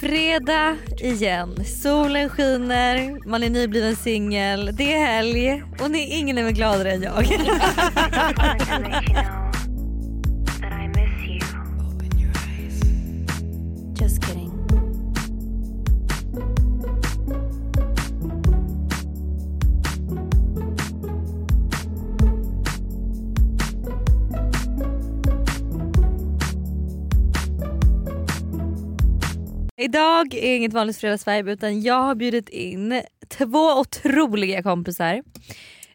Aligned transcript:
fredag 0.00 0.76
igen. 0.98 1.64
Solen 1.64 2.28
skiner, 2.28 3.28
man 3.28 3.42
är 3.42 3.50
nybliven 3.50 3.96
singel, 3.96 4.70
det 4.72 4.92
är 4.92 5.06
helg 5.06 5.62
och 5.80 5.90
ni, 5.90 6.18
ingen 6.18 6.38
är 6.38 6.42
väl 6.42 6.52
gladare 6.52 6.92
än 6.92 7.02
jag. 7.02 7.24
Idag 29.78 30.34
är 30.34 30.56
inget 30.56 30.72
vanligt 30.72 30.96
fredagsvibe 30.96 31.52
utan 31.52 31.82
jag 31.82 32.02
har 32.02 32.14
bjudit 32.14 32.48
in 32.48 33.02
två 33.28 33.58
otroliga 33.80 34.62
kompisar. 34.62 35.22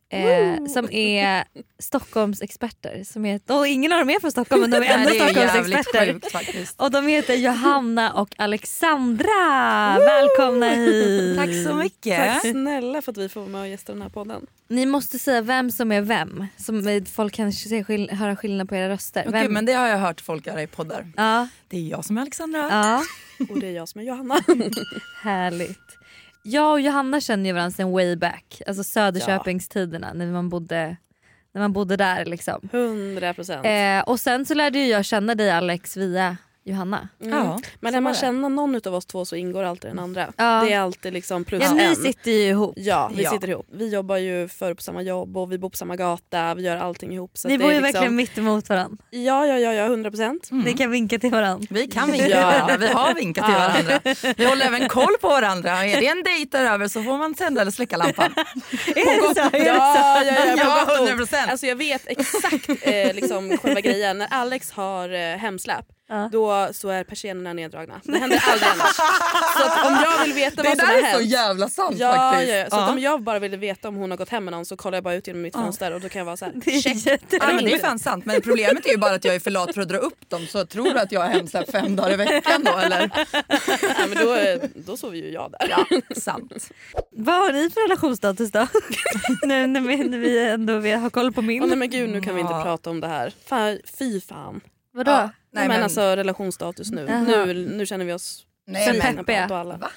Eh, 0.09 0.65
som 0.73 0.91
är 0.91 1.43
Stockholms 1.79 2.41
experter. 2.41 3.03
Som 3.03 3.25
är, 3.25 3.39
och 3.47 3.67
ingen 3.67 3.91
av 3.91 3.99
dem 3.99 4.09
är 4.09 4.19
från 4.19 4.31
Stockholm 4.31 4.61
men 4.61 4.71
de 4.71 4.77
är 4.77 4.81
ändå 4.97 5.09
Nej, 5.09 5.19
det 5.19 5.25
är 5.25 5.27
Stockholms 5.27 5.53
jävligt 5.55 5.77
experter. 5.79 6.13
sjukt 6.13 6.31
faktiskt. 6.31 6.81
Och 6.81 6.91
de 6.91 7.07
heter 7.07 7.33
Johanna 7.35 8.13
och 8.13 8.33
Alexandra. 8.37 9.97
Välkomna 9.99 10.69
hit. 10.75 11.37
Tack 11.37 11.49
så 11.67 11.75
mycket. 11.75 12.17
Tack 12.17 12.41
snälla 12.51 13.01
för 13.01 13.11
att 13.11 13.17
vi 13.17 13.29
får 13.29 13.41
vara 13.41 13.49
med 13.51 13.61
och 13.61 13.67
gästa 13.67 13.93
den 13.93 14.01
här 14.01 14.09
podden. 14.09 14.45
Ni 14.67 14.85
måste 14.85 15.19
säga 15.19 15.41
vem 15.41 15.71
som 15.71 15.91
är 15.91 16.01
vem. 16.01 16.45
Som 16.57 17.05
folk 17.13 17.33
kan 17.33 17.53
se 17.53 17.83
skill- 17.83 18.09
höra 18.11 18.35
skillnad 18.35 18.69
på 18.69 18.75
era 18.75 18.89
röster. 18.89 19.25
Vem? 19.27 19.53
men 19.53 19.65
det 19.65 19.73
har 19.73 19.87
jag 19.87 19.97
hört 19.97 20.21
folk 20.21 20.47
göra 20.47 20.61
i 20.63 20.67
poddar. 20.67 21.07
Ja, 21.17 21.47
Det 21.67 21.77
är 21.77 21.81
jag 21.89 22.05
som 22.05 22.17
är 22.17 22.21
Alexandra. 22.21 22.59
ja, 22.71 23.01
Och 23.49 23.59
det 23.59 23.67
är 23.67 23.71
jag 23.71 23.89
som 23.89 24.01
är 24.01 24.05
Johanna. 24.05 24.39
härligt. 25.23 25.97
Jag 26.43 26.71
och 26.71 26.81
Johanna 26.81 27.21
känner 27.21 27.45
ju 27.45 27.53
varandra 27.53 27.71
sen 27.71 27.91
way 27.91 28.15
back. 28.15 28.61
Alltså 28.67 28.83
Söderköpingstiderna 28.83 30.13
när 30.13 30.31
man 30.31 30.49
bodde, 30.49 30.97
när 31.51 31.61
man 31.61 31.73
bodde 31.73 31.97
där 31.97 32.25
liksom. 32.25 32.69
100 32.71 33.33
procent. 33.33 33.65
Eh, 33.65 33.99
och 33.99 34.19
sen 34.19 34.45
så 34.45 34.53
lärde 34.53 34.85
jag 34.85 35.05
känna 35.05 35.35
dig 35.35 35.51
Alex 35.51 35.97
via 35.97 36.37
Johanna. 36.65 37.07
Mm. 37.21 37.37
Ja, 37.37 37.59
Men 37.79 37.93
när 37.93 38.01
man 38.01 38.13
känner 38.13 38.49
någon 38.49 38.75
av 38.87 38.95
oss 38.95 39.05
två 39.05 39.25
så 39.25 39.35
ingår 39.35 39.63
alltid 39.63 39.91
den 39.91 39.99
andra. 39.99 40.27
Ja. 40.37 40.63
Det 40.67 40.73
är 40.73 40.79
alltid 40.79 41.13
liksom 41.13 41.45
plus 41.45 41.63
Ja, 41.63 41.73
ni 41.73 41.83
en. 41.83 41.95
sitter 41.95 42.31
ju 42.31 42.37
ihop. 42.49 42.73
Ja, 42.77 43.11
vi 43.15 43.23
Ja. 43.23 43.31
sitter 43.31 43.49
ihop. 43.49 43.65
Vi 43.71 43.89
jobbar 43.93 44.17
ju 44.17 44.47
för 44.47 44.73
på 44.73 44.81
samma 44.81 45.01
jobb 45.01 45.37
och 45.37 45.51
vi 45.51 45.57
bor 45.57 45.69
på 45.69 45.77
samma 45.77 45.95
gata. 45.95 46.55
Vi 46.55 46.63
gör 46.63 46.77
allting 46.77 47.13
ihop. 47.13 47.31
Så 47.37 47.47
Ni 47.47 47.57
bor 47.57 47.67
ju 47.71 47.73
liksom... 47.73 47.83
verkligen 47.93 48.15
mitt 48.15 48.37
emot 48.37 48.69
varandra. 48.69 48.97
Ja, 49.09 49.45
ja, 49.47 49.59
ja, 49.59 49.73
ja 49.73 49.85
100 49.85 50.09
procent. 50.11 50.51
Mm. 50.51 50.63
Ni 50.65 50.73
kan 50.73 50.91
vinka 50.91 51.19
till 51.19 51.31
varandra. 51.31 51.67
Vi 51.69 51.87
kan 51.87 52.11
vinka 52.11 52.25
till 52.27 52.35
varandra, 52.35 52.77
vi 52.77 52.87
har 52.87 53.13
vinkat 53.13 53.45
till 53.45 53.55
varandra. 53.55 54.33
Vi 54.37 54.45
håller 54.45 54.65
även 54.65 54.89
koll 54.89 55.13
på 55.21 55.27
varandra. 55.29 55.85
Är 55.85 55.99
det 56.01 56.07
en 56.07 56.23
dejt 56.25 56.57
där 56.57 56.73
över 56.73 56.87
så 56.87 57.03
får 57.03 57.17
man 57.17 57.33
tända 57.33 57.61
eller 57.61 57.71
släcka 57.71 57.97
lampan. 57.97 58.33
Är 58.95 59.27
det 59.29 59.41
så? 59.41 59.57
Ja, 59.57 60.23
ja, 60.23 60.23
ja, 60.23 60.55
Ja, 60.57 60.85
på 60.85 60.91
gott 60.91 60.99
och 61.01 61.07
100%. 61.07 61.21
ont. 61.21 61.33
Alltså 61.51 61.65
jag 61.65 61.75
vet 61.75 62.01
exakt 62.07 62.69
eh, 62.81 63.13
liksom, 63.13 63.57
själva 63.57 63.81
grejen. 63.81 64.17
När 64.17 64.27
Alex 64.31 64.71
har 64.71 65.09
eh, 65.13 65.37
hemsläp 65.37 65.85
Ja. 66.13 66.29
då 66.31 66.69
så 66.73 66.89
är 66.89 67.03
persiennerna 67.03 67.53
neddragna. 67.53 68.01
Det 68.03 68.17
händer 68.17 68.43
aldrig 68.51 68.69
annars. 68.73 68.95
Så 69.57 69.63
att 69.63 69.85
om 69.87 69.97
jag 70.03 70.25
vill 70.25 70.33
veta 70.33 70.61
Det 70.61 70.67
vad 70.69 70.77
som 70.77 70.87
där 70.87 70.93
har 70.93 70.99
är 71.07 71.11
så 71.13 71.17
hänt 71.19 71.29
jävla 71.31 71.69
sant 71.69 71.95
Ja, 71.99 72.11
faktiskt. 72.13 72.49
ja, 72.51 72.55
ja. 72.57 72.69
Så 72.69 72.75
att 72.75 72.81
Ja. 72.81 72.91
om 72.91 72.99
jag 72.99 73.21
bara 73.21 73.39
ville 73.39 73.57
veta 73.57 73.87
om 73.87 73.95
hon 73.95 74.09
har 74.11 74.17
gått 74.17 74.29
hem 74.29 74.45
med 74.45 74.51
någon 74.51 74.65
så 74.65 74.77
kollar 74.77 74.95
jag 74.97 75.03
bara 75.03 75.13
ut 75.15 75.27
genom 75.27 75.41
mitt 75.41 75.53
fönster 75.55 75.93
och 75.93 76.01
då 76.01 76.09
kan 76.09 76.19
jag 76.19 76.25
vara 76.25 76.37
så 76.37 76.45
här, 76.45 76.51
Det 76.65 76.71
är 76.75 76.81
check. 76.81 77.05
jätte- 77.05 77.37
Ja, 77.41 77.53
men 77.53 77.65
det 77.65 77.73
är 77.73 77.79
fan 77.79 77.99
sant 77.99 78.25
men 78.25 78.41
problemet 78.41 78.85
är 78.85 78.89
ju 78.91 78.97
bara 78.97 79.13
att 79.15 79.25
jag 79.25 79.35
är 79.35 79.39
för 79.39 79.51
lat 79.51 79.73
för 79.73 79.81
att 79.81 79.89
dra 79.89 79.97
upp 79.97 80.29
dem 80.29 80.47
så 80.47 80.65
tror 80.65 80.83
du 80.93 80.99
att 80.99 81.11
jag 81.11 81.25
är 81.25 81.29
hemsläpp 81.29 81.71
fem 81.71 81.95
dagar 81.95 82.13
i 82.13 82.15
veckan 82.15 82.63
då 82.63 82.77
eller? 82.77 83.09
Ja, 83.81 84.07
men 84.09 84.25
då, 84.25 84.67
då 84.75 84.97
sover 84.97 85.17
ju 85.17 85.29
jag 85.31 85.51
där. 85.51 85.67
Ja, 85.69 85.85
sant. 86.15 86.69
Vad 87.11 87.35
har 87.35 87.51
ni 87.51 87.69
för 87.69 87.81
relationsstatus 87.87 88.51
då? 88.51 88.67
nu 89.47 89.67
när 89.67 89.81
vi, 89.81 89.97
när 89.97 90.17
vi 90.17 90.49
ändå 90.49 90.77
vi 90.77 90.91
har 90.91 91.09
koll 91.09 91.31
på 91.33 91.41
Åh, 91.41 91.45
nej 91.47 91.59
min. 91.59 91.79
men 91.79 91.89
gud 91.89 92.09
nu 92.09 92.21
kan 92.21 92.35
vi 92.35 92.41
inte 92.41 92.53
prata 92.63 92.89
om 92.89 92.99
det 93.01 93.07
här. 93.07 93.33
Fan, 93.45 93.79
fy 93.99 94.21
fan. 94.21 94.61
Vadå? 94.93 95.11
Ja. 95.11 95.29
Nej, 95.51 95.67
men, 95.67 95.83
alltså 95.83 96.01
relationsstatus 96.01 96.91
nu. 96.91 97.05
Jaha. 97.09 97.21
nu. 97.45 97.53
Nu 97.53 97.85
känner 97.85 98.05
vi 98.05 98.13
oss 98.13 98.45
Nej, 98.67 98.99
men, 98.99 99.17
peppiga. 99.17 99.43
alla. 99.45 99.77
Va? 99.77 99.91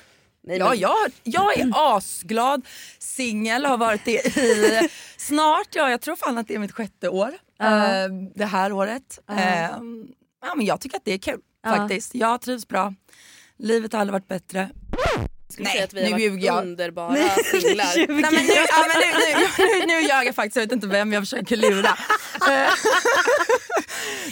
Nej, 0.47 0.59
Ja, 0.59 0.69
men- 0.69 0.79
jag, 0.79 0.97
jag 1.23 1.59
är 1.59 1.71
asglad, 1.75 2.67
singel, 2.99 3.65
har 3.65 3.77
varit 3.79 4.05
det 4.05 4.37
i 4.37 4.89
snart, 5.17 5.69
ja 5.73 5.91
jag 5.91 6.01
tror 6.01 6.17
fan 6.17 6.39
att 6.39 6.49
det 6.49 6.55
är 6.55 6.59
mitt 6.59 6.73
sjätte 6.73 7.09
år 7.09 7.33
Ja. 7.59 7.85
eh, 7.85 8.09
det 8.35 8.45
här 8.45 8.73
året. 8.73 9.19
Ja. 9.27 9.35
Eh, 9.35 9.71
ja, 10.47 10.55
men 10.57 10.67
jag 10.67 10.81
tycker 10.81 10.97
att 10.97 11.05
det 11.05 11.13
är 11.13 11.19
kul 11.19 11.41
Ja. 11.63 11.77
faktiskt. 11.77 12.15
Jag 12.15 12.41
trivs 12.41 12.69
bra, 12.69 12.95
livet 13.59 13.93
har 13.93 14.01
aldrig 14.01 14.13
varit 14.13 14.29
bättre. 14.29 14.71
skulle 15.53 15.69
Nej, 15.69 15.89
nu 15.93 16.13
har 16.13 16.19
ljuger 16.19 16.47
jag. 16.47 16.63
underbara 16.63 17.11
Nej, 17.13 17.31
singlar. 17.45 17.95
Nej, 17.97 18.07
men 18.09 18.17
nu, 18.47 18.53
ja, 18.53 18.87
men 18.89 19.01
nu, 19.01 19.19
nu, 19.59 19.81
nu, 19.81 19.87
nu 19.87 20.01
ljög 20.09 20.27
jag 20.27 20.35
faktiskt, 20.35 20.57
jag 20.57 20.63
vet 20.63 20.73
inte 20.73 20.87
vem 20.87 21.13
jag 21.13 21.23
försöker 21.23 21.57
lura. 21.57 21.97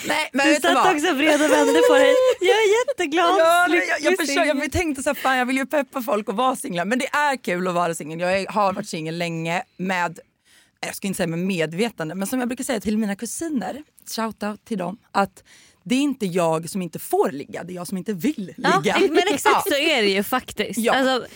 Nej 0.07 0.29
men 0.33 0.47
Du 0.49 0.55
satt 0.55 0.75
vad? 0.75 0.95
också 0.97 1.15
bred 1.15 1.35
och 1.43 1.51
vände 1.51 1.81
på 1.89 1.95
dig. 1.95 2.15
Jag 2.41 2.57
är 2.57 2.89
jätteglad. 2.89 3.35
Ja, 3.39 3.67
jag, 3.69 4.01
jag, 4.01 4.19
försöker, 4.19 4.55
jag 4.55 4.73
tänkte 4.73 5.03
så 5.03 5.09
här, 5.11 5.15
fan 5.15 5.37
jag 5.39 5.47
vill 5.47 5.57
ju 5.57 5.67
peppa 5.67 6.03
folk 6.03 6.29
att 6.29 6.35
vara 6.35 6.57
singlar 6.57 6.85
men 6.85 6.99
det 6.99 7.07
är 7.07 7.37
kul 7.37 7.69
att 7.69 7.75
vara 7.75 7.95
singel. 7.95 8.21
Jag 8.21 8.53
har 8.53 8.73
varit 8.73 8.89
singel 8.89 9.19
länge 9.19 9.63
med, 9.77 10.19
jag 10.87 10.95
ska 10.95 11.07
inte 11.07 11.17
säga 11.17 11.27
med 11.27 11.39
medvetande, 11.39 12.15
men 12.15 12.27
som 12.29 12.39
jag 12.39 12.49
brukar 12.49 12.65
säga 12.65 12.81
till 12.81 12.99
mina 12.99 13.17
kusiner, 13.17 13.83
shoutout 14.17 14.65
till 14.65 14.79
dem, 14.79 14.97
att 15.13 15.43
det 15.85 15.95
är 15.95 16.01
inte 16.01 16.27
jag 16.27 16.71
som 16.71 16.83
inte 16.83 16.99
får 16.99 17.31
ligga, 17.31 17.65
det 17.65 17.73
är 17.73 17.75
jag 17.75 17.87
som 17.89 17.99
inte 17.99 18.13
vill 18.13 18.55
Ja, 18.57 18.81
ligga. 18.85 18.99
men 19.11 19.23
exakt 19.35 19.69
så 19.69 19.75
är 19.77 20.03
det 20.03 20.09
ju 20.09 20.23
faktiskt. 20.23 20.79
Ja. 20.79 20.93
Alltså, 20.95 21.27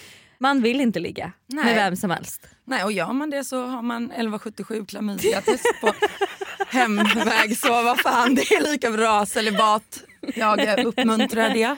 man 0.41 0.63
vill 0.63 0.81
inte 0.81 1.01
ligga 1.01 1.33
med 1.47 1.65
Nej. 1.65 1.75
vem 1.75 1.97
som 1.97 2.11
helst. 2.11 2.43
Nej, 2.65 2.85
och 2.85 2.93
gör 2.93 3.13
man 3.13 3.31
det 3.31 3.45
så 3.45 3.67
har 3.67 3.83
man 3.83 4.05
1177 4.05 4.85
klamydia-test 4.87 5.65
på 5.81 5.93
hemväg 6.69 7.57
så 7.59 7.69
vad 7.83 8.01
fan 8.01 8.35
det 8.35 8.43
är 8.43 8.63
lika 8.73 8.91
bra 8.91 9.27
celibat. 9.27 10.03
Jag 10.35 10.85
uppmuntrar 10.85 11.51
det. 11.51 11.77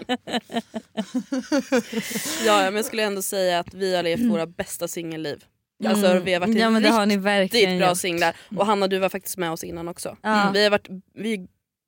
Ja, 2.46 2.56
men 2.62 2.76
jag 2.76 2.84
skulle 2.84 3.02
ändå 3.02 3.22
säga 3.22 3.58
att 3.58 3.74
vi 3.74 3.96
har 3.96 4.02
levt 4.02 4.20
våra 4.20 4.46
bästa 4.46 4.88
singelliv. 4.88 5.44
Alltså, 5.86 6.18
vi 6.18 6.32
har 6.32 6.40
varit 6.40 6.54
Ja 6.58 6.70
men 6.70 6.82
det 6.82 6.88
har 6.88 7.06
ni 7.06 7.16
verkligen 7.16 7.78
bra 7.78 7.88
gjort. 7.88 7.98
singlar. 7.98 8.36
Och 8.56 8.66
Hanna 8.66 8.86
du 8.86 8.98
var 8.98 9.08
faktiskt 9.08 9.36
med 9.36 9.50
oss 9.52 9.64
innan 9.64 9.88
också. 9.88 10.16
Ja. 10.22 10.50
Vi 10.54 10.62
har 10.64 10.70
varit 10.70 10.88
vi, 11.14 11.46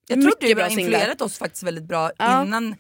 Jag 0.08 0.22
tror 0.22 0.32
du 0.40 0.54
bra 0.54 0.62
har 0.64 0.70
singlar. 0.70 0.98
influerat 0.98 1.20
oss 1.22 1.38
faktiskt 1.38 1.62
väldigt 1.62 1.84
bra 1.84 2.10
Ja. 2.18 2.42
innan 2.44 2.74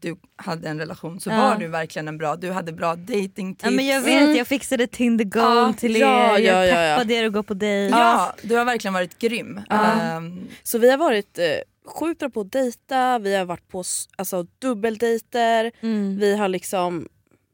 du 0.00 0.16
hade 0.36 0.68
en 0.68 0.78
relation 0.78 1.20
så 1.20 1.30
Ja. 1.30 1.36
var 1.36 1.56
du 1.56 1.68
verkligen 1.68 2.08
en 2.08 2.18
bra, 2.18 2.36
du 2.36 2.50
hade 2.52 2.72
bra 2.72 2.94
datingtips. 2.96 3.64
Ja, 3.64 3.70
men 3.70 3.86
jag 3.86 4.00
vet, 4.00 4.22
Mm. 4.22 4.36
jag 4.36 4.46
fixade 4.46 4.86
Tinder 4.86 5.24
Gold 5.24 5.68
Ja, 5.68 5.72
till 5.78 5.96
er, 5.96 6.00
ja, 6.00 6.38
ja, 6.38 6.38
jag 6.38 6.66
ja, 6.68 6.82
ja. 6.82 6.96
peppade 6.96 7.14
er 7.14 7.26
att 7.26 7.32
gå 7.32 7.42
på 7.42 7.54
dejt. 7.54 7.96
Ja, 7.96 8.34
du 8.42 8.56
har 8.56 8.64
verkligen 8.64 8.94
varit 8.94 9.18
grym. 9.18 9.60
Ja. 9.68 9.92
Ehm, 10.02 10.48
Så 10.62 10.78
vi 10.78 10.90
har 10.90 10.98
varit 10.98 11.38
eh, 11.38 11.44
sjukt 11.86 12.18
bra 12.20 12.30
på 12.30 12.40
att 12.40 12.52
dejta, 12.52 13.18
vi 13.18 13.36
har 13.36 13.44
varit 13.44 13.68
på 13.68 13.84
alltså, 14.16 14.46
dubbeldejter. 14.58 15.72
Mm. 15.80 16.16
Vi 16.18 16.36
har 16.36 16.48
liksom, 16.48 17.08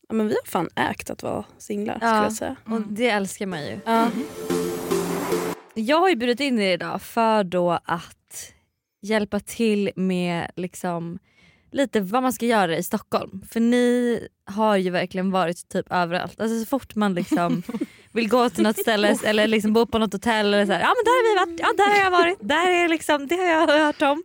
ja, 0.08 0.14
men 0.14 0.28
vi 0.28 0.34
har 0.34 0.50
fan 0.50 0.68
ägt 0.76 1.10
att 1.10 1.22
vara 1.22 1.44
singlar 1.58 1.98
Ja. 2.00 2.06
skulle 2.08 2.22
jag 2.24 2.32
säga. 2.32 2.56
Och 2.64 2.80
det 2.80 3.08
älskar 3.08 3.46
man 3.46 3.62
ju. 3.66 3.78
Ja. 3.84 4.08
Jag 5.74 6.00
har 6.00 6.08
ju 6.08 6.16
bjudit 6.16 6.40
in 6.40 6.58
er 6.60 6.72
idag 6.72 7.02
för 7.02 7.44
då 7.44 7.70
att 7.84 8.52
hjälpa 9.02 9.40
till 9.40 9.90
med 9.96 10.50
liksom 10.56 11.18
lite 11.72 12.00
vad 12.00 12.22
man 12.22 12.32
ska 12.32 12.46
göra 12.46 12.76
i 12.76 12.82
Stockholm. 12.82 13.42
För 13.50 13.60
ni 13.60 14.18
har 14.46 14.76
ju 14.76 14.90
verkligen 14.90 15.30
varit 15.30 15.68
typ 15.68 15.86
överallt. 15.92 16.40
Alltså 16.40 16.60
så 16.60 16.66
fort 16.66 16.94
man 16.94 17.14
liksom 17.14 17.62
vill 18.12 18.28
gå 18.28 18.50
till 18.50 18.62
något 18.62 18.78
ställe 18.78 19.16
eller 19.24 19.46
liksom 19.46 19.72
bo 19.72 19.86
på 19.86 19.98
något 19.98 20.12
hotell 20.12 20.46
eller 20.54 20.66
så 20.66 20.72
här, 20.72 20.80
ja 20.80 20.94
men 20.96 21.04
där 21.04 21.12
har 21.12 21.46
vi 21.46 21.50
varit, 21.50 21.60
ja 21.60 21.72
där 21.76 21.90
har 21.90 22.04
jag 22.04 22.10
varit, 22.10 22.38
där 22.40 22.70
är 22.70 22.88
liksom, 22.88 23.26
det 23.26 23.36
har 23.36 23.44
jag 23.44 23.84
hört 23.86 24.02
om. 24.02 24.22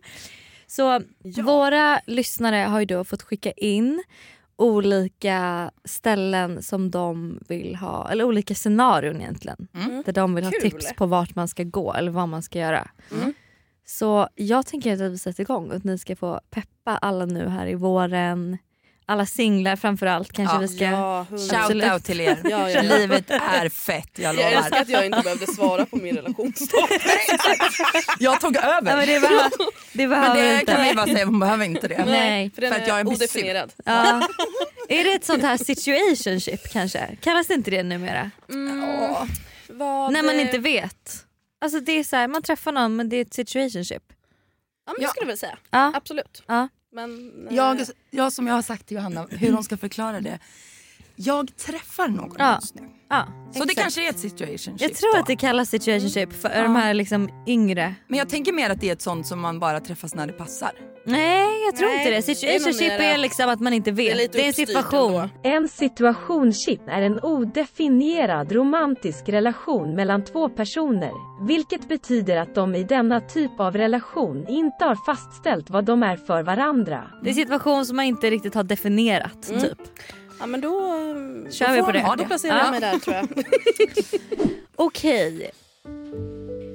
Så 0.66 1.02
våra 1.42 2.00
lyssnare 2.06 2.56
har 2.56 2.80
ju 2.80 2.86
då 2.86 3.04
fått 3.04 3.22
skicka 3.22 3.50
in 3.52 4.02
olika 4.56 5.70
ställen 5.84 6.62
som 6.62 6.90
de 6.90 7.40
vill 7.48 7.76
ha, 7.76 8.10
eller 8.10 8.24
olika 8.24 8.54
scenarion 8.54 9.20
egentligen. 9.20 9.68
Mm. 9.74 10.02
Där 10.06 10.12
de 10.12 10.34
vill 10.34 10.44
ha 10.44 10.50
Kul. 10.50 10.70
tips 10.70 10.94
på 10.96 11.06
vart 11.06 11.34
man 11.34 11.48
ska 11.48 11.62
gå 11.62 11.94
eller 11.94 12.10
vad 12.10 12.28
man 12.28 12.42
ska 12.42 12.58
göra. 12.58 12.90
Mm. 13.12 13.34
Så 13.90 14.28
jag 14.34 14.66
tänker 14.66 14.92
att 14.92 15.00
vi 15.12 15.18
sätter 15.18 15.40
igång 15.42 15.70
och 15.70 15.76
att 15.76 15.84
ni 15.84 15.98
ska 15.98 16.16
få 16.16 16.40
peppa 16.50 16.98
alla 16.98 17.24
nu 17.26 17.48
här 17.48 17.66
i 17.66 17.74
våren. 17.74 18.58
Alla 19.10 19.26
singlar 19.26 19.76
framförallt 19.76 20.32
kanske 20.32 20.56
Ja. 20.56 20.60
vi 20.60 20.68
ska... 20.68 20.84
Ja, 20.84 21.26
hundra. 21.30 21.58
Absolut. 21.58 21.84
Shout 21.84 21.92
out 21.92 22.04
till 22.04 22.20
er. 22.20 22.38
Ja, 22.44 22.50
ja, 22.50 22.70
ja. 22.70 22.82
Livet 22.96 23.30
är 23.30 23.68
fett, 23.68 24.10
jag 24.14 24.34
Jag 24.34 24.52
älskar 24.52 24.70
lovar. 24.70 24.80
att 24.82 24.88
jag 24.88 25.06
inte 25.06 25.20
behövde 25.22 25.46
svara 25.46 25.86
på 25.86 25.96
min 25.96 26.16
relationsstatus. 26.16 27.02
Jag 28.18 28.40
tog 28.40 28.56
över. 28.56 28.82
Men 28.96 29.06
det 29.06 29.20
behöver, 29.20 29.50
det 29.92 30.06
Men 30.06 30.10
behöver 30.10 30.42
det 30.42 30.60
inte. 30.60 30.72
kan 30.72 30.84
vi 30.84 30.94
bara 30.94 31.06
säga, 31.06 31.24
hon 31.24 31.40
behöver 31.40 31.64
inte 31.64 31.88
det. 31.88 32.04
Nej. 32.04 32.50
För 32.50 32.60
den 32.60 32.72
För 32.72 32.80
att 32.80 32.88
jag 32.88 33.00
är 33.00 33.06
odefinierad. 33.06 33.72
Ja. 33.84 34.28
Är 34.88 35.04
det 35.04 35.12
ett 35.12 35.24
sånt 35.24 35.42
här 35.42 35.56
situationship 35.56 36.72
kanske? 36.72 37.16
Kallas 37.20 37.46
det 37.46 37.54
inte 37.54 37.70
det 37.70 37.82
numera? 37.82 38.30
Mm, 38.50 38.80
När 40.12 40.22
man 40.22 40.40
inte 40.40 40.58
vet. 40.58 41.24
Alltså 41.58 41.80
det 41.80 41.92
är 41.92 42.04
så 42.04 42.16
här, 42.16 42.28
man 42.28 42.42
träffar 42.42 42.72
någon 42.72 42.96
men 42.96 43.08
det 43.08 43.16
är 43.16 43.22
ett 43.22 43.34
situationship. 43.34 44.02
Ja 44.86 44.92
men 44.92 44.94
det 44.98 45.02
Ja. 45.02 45.08
skulle 45.08 45.22
jag 45.22 45.26
väl 45.26 45.38
säga. 45.38 45.58
Ja. 45.70 45.92
Absolut. 45.94 46.42
Ja. 46.46 46.68
Men, 46.92 47.32
eh, 47.48 47.56
Jag, 47.56 47.80
jag 48.10 48.32
som 48.32 48.46
jag 48.46 48.54
har 48.54 48.62
sagt 48.62 48.86
till 48.86 48.96
Johanna 48.96 49.26
hur 49.30 49.52
hon 49.52 49.64
ska 49.64 49.76
förklara 49.76 50.20
det. 50.20 50.38
Jag 51.20 51.56
träffar 51.56 52.08
någon 52.08 52.36
Ja. 52.38 52.54
just 52.60 52.74
nu. 52.74 52.82
Ja, 53.10 53.22
Så 53.52 53.58
det 53.58 53.64
exakt. 53.64 53.80
kanske 53.80 54.06
är 54.06 54.10
ett 54.10 54.18
situationship 54.18 54.80
Jag 54.80 54.94
tror 54.94 55.14
då. 55.14 55.20
att 55.20 55.26
det 55.26 55.36
kallas 55.36 55.68
situationship 55.70 56.32
för 56.42 56.62
de 56.62 56.76
här 56.76 56.94
liksom 56.94 57.28
yngre. 57.46 57.94
Men 58.08 58.18
jag 58.18 58.28
tänker 58.28 58.52
mer 58.52 58.70
att 58.70 58.80
det 58.80 58.88
är 58.88 58.92
ett 58.92 59.02
sånt 59.02 59.26
som 59.26 59.40
man 59.40 59.58
bara 59.60 59.80
träffas 59.80 60.14
när 60.14 60.26
det 60.26 60.32
passar. 60.32 60.70
Nej 61.04 61.64
jag 61.66 61.76
tror 61.76 61.88
Nej, 61.88 61.98
inte 61.98 62.10
det. 62.10 62.26
det 62.26 62.32
är 62.32 62.34
Situationship 62.34 62.88
mera- 63.00 63.02
är 63.14 63.18
liksom 63.18 63.48
att 63.50 63.60
man 63.60 63.72
inte 63.72 63.90
det 63.90 64.10
är 64.10 64.16
vet. 64.16 64.32
Det 64.32 64.42
är 64.42 64.46
en 64.46 64.52
situation. 64.52 65.14
ändå. 65.14 65.28
En 65.42 65.68
situationship 65.68 66.80
är 66.88 67.02
en 67.02 67.20
odefinierad 67.20 68.52
romantisk 68.52 69.28
relation 69.28 69.94
mellan 69.94 70.24
två 70.24 70.48
personer, 70.48 71.12
vilket 71.46 71.88
betyder 71.88 72.36
att 72.36 72.54
de 72.54 72.74
i 72.74 72.84
denna 72.84 73.20
typ 73.20 73.60
av 73.60 73.76
relation 73.76 74.46
inte 74.48 74.84
har 74.84 74.96
fastställt 75.06 75.70
vad 75.70 75.84
de 75.84 76.02
är 76.02 76.16
för 76.16 76.42
varandra. 76.42 77.04
Det 77.22 77.28
är 77.28 77.30
en 77.30 77.34
situation 77.34 77.86
som 77.86 77.96
man 77.96 78.04
inte 78.04 78.30
riktigt 78.30 78.54
har 78.54 78.62
definierat 78.64 79.48
Mm. 79.50 79.62
typ. 79.62 79.78
Ja 80.40 80.46
men 80.46 80.60
då, 80.60 80.70
Kör 81.50 81.66
då 81.68 81.72
vi 81.74 81.80
på 81.80 81.86
de 81.86 81.98
det. 81.98 82.04
ha 82.04 82.16
Då 82.16 82.24
placerar 82.24 82.56
Ja. 82.56 82.62
jag 82.64 82.70
mig 82.70 82.80
där 82.80 82.98
tror 82.98 83.16
jag. 83.16 83.28
Okej. 84.76 85.50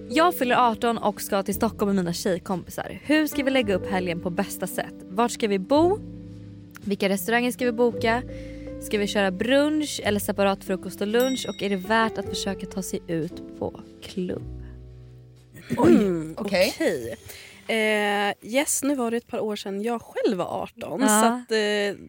Jag 0.10 0.36
fyller 0.36 0.56
18 0.56 0.98
och 0.98 1.22
ska 1.22 1.44
till 1.44 1.54
Stockholm 1.56 1.96
med 1.96 2.04
mina 2.06 2.14
tjejkompisar. 2.14 3.00
Hur 3.04 3.28
ska 3.28 3.44
vi 3.44 3.52
lägga 3.52 3.76
upp 3.76 3.90
helgen 3.92 4.20
på 4.20 4.30
bästa 4.30 4.68
sätt? 4.68 4.94
Vart 5.10 5.32
ska 5.32 5.48
vi 5.48 5.60
bo? 5.60 6.00
Vilka 6.84 7.10
restauranger 7.10 7.52
ska 7.52 7.66
vi 7.66 7.72
boka? 7.72 8.24
Ska 8.82 8.98
vi 8.98 9.08
köra 9.08 9.32
brunch 9.32 10.02
eller 10.04 10.20
separat 10.20 10.64
frukost 10.64 11.02
och 11.02 11.08
lunch? 11.08 11.46
Och 11.50 11.64
är 11.64 11.70
det 11.70 11.76
värt 11.76 12.18
att 12.18 12.30
försöka 12.30 12.66
ta 12.66 12.82
sig 12.82 13.02
ut 13.08 13.60
på 13.60 13.80
klubb? 14.04 14.62
Mm, 15.78 16.36
okej. 16.38 16.74
okej. 16.76 17.16
Eh, 17.68 18.34
yes, 18.42 18.84
nu 18.84 18.96
var 18.96 19.12
det 19.12 19.18
ett 19.18 19.28
par 19.28 19.40
år 19.40 19.56
sedan 19.56 19.82
jag 19.84 20.02
själv 20.02 20.38
var 20.38 20.46
18 20.46 21.02
Ja. 21.02 21.08
så 21.08 21.14
att, 21.26 21.52
eh, 21.52 21.58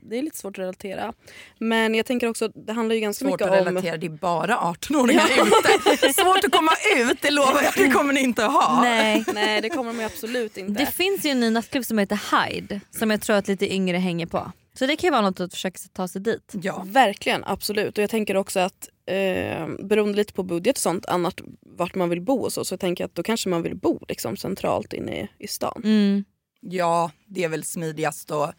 det 0.02 0.18
är 0.18 0.22
lite 0.22 0.36
svårt 0.38 0.54
att 0.54 0.62
relatera. 0.62 1.12
Men 1.58 1.94
jag 1.94 2.06
tänker 2.06 2.28
också, 2.30 2.48
det 2.48 2.72
handlar 2.72 2.94
ju 2.94 3.00
ganska 3.00 3.24
Svårt 3.24 3.40
att 3.40 3.48
mycket 3.50 3.60
om... 3.60 3.66
relatera, 3.74 3.96
det 3.96 4.06
är 4.06 4.10
bara 4.10 4.56
18-åringar 4.56 5.24
ute. 5.24 6.12
Svårt 6.12 6.44
att 6.44 6.52
komma 6.52 6.72
ut, 6.96 7.22
det 7.22 7.30
lovar 7.30 7.62
jag, 7.62 7.72
det 7.76 7.90
kommer 7.90 8.12
ni 8.12 8.20
inte 8.20 8.42
ha. 8.44 8.80
Nej. 8.82 9.24
Nej 9.34 9.60
det 9.60 9.68
kommer 9.68 9.92
de 9.92 9.98
ju 10.00 10.06
absolut 10.06 10.56
inte. 10.56 10.80
Det 10.84 10.86
finns 10.86 11.24
ju 11.26 11.30
en 11.30 11.40
ny 11.40 11.50
nattklubb 11.50 11.84
som 11.84 11.98
heter 11.98 12.20
Hyde 12.48 12.80
som 12.90 13.10
jag 13.10 13.20
tror 13.20 13.36
att 13.36 13.48
lite 13.48 13.74
yngre 13.74 13.96
hänger 13.96 14.26
på. 14.26 14.52
Så 14.78 14.86
det 14.86 14.96
kan 14.96 15.06
ju 15.08 15.10
vara 15.10 15.20
något 15.22 15.40
att 15.40 15.52
försöka 15.52 15.78
ta 15.92 16.08
sig 16.08 16.20
dit. 16.20 16.52
Ja. 16.62 16.82
Verkligen, 16.86 17.44
absolut. 17.44 17.98
Och 17.98 18.02
jag 18.02 18.10
tänker 18.10 18.36
också 18.36 18.60
att 18.60 18.88
eh, 19.06 19.68
beroende 19.84 20.16
lite 20.16 20.32
på 20.32 20.42
budget 20.42 20.76
och 20.76 20.82
sånt, 20.82 21.06
annat 21.06 21.40
vart 21.60 21.94
man 21.94 22.08
vill 22.10 22.20
bo 22.20 22.38
och 22.40 22.52
så, 22.52 22.64
så 22.64 22.76
tänker 22.76 23.04
jag 23.04 23.08
att 23.08 23.14
då 23.14 23.22
kanske 23.22 23.48
man 23.48 23.62
vill 23.62 23.76
bo 23.76 24.00
liksom, 24.08 24.36
centralt 24.36 24.92
inne 24.92 25.20
i, 25.20 25.28
i 25.38 25.48
stan. 25.48 25.80
Mm. 25.84 26.24
ja, 26.60 27.10
det 27.26 27.44
är 27.44 27.48
väl 27.48 27.64
smidigast 27.64 28.30
och 28.30 28.52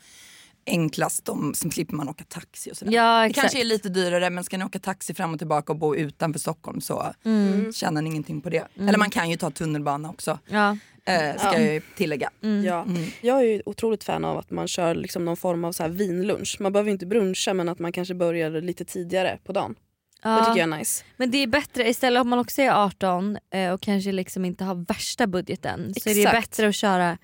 enklast 0.68 1.30
om, 1.30 1.54
så 1.54 1.70
slipper 1.70 1.94
man 1.96 2.10
åka 2.10 2.24
taxi 2.24 2.72
och 2.72 2.78
sådär. 2.78 2.92
Ja 2.94 3.20
Det 3.22 3.26
exakt. 3.26 3.42
kanske 3.42 3.60
är 3.62 3.66
lite 3.66 3.90
dyrare 3.90 4.30
men 4.30 4.44
ska 4.44 4.58
ni 4.58 4.66
åka 4.66 4.80
taxi 4.80 5.14
fram 5.14 5.34
och 5.34 5.40
tillbaka 5.40 5.74
och 5.74 5.80
bo 5.80 5.96
utanför 5.96 6.40
Stockholm 6.40 6.82
så 6.82 7.14
Mm. 7.26 7.74
tjänar 7.74 8.02
ni 8.02 8.10
ingenting 8.10 8.42
på 8.42 8.50
det. 8.50 8.68
Eller 8.80 8.98
man 8.98 9.10
kan 9.10 9.30
ju 9.30 9.38
ta 9.38 9.52
tunnelbana 9.52 10.10
också, 10.10 10.40
Ja. 10.48 10.78
eh, 11.06 11.38
ska 11.38 11.48
Ja. 11.48 11.60
jag 11.60 11.74
ju 11.74 11.82
tillägga. 11.98 12.30
Mm. 12.44 12.64
Ja. 12.66 12.82
Mm. 12.84 13.04
Jag 13.22 13.38
är 13.40 13.44
ju 13.44 13.62
otroligt 13.66 14.04
fan 14.04 14.26
av 14.26 14.38
att 14.38 14.52
man 14.52 14.68
kör 14.68 14.96
liksom 14.96 15.26
någon 15.26 15.38
form 15.38 15.66
av 15.66 15.72
så 15.72 15.84
här 15.84 15.90
vinlunch. 15.90 16.58
Man 16.60 16.74
behöver 16.74 16.92
inte 16.92 17.06
bruncha 17.06 17.54
men 17.54 17.70
att 17.70 17.80
man 17.80 17.92
kanske 17.92 18.14
börjar 18.14 18.52
lite 18.62 18.86
tidigare 18.86 19.40
på 19.44 19.52
dagen. 19.54 19.76
Det 20.26 20.32
Ja. 20.32 20.46
tycker 20.46 20.60
jag 20.68 20.74
är 20.74 20.78
nice. 20.78 21.04
Men 21.18 21.32
det 21.32 21.38
är 21.38 21.48
bättre 21.48 21.90
istället 21.90 22.22
om 22.22 22.30
man 22.30 22.40
också 22.40 22.62
är 22.62 22.72
18 22.72 23.38
eh, 23.54 23.72
och 23.74 23.82
kanske 23.82 24.12
liksom 24.12 24.46
inte 24.46 24.64
har 24.64 24.76
värsta 24.76 25.28
budgeten 25.28 25.94
så 26.02 26.10
är 26.10 26.14
det 26.14 26.22
Exakt. 26.22 26.38
bättre 26.50 26.68
att 26.68 26.76
köra 26.76 27.18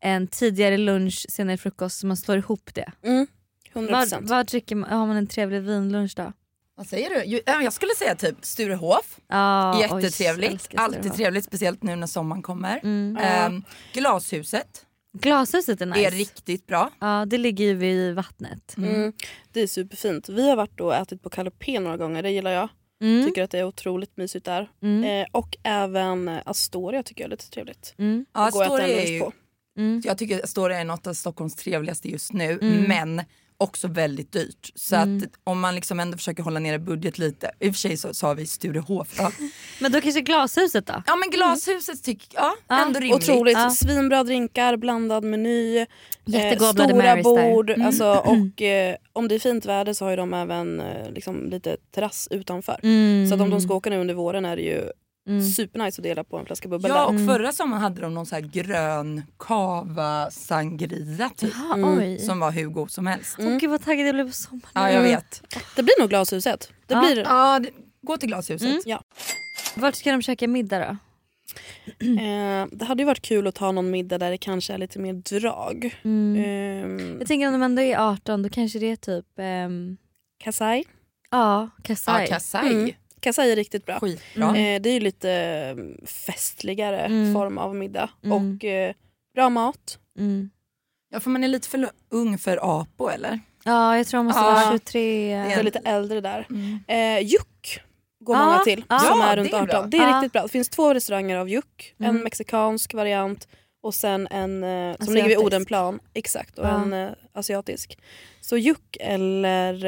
en 0.00 0.26
tidigare 0.26 0.76
lunch, 0.76 1.26
senare 1.28 1.56
frukost 1.56 2.00
så 2.00 2.06
man 2.06 2.16
slår 2.16 2.38
ihop 2.38 2.70
det. 2.74 2.92
Mm. 3.04 3.26
100%. 3.74 4.10
Vad, 4.10 4.22
vad 4.28 4.46
dricker 4.46 4.76
man, 4.76 4.90
har 4.90 5.06
man 5.06 5.16
en 5.16 5.26
trevlig 5.26 5.60
vinlunch 5.62 6.12
då? 6.16 6.32
Vad 6.76 6.86
säger 6.86 7.10
du? 7.10 7.42
Ja, 7.46 7.62
Jag 7.62 7.72
skulle 7.72 7.94
säga 7.98 8.14
typ 8.14 8.36
Sturehof, 8.42 9.18
oj, 9.74 9.80
jättetrevligt. 9.80 10.50
älskar 10.52 10.78
Alltid 10.78 11.14
trevligt, 11.14 11.44
speciellt 11.44 11.82
nu 11.82 11.96
när 11.96 12.06
sommaren 12.06 12.42
kommer. 12.42 12.80
Mm. 12.82 13.16
Ehm, 13.22 13.62
glashuset 13.92 14.86
Glashuset 15.12 15.80
är 15.80 15.86
nice. 15.86 16.06
är 16.06 16.10
riktigt 16.10 16.66
bra. 16.66 16.90
Ja 17.00 17.24
det 17.26 17.38
ligger 17.38 17.64
ju 17.64 17.74
vid 17.74 18.14
vattnet. 18.14 18.74
Mm. 18.76 19.12
Det 19.52 19.60
är 19.60 19.66
superfint. 19.66 20.28
Vi 20.28 20.48
har 20.48 20.56
varit 20.56 20.80
och 20.80 20.94
ätit 20.94 21.22
på 21.22 21.30
Calopé 21.30 21.80
några 21.80 21.96
gånger, 21.96 22.22
det 22.22 22.30
gillar 22.30 22.50
jag. 22.50 22.68
Mm. 23.02 23.26
Tycker 23.26 23.42
att 23.42 23.50
det 23.50 23.58
är 23.58 23.64
otroligt 23.64 24.16
mysigt 24.16 24.44
där. 24.44 24.70
Mm. 24.82 25.04
Eh, 25.04 25.26
och 25.32 25.56
även 25.62 26.28
Astoria 26.44 27.02
tycker 27.02 27.24
jag 27.24 27.26
är 27.26 27.30
lite 27.30 27.50
trevligt. 27.50 27.94
Mm. 27.98 28.26
Ja, 28.32 28.46
Astoria 28.48 28.86
är 28.86 29.06
ju, 29.06 29.20
på. 29.20 29.32
Mm. 29.78 30.02
jag 30.04 30.18
tycker 30.18 30.44
Astoria 30.44 30.80
är 30.80 30.84
något 30.84 31.06
av 31.06 31.14
Stockholms 31.14 31.54
trevligaste 31.54 32.10
just 32.10 32.32
nu 32.32 32.58
Mm. 32.62 32.82
men 32.82 33.22
också 33.62 33.88
väldigt 33.88 34.32
dyrt. 34.32 34.70
Så 34.74 34.96
Mm. 34.96 35.16
att 35.18 35.24
om 35.44 35.60
man 35.60 35.74
liksom 35.74 36.00
ändå 36.00 36.16
försöker 36.16 36.42
hålla 36.42 36.60
nere 36.60 36.78
budget 36.78 37.18
lite, 37.18 37.50
i 37.60 37.70
och 37.70 37.74
för 37.74 37.78
sig 37.78 37.96
så 37.96 38.14
sa 38.14 38.34
vi 38.34 38.46
Sturehof 38.46 39.16
då. 39.18 39.30
Men 39.80 39.92
då 39.92 40.00
kanske 40.00 40.20
glashuset 40.20 40.86
då? 40.86 41.02
Ja 41.06 41.16
men 41.16 41.30
glashuset 41.30 42.04
tycker 42.04 42.28
jag 42.34 42.52
Ja, 42.68 42.82
ändå 42.86 43.00
rimligt. 43.00 43.28
Otroligt. 43.28 43.58
Ja. 43.58 43.70
Svinbra 43.70 44.24
drinkar, 44.24 44.76
blandad 44.76 45.24
meny, 45.24 45.76
eh, 45.78 45.86
stora 46.56 46.94
Marys 46.96 47.24
bord. 47.24 47.70
Mm. 47.70 47.86
Alltså, 47.86 48.12
och 48.24 48.62
eh, 48.62 48.96
om 49.12 49.28
det 49.28 49.34
är 49.34 49.38
fint 49.38 49.66
väder 49.66 49.92
så 49.92 50.04
har 50.04 50.10
ju 50.10 50.16
de 50.16 50.34
även 50.34 50.80
eh, 50.80 51.10
liksom, 51.10 51.50
lite 51.50 51.76
terrass 51.94 52.28
utanför. 52.30 52.80
Mm. 52.82 53.28
Så 53.28 53.34
att 53.34 53.40
om 53.40 53.50
de 53.50 53.60
ska 53.60 53.74
åka 53.74 53.90
nu 53.90 54.00
under 54.00 54.14
våren 54.14 54.44
är 54.44 54.56
det 54.56 54.62
ju 54.62 54.82
Mm. 55.28 55.42
supernice 55.50 56.00
att 56.00 56.02
dela 56.02 56.24
på 56.24 56.38
en 56.38 56.46
flaska 56.46 56.68
bubbel 56.68 56.90
Ja 56.90 57.04
och 57.04 57.10
Mm. 57.14 57.26
förra 57.26 57.52
sommaren 57.52 57.82
hade 57.82 58.00
de 58.00 58.14
någon 58.14 58.26
så 58.26 58.34
här 58.34 58.42
grön 58.42 59.22
kava 59.38 60.30
sangria 60.30 61.30
typ. 61.36 61.52
Jaha, 61.54 61.74
Mm. 61.74 62.18
Som 62.18 62.40
var 62.40 62.50
hur 62.50 62.66
god 62.68 62.90
som 62.90 63.06
helst. 63.06 63.36
Åh 63.38 63.56
gud 63.58 63.70
vad 63.70 63.84
taggad 63.84 64.06
jag 64.06 64.14
blev 64.14 64.26
på 64.26 64.32
sommaren. 64.32 64.70
Ja 64.74 64.80
jag 64.90 64.98
Mm. 65.00 65.10
vet. 65.10 65.42
Det 65.76 65.82
blir 65.82 66.00
nog 66.00 66.08
glashuset. 66.08 66.72
Det 66.86 66.94
Ja. 66.94 67.00
blir, 67.00 67.16
Ja, 67.18 67.58
det, 67.58 67.70
gå 68.02 68.16
till 68.16 68.28
glashuset. 68.28 68.68
Mm. 68.68 68.82
ja. 68.86 69.02
Vart 69.76 69.94
ska 69.94 70.12
de 70.12 70.22
käka 70.22 70.48
middag 70.48 70.78
då? 70.78 70.96
Eh, 72.20 72.66
det 72.72 72.84
hade 72.84 73.02
ju 73.02 73.06
varit 73.06 73.22
kul 73.22 73.46
att 73.46 73.54
ta 73.54 73.72
någon 73.72 73.90
middag 73.90 74.18
där 74.18 74.30
det 74.30 74.38
kanske 74.38 74.72
är 74.74 74.78
lite 74.78 74.98
mer 74.98 75.12
drag. 75.12 75.98
Mm. 76.04 76.36
Eh, 76.36 77.16
Jag 77.18 77.28
tänker 77.28 77.46
om 77.46 77.52
de 77.52 77.62
ändå 77.62 77.82
är 77.82 77.98
18 77.98 78.42
då 78.42 78.48
kanske 78.48 78.78
det 78.78 78.90
är 78.90 78.96
typ 78.96 79.26
um, 79.66 79.96
Kasai. 80.38 80.84
ja, 81.30 81.70
Kasai. 81.82 82.22
Ja, 82.22 82.26
Kasai. 82.28 82.96
Mm. 83.26 83.32
Kasai 83.32 83.52
är 83.52 83.56
riktigt 83.56 83.86
bra. 83.86 84.00
Skitbra. 84.00 84.44
Mm. 84.48 84.54
Eh, 84.76 84.82
det 84.82 84.88
är 84.90 84.94
ju 84.94 85.00
lite 85.00 85.30
eh, 85.32 86.06
festligare 86.06 87.00
Mm. 87.00 87.34
form 87.34 87.58
av 87.58 87.74
middag. 87.76 88.10
Mm. 88.24 88.56
Och 88.56 88.64
eh, 88.64 88.94
bra 89.34 89.50
mat. 89.50 89.98
mm. 90.18 90.50
Ja 91.14 91.20
för 91.20 91.30
man 91.30 91.44
är 91.44 91.48
lite 91.48 91.68
för 91.68 91.88
ung 92.10 92.38
för 92.38 92.80
Apo 92.80 93.08
eller? 93.08 93.40
Ja 93.64 93.96
jag 93.96 94.06
tror 94.06 94.18
de 94.18 94.26
måste 94.26 94.40
Ja. 94.40 94.50
vara 94.52 94.70
23. 94.72 95.30
Jag 95.30 95.52
är 95.52 95.62
lite 95.62 95.78
äldre 95.84 96.20
där. 96.20 96.46
Mm. 96.50 96.78
Eh, 96.88 97.26
Juck 97.26 97.80
går 98.24 98.36
Ja, 98.36 98.44
många 98.46 98.58
till 98.58 98.84
ja. 98.88 98.98
som 98.98 99.20
är 99.20 99.36
runt 99.36 99.50
det 99.50 99.56
är 99.56 99.62
18. 99.62 99.66
bra. 99.68 99.82
Det 99.86 99.96
är 99.96 100.10
Ja. 100.10 100.16
riktigt 100.16 100.32
bra. 100.32 100.42
Det 100.42 100.48
finns 100.48 100.68
två 100.68 100.94
restauranger 100.94 101.36
av 101.36 101.48
Juck. 101.48 101.94
Mm. 102.00 102.16
En 102.16 102.22
mexikansk 102.22 102.94
variant 102.94 103.48
och 103.82 103.94
sen 103.94 104.28
en 104.30 104.64
eh, 104.64 104.96
som 105.00 105.14
ligger 105.14 105.28
vid. 105.28 105.38
Odenplan. 105.38 106.00
Exakt, 106.14 106.58
och 106.58 106.66
Ja. 106.66 106.82
en 106.82 106.92
eh, 106.92 107.10
asiatisk. 107.32 107.98
Så 108.40 108.56
Juck 108.56 108.96
eller 109.00 109.84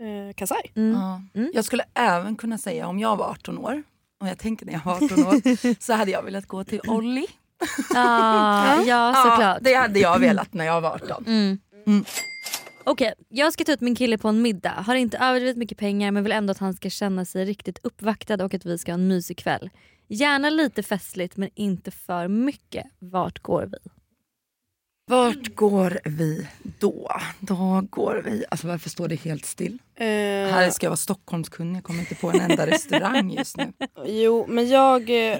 eh, 0.00 0.34
Kasai. 0.34 0.72
Mm. 0.74 0.92
Ja. 1.00 1.22
Mm. 1.34 1.50
Jag 1.54 1.64
skulle 1.64 1.84
även 1.94 2.36
kunna 2.36 2.58
säga 2.58 2.86
om 2.86 2.98
jag 2.98 3.16
var 3.16 3.30
18 3.30 3.58
år, 3.58 3.82
och 4.20 4.28
jag 4.28 4.38
tänker 4.38 4.66
när 4.66 4.72
jag 4.72 4.84
var 4.84 4.94
18 5.04 5.26
år, 5.26 5.82
så 5.82 5.92
hade 5.92 6.10
jag 6.10 6.22
velat 6.22 6.46
gå 6.46 6.64
till 6.64 6.80
Olli. 6.88 7.26
Ja, 7.94 8.82
ja 8.82 9.14
såklart. 9.26 9.58
det 9.60 9.74
hade 9.74 9.98
jag 10.00 10.18
velat 10.18 10.54
när 10.54 10.64
jag 10.64 10.80
var 10.80 10.90
18. 10.90 11.24
Mm. 11.26 11.58
Mm. 11.86 12.04
Okej, 12.84 13.14
jag 13.28 13.52
ska 13.52 13.64
ta 13.64 13.72
ut 13.72 13.80
min 13.80 13.94
kille 13.94 14.18
på 14.18 14.28
en 14.28 14.42
middag. 14.42 14.70
Har 14.70 14.94
inte 14.94 15.18
överdrivet 15.18 15.56
mycket 15.56 15.78
pengar 15.78 16.10
men 16.10 16.22
vill 16.22 16.32
ändå 16.32 16.50
att 16.50 16.58
han 16.58 16.74
ska 16.74 16.90
känna 16.90 17.24
sig 17.24 17.44
riktigt 17.44 17.78
uppvaktad 17.82 18.44
och 18.44 18.54
att 18.54 18.66
vi 18.66 18.78
ska 18.78 18.92
ha 18.92 18.94
en 18.94 19.08
mysig 19.08 19.38
kväll. 19.38 19.70
Gärna 20.08 20.50
lite 20.50 20.82
festligt 20.82 21.36
men 21.36 21.50
inte 21.54 21.90
för 21.90 22.28
mycket. 22.28 22.86
Vart 22.98 23.38
går 23.38 23.62
vi? 23.72 23.78
Vart 25.08 25.54
går 25.54 25.98
vi 26.04 26.48
då? 26.78 27.10
Då 27.40 27.84
går 27.90 28.22
vi... 28.24 28.44
Alltså 28.50 28.66
varför 28.66 28.90
står 28.90 29.08
det 29.08 29.14
helt 29.14 29.44
still? 29.44 29.78
Eh, 29.94 30.06
Här 30.06 30.70
ska 30.70 30.86
jag 30.86 30.90
vara 30.90 30.96
Stockholmskunnig, 30.96 31.76
jag 31.76 31.84
kommer 31.84 32.00
inte 32.00 32.14
på 32.14 32.30
en 32.30 32.40
enda 32.40 32.66
restaurang 32.72 33.30
just 33.30 33.56
nu. 33.56 33.72
Jo, 34.04 34.46
men 34.48 34.68
jag 34.68 35.30
eh, 35.32 35.38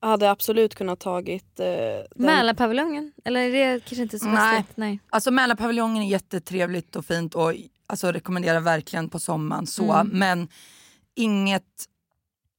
hade 0.00 0.30
absolut 0.30 0.74
kunnat 0.74 1.00
tagit... 1.00 1.60
Eh, 1.60 1.66
den, 1.66 2.06
Mälarpaviljongen? 2.14 3.12
Eller 3.24 3.40
är 3.40 3.50
det 3.72 3.80
kanske 3.80 4.02
inte 4.02 4.18
så 4.18 4.26
Nej. 4.26 4.64
Nej. 4.74 4.98
Alltså 5.10 5.30
Mälarpaviljongen 5.30 6.02
är 6.02 6.08
jättetrevligt 6.08 6.96
och 6.96 7.06
fint 7.06 7.34
och 7.34 7.54
alltså, 7.86 8.12
rekommenderar 8.12 8.60
verkligen 8.60 9.08
på 9.08 9.18
sommaren 9.18 9.66
så. 9.66 9.92
Mm. 9.92 10.18
Men 10.18 10.48
inget, 11.14 11.88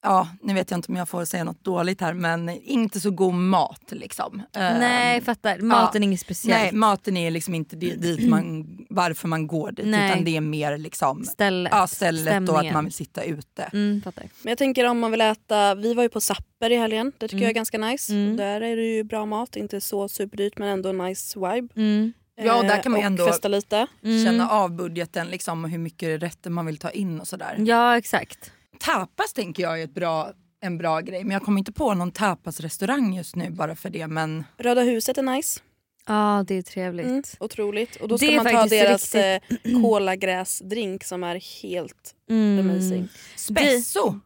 ja 0.06 0.28
nu 0.42 0.54
vet 0.54 0.72
jag 0.72 0.78
inte 0.78 0.92
om 0.92 0.96
jag 0.96 1.10
får 1.10 1.26
säga 1.26 1.44
något 1.44 1.64
dåligt 1.64 2.02
här 2.02 2.14
men 2.14 2.50
inte 2.50 3.00
så 3.00 3.12
god 3.12 3.34
mat 3.34 3.84
liksom. 3.92 4.42
Nej 4.56 5.08
Ehm, 5.10 5.14
jag 5.14 5.24
fattar, 5.24 5.60
maten 5.60 6.04
är 6.04 6.08
inget 6.08 6.20
speciellt. 6.20 6.62
Nej 6.62 6.72
maten 6.74 7.18
är 7.18 7.32
liksom 7.32 7.56
inte 7.56 7.76
di- 7.76 7.96
dit 7.96 8.30
man, 8.30 8.66
varför 8.90 9.28
man 9.28 9.48
går 9.48 9.72
dit 9.72 9.86
Nej. 9.86 10.12
utan 10.12 10.24
det 10.24 10.38
är 10.38 10.42
mer 10.42 10.78
liksom 10.78 11.24
Stället, 11.24 11.72
ja, 11.76 11.88
stället 11.88 12.50
och 12.50 12.60
att 12.60 12.74
man 12.74 12.84
vill 12.84 12.94
sitta 12.94 13.24
ute. 13.24 13.64
Mm, 13.74 14.02
fattar. 14.02 14.24
Men 14.42 14.52
jag 14.52 14.58
tänker 14.58 14.86
om 14.90 15.00
man 15.00 15.12
vill 15.12 15.22
äta, 15.22 15.76
vi 15.76 15.94
var 15.94 16.04
ju 16.04 16.10
på 16.10 16.22
Sapper 16.22 16.70
i 16.70 16.76
helgen, 16.76 17.12
det 17.18 17.28
tycker 17.28 17.36
Mm. 17.36 17.44
jag 17.44 17.50
är 17.50 17.54
ganska 17.56 17.78
nice. 17.78 18.14
Mm. 18.14 18.38
Där 18.38 18.62
är 18.62 18.76
det 18.76 18.84
ju 18.96 19.04
bra 19.04 19.26
mat, 19.26 19.56
inte 19.56 19.82
så 19.82 20.08
superdyrt 20.08 20.58
men 20.58 20.68
ändå 20.68 20.92
nice 20.92 21.40
vibe. 21.40 21.74
Mm. 21.76 22.14
Ja, 22.38 22.56
och 22.58 22.64
där 22.66 22.84
kan 22.84 22.92
man 22.92 23.02
ju 23.02 23.06
och 23.06 23.12
ändå- 23.12 23.28
festa 23.28 23.48
lite. 23.48 23.88
Mm. 24.04 24.26
Känna 24.26 24.50
av 24.50 24.72
budgeten 24.72 25.28
liksom, 25.28 25.64
och 25.64 25.70
hur 25.70 25.78
mycket 25.78 26.24
rätter 26.24 26.50
man 26.50 26.66
vill 26.66 26.78
ta 26.78 26.90
in 26.90 27.20
och 27.20 27.28
sådär. 27.28 27.56
Ja 27.60 27.98
exakt. 27.98 28.52
Tapas 28.80 29.34
tänker 29.34 29.64
jag 29.64 29.80
är 29.80 29.84
ett 29.84 29.94
bra, 29.94 30.32
en 30.62 30.78
bra 30.78 31.00
grej 31.02 31.24
men 31.24 31.32
jag 31.32 31.42
kommer 31.44 31.60
inte 31.60 31.72
på 31.72 31.94
någon 31.94 32.12
tapasrestaurang 32.12 33.14
just 33.16 33.36
nu 33.36 33.50
bara 33.52 33.76
för 33.76 33.90
det. 33.90 34.08
Men 34.08 34.44
Röda 34.58 34.82
huset 34.82 35.18
är 35.18 35.22
nice. 35.22 35.60
Ja 36.08 36.44
det 36.48 36.56
är 36.56 36.62
trevligt. 36.62 37.06
Mm, 37.06 37.24
otroligt. 37.40 37.96
Och 37.96 38.08
då 38.08 38.18
ska 38.18 38.32
man 38.32 38.46
ta 38.46 38.66
deras 38.66 39.16
riktigt- 39.16 39.66
eh, 39.66 39.82
kolagräsdrink 39.82 41.04
som 41.04 41.24
är 41.24 41.62
helt 41.64 42.16
Mm. 42.30 42.70
amazing. 42.70 43.08
Spesso! 43.36 44.20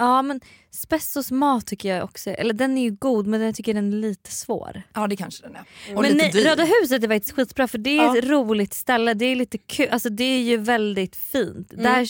Ja 0.00 0.22
men 0.22 0.40
Spessos 0.70 1.30
mat 1.30 1.66
tycker 1.66 1.94
jag 1.94 2.04
också, 2.04 2.30
eller 2.30 2.54
den 2.54 2.78
är 2.78 2.82
ju 2.82 2.90
god 2.90 3.26
men 3.26 3.40
jag 3.40 3.54
tycker 3.54 3.74
den 3.74 3.92
är 3.92 3.96
lite 3.96 4.30
svår. 4.30 4.82
Ja 4.94 5.06
det 5.06 5.16
kanske 5.16 5.42
den 5.46 5.56
är. 5.56 5.64
Och 5.96 6.02
men 6.02 6.12
lite 6.12 6.30
nej. 6.34 6.44
Röda 6.44 6.64
huset 6.64 7.04
är 7.04 7.08
faktiskt 7.08 7.32
skitbra 7.36 7.68
för 7.68 7.78
det 7.78 7.90
är 7.98 8.04
Ja. 8.04 8.18
ett 8.18 8.24
roligt 8.24 8.74
ställe, 8.74 9.14
det 9.14 9.24
är 9.24 9.36
lite 9.36 9.58
kul, 9.58 9.88
alltså 9.90 10.08
det 10.10 10.24
är 10.24 10.40
ju 10.42 10.56
väldigt 10.56 11.16
fint. 11.16 11.72
Mm. 11.72 11.82
Där, 11.84 12.08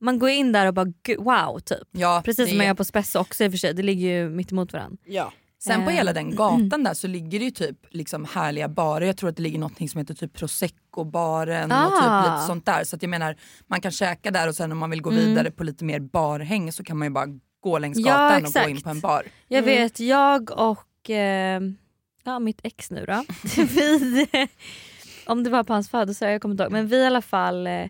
man 0.00 0.18
går 0.18 0.30
in 0.30 0.52
där 0.52 0.66
och 0.66 0.74
bara 0.74 0.86
"Gud, 1.02 1.18
wow 1.18 1.58
typ. 1.58 1.88
Ja, 1.90 2.22
Precis 2.24 2.48
som 2.48 2.58
man 2.58 2.66
gör 2.66 2.74
på 2.74 2.84
Spesso 2.84 3.18
också 3.18 3.44
i 3.44 3.48
och 3.48 3.52
för 3.52 3.58
sig, 3.58 3.74
det 3.74 3.82
ligger 3.82 4.08
ju 4.08 4.28
mitt 4.30 4.52
emot 4.52 4.72
varandra. 4.72 4.96
Ja. 5.04 5.32
Sen 5.62 5.84
på 5.84 5.90
Eh. 5.90 5.96
hela 5.96 6.12
den 6.12 6.34
gatan 6.36 6.84
där 6.84 6.94
så 6.94 7.06
ligger 7.06 7.38
det 7.38 7.44
ju 7.44 7.50
typ 7.50 7.76
liksom 7.90 8.24
härliga 8.24 8.68
barer. 8.68 9.06
Jag 9.06 9.16
tror 9.16 9.30
att 9.30 9.36
det 9.36 9.42
ligger 9.42 9.58
något 9.58 9.90
som 9.90 9.98
heter 9.98 10.14
typ 10.14 10.32
prosecco-baren 10.32 11.72
och 11.72 11.78
Ah. 11.78 12.24
typ 12.24 12.32
lite 12.34 12.46
sånt 12.46 12.66
där. 12.66 12.84
Så 12.84 12.96
att 12.96 13.02
jag 13.02 13.08
menar 13.08 13.36
man 13.66 13.80
kan 13.80 13.92
käka 13.92 14.30
där 14.30 14.48
och 14.48 14.54
sen 14.54 14.72
om 14.72 14.78
man 14.78 14.90
vill 14.90 15.02
gå 15.02 15.10
Mm. 15.10 15.24
vidare 15.24 15.50
på 15.50 15.64
lite 15.64 15.84
mer 15.84 16.00
barhäng 16.00 16.72
så 16.72 16.84
kan 16.84 16.98
man 16.98 17.06
ju 17.08 17.12
bara 17.12 17.26
gå 17.60 17.78
längs 17.78 17.98
Ja, 17.98 18.04
gatan 18.04 18.44
och 18.46 18.52
gå 18.52 18.68
in 18.70 18.80
på 18.82 18.90
en 18.90 19.00
bar. 19.00 19.22
Jag 19.48 19.58
Mm. 19.62 19.74
vet, 19.76 20.00
jag 20.00 20.50
och 20.50 21.10
eh, 21.10 21.60
ja, 22.24 22.38
mitt 22.38 22.60
ex 22.62 22.90
nu 22.90 23.04
då. 23.06 23.24
vi, 23.56 24.26
om 25.26 25.44
det 25.44 25.50
var 25.50 25.64
på 25.64 25.72
hans 25.72 25.88
födelsedag, 25.90 26.34
jag 26.34 26.42
kommer 26.42 26.52
inte 26.52 26.62
ihåg. 26.62 26.72
Men 26.72 26.86
vi 26.88 26.96
i 26.96 27.06
alla 27.06 27.22
fall 27.22 27.66
eh, 27.66 27.72
ja, 27.72 27.88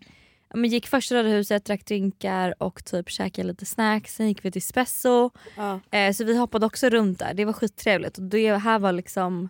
men 0.54 0.70
gick 0.70 0.86
först 0.86 1.08
till 1.08 1.16
Röda 1.16 1.28
huset, 1.28 1.64
drack 1.64 1.84
drinkar 1.84 2.54
och 2.58 2.84
typ 2.84 3.10
käkade 3.10 3.48
lite 3.48 3.66
snacks. 3.66 4.14
Sen 4.14 4.28
gick 4.28 4.44
vi 4.44 4.50
till 4.50 4.62
Spesso. 4.62 5.30
Ja. 5.56 5.80
Eh, 5.90 6.12
så 6.12 6.24
vi 6.24 6.36
hoppade 6.36 6.66
också 6.66 6.88
runt 6.88 7.18
där. 7.18 7.34
Det 7.34 7.44
var 7.44 7.52
skittrevligt. 7.52 8.18
Och 8.18 8.24
det 8.24 8.56
här 8.56 8.78
var 8.78 8.92
liksom 8.92 9.48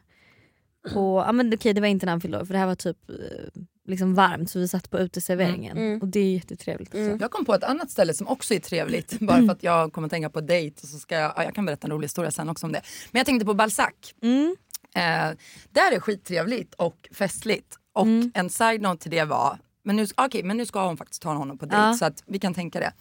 på, 0.92 1.24
ja 1.26 1.32
men 1.32 1.54
okej 1.54 1.72
det 1.72 1.80
var 1.80 1.88
inte 1.88 2.06
när 2.06 2.12
han 2.12 2.20
fyllde 2.20 2.40
år 2.40 2.44
för 2.44 2.52
det 2.52 2.58
här 2.58 2.66
var 2.66 2.74
typ 2.74 3.10
eh, 3.10 3.62
liksom 3.88 4.14
varmt 4.14 4.50
så 4.50 4.58
vi 4.58 4.68
satt 4.68 4.90
på 4.90 4.98
uteserveringen. 4.98 5.76
Mm, 5.76 5.88
mm. 5.88 6.00
Och 6.00 6.08
det 6.08 6.20
är 6.20 6.32
jättetrevligt. 6.34 6.88
Också. 6.90 6.98
Mm. 7.00 7.18
Jag 7.20 7.30
kom 7.30 7.44
på 7.44 7.54
ett 7.54 7.64
annat 7.64 7.90
ställe 7.90 8.14
som 8.14 8.28
också 8.28 8.54
är 8.54 8.60
trevligt. 8.60 9.18
Bara 9.20 9.36
för 9.42 9.52
att 9.52 9.62
jag 9.62 9.92
kommer 9.92 10.06
att 10.06 10.12
tänka 10.12 10.30
på 10.30 10.40
dejt. 10.40 10.80
Och 10.82 10.88
så 10.88 10.98
ska 10.98 11.14
jag, 11.14 11.32
ja, 11.36 11.44
jag 11.44 11.54
kan 11.54 11.66
berätta 11.66 11.86
en 11.86 11.92
rolig 11.92 12.04
historia 12.04 12.30
sen 12.30 12.48
också 12.48 12.66
om 12.66 12.72
det. 12.72 12.82
Men 13.10 13.20
jag 13.20 13.26
tänkte 13.26 13.46
på 13.46 13.54
Balzac. 13.54 13.92
Mm. 14.22 14.56
Eh, 14.94 15.36
där 15.70 15.92
är 15.92 16.00
skittrevligt 16.00 16.74
och 16.74 17.08
festligt. 17.12 17.76
Och 17.92 18.06
Mm. 18.06 18.32
en 18.34 18.50
side-note 18.50 19.02
till 19.02 19.10
det 19.10 19.24
var, 19.24 19.58
men 19.82 19.96
nu, 19.96 20.06
okay, 20.16 20.42
men 20.42 20.56
nu 20.56 20.66
ska 20.66 20.86
hon 20.86 20.96
faktiskt 20.96 21.22
ta 21.22 21.34
honom 21.34 21.58
på 21.58 21.66
dejt 21.66 21.82
Ja. 21.86 21.94
så 21.94 22.04
att 22.04 22.22
vi 22.26 22.38
kan 22.38 22.54
tänka 22.54 22.80
det. 22.80 22.92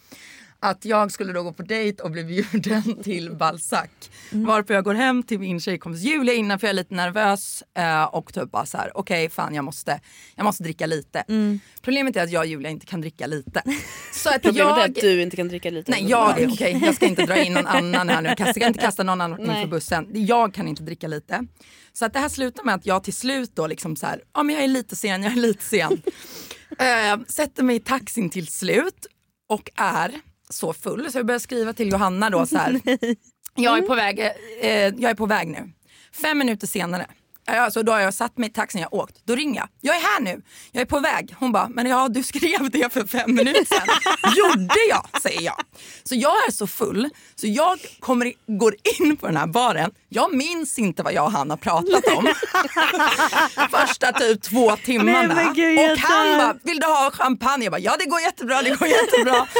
Att 0.62 0.84
jag 0.84 1.12
skulle 1.12 1.32
då 1.32 1.42
gå 1.42 1.52
på 1.52 1.62
dejt 1.62 2.02
och 2.02 2.10
bli 2.10 2.24
bjuden 2.24 3.02
till 3.02 3.36
Balzac. 3.36 3.88
Mm. 4.32 4.46
Varpå 4.46 4.72
jag 4.72 4.84
går 4.84 4.94
hem 4.94 5.22
till 5.22 5.38
min 5.38 5.60
tjejkompis 5.60 6.02
Julia 6.02 6.34
innan 6.34 6.58
för 6.58 6.66
jag 6.66 6.70
är 6.70 6.74
lite 6.74 6.94
nervös 6.94 7.62
eh, 7.78 8.04
och 8.04 8.34
typ 8.34 8.50
bara 8.50 8.66
så 8.66 8.78
här: 8.78 8.90
okej 8.94 9.30
fan 9.30 9.54
jag 9.54 9.64
måste, 9.64 10.00
jag 10.34 10.44
måste 10.44 10.62
dricka 10.62 10.86
lite. 10.86 11.18
Mm. 11.28 11.60
Problemet 11.82 12.16
är 12.16 12.22
att 12.22 12.30
jag 12.30 12.40
och 12.40 12.46
Julia 12.46 12.70
inte 12.70 12.86
kan 12.86 13.00
dricka 13.00 13.26
lite. 13.26 13.62
Så 14.12 14.28
att 14.28 14.42
Problemet 14.42 14.72
är 14.72 14.80
jag... 14.80 14.90
att 14.90 14.94
du 14.94 15.22
inte 15.22 15.36
kan 15.36 15.48
dricka 15.48 15.70
lite. 15.70 15.90
Nej 15.90 16.06
jag 16.08 16.40
är 16.40 16.52
okej, 16.52 16.80
jag 16.84 16.94
ska 16.94 17.06
inte 17.06 17.26
dra 17.26 17.44
in 17.44 17.52
någon 17.52 17.66
annan 17.66 18.08
här 18.08 18.22
nu. 18.22 18.34
Jag 18.38 18.54
ska 18.54 18.66
inte 18.66 18.80
kasta 18.80 19.02
någon 19.02 19.20
annan 19.20 19.40
inför 19.40 19.66
bussen. 19.66 20.06
Jag 20.12 20.54
kan 20.54 20.68
inte 20.68 20.82
dricka 20.82 21.08
lite. 21.08 21.46
Så 21.92 22.04
att 22.04 22.12
det 22.12 22.18
här 22.18 22.28
slutar 22.28 22.64
med 22.64 22.74
att 22.74 22.86
jag 22.86 23.04
till 23.04 23.14
slut 23.14 23.56
då 23.56 23.66
liksom 23.66 23.96
så 23.96 24.06
här, 24.06 24.22
ja 24.34 24.42
men 24.42 24.54
jag 24.54 24.64
är 24.64 24.68
lite 24.68 24.96
sen, 24.96 25.22
jag 25.22 25.32
är 25.32 25.36
lite 25.36 25.64
sen. 25.64 26.02
Eh, 26.78 27.20
sätter 27.28 27.62
mig 27.62 27.76
i 27.76 27.80
taxin 27.80 28.30
till 28.30 28.46
slut 28.46 29.06
och 29.48 29.70
är 29.76 30.20
så 30.50 30.72
full 30.72 31.12
så 31.12 31.18
jag 31.18 31.26
börjar 31.26 31.38
skriva 31.38 31.72
till 31.72 31.88
Johanna 31.92 32.30
då 32.30 32.46
så 32.46 32.56
här. 32.58 32.80
Jag 33.54 33.78
är 33.78 33.82
på 33.82 33.94
väg, 33.94 34.18
eh, 34.60 34.70
jag 34.70 35.04
är 35.04 35.14
på 35.14 35.26
väg 35.26 35.48
nu. 35.48 35.72
Fem 36.22 36.38
minuter 36.38 36.66
senare 36.66 37.06
Alltså 37.58 37.82
då 37.82 37.92
har 37.92 38.00
jag 38.00 38.14
satt 38.14 38.38
mig 38.38 38.48
i 38.48 38.52
taxin, 38.52 38.80
jag 38.80 38.88
har 38.90 38.94
åkt. 39.02 39.16
Då 39.24 39.34
ringer 39.34 39.60
jag. 39.60 39.68
Jag 39.80 39.96
är 39.96 40.00
här 40.00 40.20
nu, 40.20 40.42
jag 40.72 40.80
är 40.82 40.86
på 40.86 41.00
väg. 41.00 41.34
Hon 41.38 41.52
bara, 41.52 41.68
men 41.68 41.86
ja 41.86 42.08
du 42.08 42.22
skrev 42.22 42.70
det 42.70 42.92
för 42.92 43.06
fem 43.06 43.34
minuter 43.34 43.64
sedan. 43.64 43.88
Gjorde 44.36 44.74
jag, 44.88 45.06
säger 45.22 45.40
jag. 45.42 45.60
Så 46.04 46.14
jag 46.14 46.32
är 46.48 46.50
så 46.52 46.66
full, 46.66 47.08
så 47.34 47.46
jag 47.46 47.78
kommer, 48.00 48.32
går 48.58 48.74
in 49.00 49.16
på 49.16 49.26
den 49.26 49.36
här 49.36 49.46
baren. 49.46 49.90
Jag 50.08 50.34
minns 50.34 50.78
inte 50.78 51.02
vad 51.02 51.12
jag 51.12 51.24
och 51.24 51.32
han 51.32 51.50
har 51.50 51.56
pratat 51.56 52.04
om. 52.16 52.34
Första 53.70 54.12
typ 54.12 54.42
två 54.42 54.76
timmarna. 54.76 55.34
Nej, 55.34 55.46
gud, 55.54 55.78
jag 55.78 55.92
och 55.92 55.98
han 55.98 56.38
bara, 56.38 56.56
vill 56.62 56.80
du 56.80 56.86
ha 56.86 57.10
champagne? 57.10 57.64
Jag 57.64 57.72
bara, 57.72 57.78
ja 57.80 57.96
det 57.98 58.04
går 58.06 58.20
jättebra, 58.20 58.62
det 58.62 58.70
går 58.70 58.88
jättebra. 58.88 59.46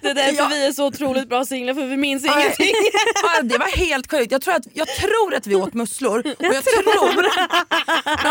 Det 0.00 0.08
är 0.08 0.14
därför 0.14 0.32
Ja. 0.42 0.48
vi 0.50 0.66
är 0.66 0.72
så 0.72 0.86
otroligt 0.86 1.28
bra 1.28 1.44
singlar 1.44 1.74
för 1.74 1.86
vi 1.86 1.96
minns 1.96 2.24
ingenting. 2.24 2.74
ja, 3.22 3.42
det 3.42 3.58
var 3.58 3.66
helt 3.76 4.10
sjukt. 4.10 4.32
Jag 4.32 4.42
tror, 4.42 4.54
att, 4.54 4.66
jag 4.74 4.88
tror 4.88 5.34
att 5.34 5.46
vi 5.46 5.54
åt 5.54 5.74
musslor 5.74 6.18
och 6.18 6.24
jag, 6.38 6.64
tror, 6.64 7.22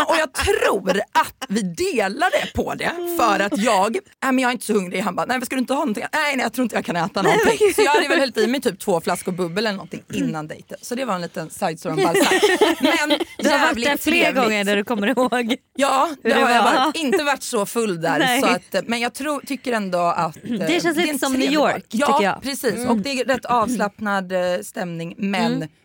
och 0.08 0.16
jag 0.18 0.32
tror 0.32 0.90
att 1.12 1.44
vi 1.48 1.62
delade 1.62 2.36
på 2.54 2.74
det 2.74 2.90
för 3.18 3.40
att 3.40 3.58
jag, 3.58 3.92
nej 4.22 4.32
men 4.32 4.38
jag 4.38 4.48
är 4.48 4.52
inte 4.52 4.66
så 4.66 4.72
hungrig. 4.72 5.00
Han 5.00 5.14
bara, 5.16 5.26
nej 5.26 5.38
men 5.38 5.46
ska 5.46 5.56
du 5.56 5.60
inte 5.60 5.72
ha 5.72 5.80
någonting? 5.80 6.04
Nej, 6.12 6.36
nej 6.36 6.42
jag 6.44 6.52
tror 6.52 6.62
inte 6.62 6.74
jag 6.76 6.84
kan 6.84 6.96
äta 6.96 7.22
någonting. 7.22 7.58
Så 7.76 7.82
jag 7.82 7.90
hade 7.92 8.08
väl 8.08 8.18
hällt 8.18 8.38
i 8.38 8.46
mig 8.46 8.60
typ 8.60 8.78
två 8.78 9.00
flaskor 9.00 9.32
bubbel 9.32 9.66
eller 9.66 9.76
någonting 9.76 10.02
innan 10.12 10.48
dejten. 10.48 10.78
Så 10.82 10.94
det 10.94 11.04
var 11.04 11.14
en 11.14 11.20
liten 11.20 11.50
side 11.50 11.80
story 11.80 11.94
om 11.94 12.02
Balzac. 12.02 12.42
Men 12.80 13.18
Du 13.38 13.48
har 13.50 13.58
varit 13.58 13.84
där 13.84 13.96
fler 13.96 14.32
gånger 14.32 14.64
där 14.64 14.76
du 14.76 14.84
kommer 14.84 15.06
ihåg. 15.06 15.56
Ja, 15.76 16.10
det 16.22 16.28
det 16.28 16.34
har 16.40 16.50
jag 16.50 16.62
var. 16.64 16.74
varit. 16.74 16.96
Inte 16.96 17.24
varit 17.24 17.42
så 17.42 17.66
full 17.66 18.00
där. 18.00 18.18
Nej. 18.18 18.40
Så 18.40 18.46
att, 18.46 18.88
men 18.88 19.00
jag 19.00 19.14
tror, 19.14 19.40
tycker 19.40 19.72
ändå 19.72 19.98
att... 19.98 20.36
eh, 20.36 20.50
Det 20.50 20.82
känns 20.82 20.96
lite 20.96 21.08
är 21.08 21.12
en 21.12 21.18
som 21.18 21.32
New 21.32 21.52
York. 21.52 21.84
Ja, 21.88 22.40
precis. 22.42 22.86
Och 22.88 22.96
det 22.96 23.10
är 23.20 23.24
rätt 23.24 23.44
avslappnad 23.44 24.32
eh, 24.32 24.38
stämning 24.62 25.14
men 25.18 25.68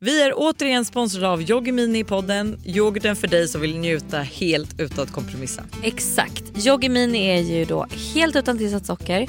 Vi 0.00 0.22
är 0.22 0.32
återigen 0.36 0.84
sponsrade 0.84 1.28
av 1.28 1.42
Yoggi 1.42 1.72
Mini 1.72 1.98
i 1.98 2.04
podden, 2.04 2.58
yoghurten 2.64 3.16
för 3.16 3.28
dig 3.28 3.48
som 3.48 3.60
vill 3.60 3.78
njuta 3.78 4.18
helt 4.18 4.80
utan 4.80 5.04
att 5.04 5.12
kompromissa. 5.12 5.64
Exakt. 5.82 6.66
Yoggi 6.66 6.88
Mini 6.88 7.26
är 7.26 7.40
ju 7.40 7.64
då 7.64 7.86
helt 8.14 8.36
utan 8.36 8.58
tillsatt 8.58 8.86
socker, 8.86 9.28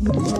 Ett 0.00 0.39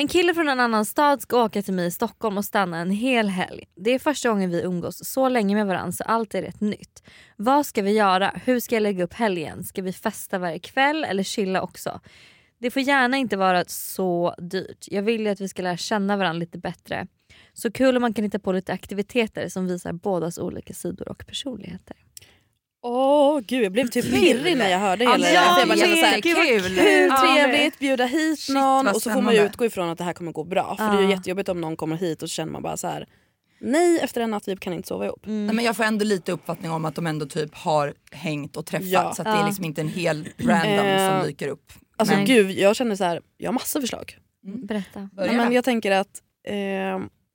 En 0.00 0.08
kille 0.08 0.34
från 0.34 0.48
en 0.48 0.60
annan 0.60 0.84
stad 0.84 1.22
ska 1.22 1.44
åka 1.44 1.62
till 1.62 1.74
mig 1.74 1.86
i 1.86 1.90
Stockholm 1.90 2.38
och 2.38 2.44
stanna 2.44 2.78
en 2.78 2.90
hel 2.90 3.28
helg. 3.28 3.64
Det 3.76 3.90
är 3.90 3.98
första 3.98 4.28
gången 4.28 4.50
vi 4.50 4.62
umgås 4.62 5.04
så 5.04 5.28
länge 5.28 5.54
med 5.54 5.66
varandra 5.66 5.92
så 5.92 6.04
allt 6.04 6.34
är 6.34 6.42
rätt 6.42 6.60
nytt. 6.60 7.02
Vad 7.36 7.66
ska 7.66 7.82
vi 7.82 7.92
göra? 7.92 8.32
Hur 8.44 8.60
ska 8.60 8.76
jag 8.76 8.82
lägga 8.82 9.04
upp 9.04 9.14
helgen? 9.14 9.64
Ska 9.64 9.82
vi 9.82 9.92
festa 9.92 10.38
varje 10.38 10.58
kväll 10.58 11.04
eller 11.04 11.22
chilla 11.22 11.62
också? 11.62 12.00
Det 12.58 12.70
får 12.70 12.82
gärna 12.82 13.16
inte 13.16 13.36
vara 13.36 13.64
så 13.66 14.34
dyrt. 14.38 14.86
Jag 14.90 15.02
vill 15.02 15.20
ju 15.20 15.28
att 15.28 15.40
vi 15.40 15.48
ska 15.48 15.62
lära 15.62 15.76
känna 15.76 16.16
varandra 16.16 16.40
lite 16.40 16.58
bättre. 16.58 17.06
Så 17.52 17.72
kul 17.72 17.96
om 17.96 18.00
man 18.00 18.14
kan 18.14 18.24
hitta 18.24 18.38
på 18.38 18.52
lite 18.52 18.72
aktiviteter 18.72 19.48
som 19.48 19.66
visar 19.66 19.92
bådas 19.92 20.38
olika 20.38 20.74
sidor 20.74 21.08
och 21.08 21.26
personligheter. 21.26 21.96
Åh 22.82 23.40
gud 23.40 23.64
jag 23.64 23.72
blev 23.72 23.86
typ 23.88 24.04
pirrig 24.04 24.56
när 24.56 24.70
jag 24.70 24.78
hörde 24.78 25.04
hela 25.04 25.16
det 25.18 25.32
Ja. 25.32 25.58
Jag 25.58 25.68
bara 25.68 25.76
kände 25.78 25.96
så 25.96 26.04
här, 26.04 26.16
jättekul. 26.16 26.62
hur 26.78 27.06
Ja. 27.08 27.34
trevligt, 27.34 27.78
bjuda 27.78 28.04
hit 28.04 28.38
Shit, 28.40 28.54
någon 28.54 28.88
och 28.88 29.02
så 29.02 29.10
får 29.10 29.22
man 29.22 29.34
ju 29.34 29.40
utgå 29.46 29.64
ifrån 29.64 29.88
att 29.88 29.98
det 29.98 30.04
här 30.04 30.12
kommer 30.12 30.32
gå 30.32 30.44
bra. 30.44 30.76
För 30.76 30.84
det 30.84 30.96
är 30.98 31.00
ju 31.02 31.04
Ja. 31.04 31.10
jättejobbigt 31.16 31.48
om 31.48 31.60
någon 31.60 31.76
kommer 31.76 31.96
hit 31.96 32.22
och 32.22 32.28
så 32.30 32.34
känner 32.34 32.52
man 32.52 32.62
bara 32.62 32.76
så 32.76 32.86
här. 32.88 33.06
nej 33.60 33.98
efter 34.00 34.20
en 34.20 34.30
natt 34.30 34.48
vi 34.48 34.56
kan 34.56 34.72
inte 34.72 34.88
sova 34.88 35.06
ihop. 35.06 35.20
Nej, 35.24 35.54
men 35.54 35.64
jag 35.64 35.76
får 35.76 35.84
ändå 35.84 36.04
lite 36.04 36.32
uppfattning 36.32 36.70
om 36.70 36.84
att 36.84 36.94
de 36.94 37.06
ändå 37.06 37.26
typ 37.26 37.54
har 37.54 37.94
hängt 38.12 38.56
och 38.56 38.66
träffats 38.66 38.90
Ja. 38.90 39.14
så 39.14 39.22
att 39.22 39.26
det 39.26 39.32
är 39.32 39.36
Ja. 39.40 39.46
liksom 39.46 39.64
inte 39.64 39.80
en 39.80 39.88
hel 39.88 40.28
random 40.38 40.86
Eh, 40.86 41.10
som 41.10 41.26
dyker 41.28 41.48
upp. 41.48 41.72
Alltså 41.96 42.14
Nej. 42.14 42.24
gud 42.24 42.50
jag 42.50 42.76
känner 42.76 42.96
så 42.96 43.04
här, 43.04 43.20
jag 43.36 43.48
har 43.48 43.52
massa 43.52 43.80
förslag. 43.80 44.16
Berätta. 44.42 45.08
Börja 45.12 45.32
Nej, 45.32 45.36
men 45.44 45.52
jag 45.52 45.64
tänker 45.64 45.90
att 45.90 46.22
eh, 46.48 46.54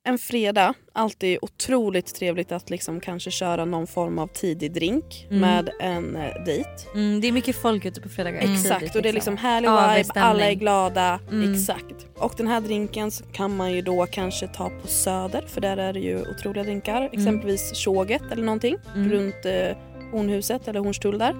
en 0.06 0.18
fredag, 0.18 0.74
alltid 0.92 1.38
otroligt 1.42 2.14
trevligt 2.14 2.52
att 2.52 2.70
liksom 2.70 3.00
kanske 3.00 3.30
köra 3.30 3.64
någon 3.64 3.86
form 3.86 4.18
av 4.18 4.26
tidig 4.26 4.72
drink 4.72 5.26
Mm. 5.30 5.40
med 5.40 5.70
en 5.80 6.16
eh, 6.16 6.44
dejt. 6.44 6.70
Mm, 6.94 7.20
det 7.20 7.28
är 7.28 7.32
mycket 7.32 7.56
folk 7.56 7.84
ute 7.84 8.00
på 8.00 8.08
fredagar. 8.08 8.38
Exakt 8.52 8.80
tidigt, 8.80 8.96
och 8.96 9.02
det 9.02 9.08
är 9.08 9.12
liksom 9.12 9.36
härlig 9.36 9.68
Ja, 9.68 9.94
vibe, 9.96 10.20
alla 10.20 10.50
är 10.50 10.54
glada. 10.54 11.20
Mm. 11.30 11.52
Exakt. 11.54 12.06
Och 12.18 12.34
den 12.36 12.46
här 12.48 12.60
drinken 12.60 13.10
kan 13.32 13.56
man 13.56 13.72
ju 13.72 13.82
då 13.82 14.06
kanske 14.06 14.48
ta 14.48 14.70
på 14.82 14.86
Söder 14.88 15.44
för 15.48 15.60
där 15.60 15.76
är 15.76 15.92
det 15.92 16.00
ju 16.00 16.20
otroliga 16.30 16.64
drinkar. 16.64 17.08
Exempelvis 17.12 17.74
Tjoget 17.74 18.22
eller 18.32 18.44
någonting 18.44 18.76
Mm. 18.94 19.10
runt 19.12 19.44
eh, 19.46 19.76
Hornhuset 20.12 20.68
eller 20.68 20.80
Hornstull 20.80 21.18
där. 21.18 21.34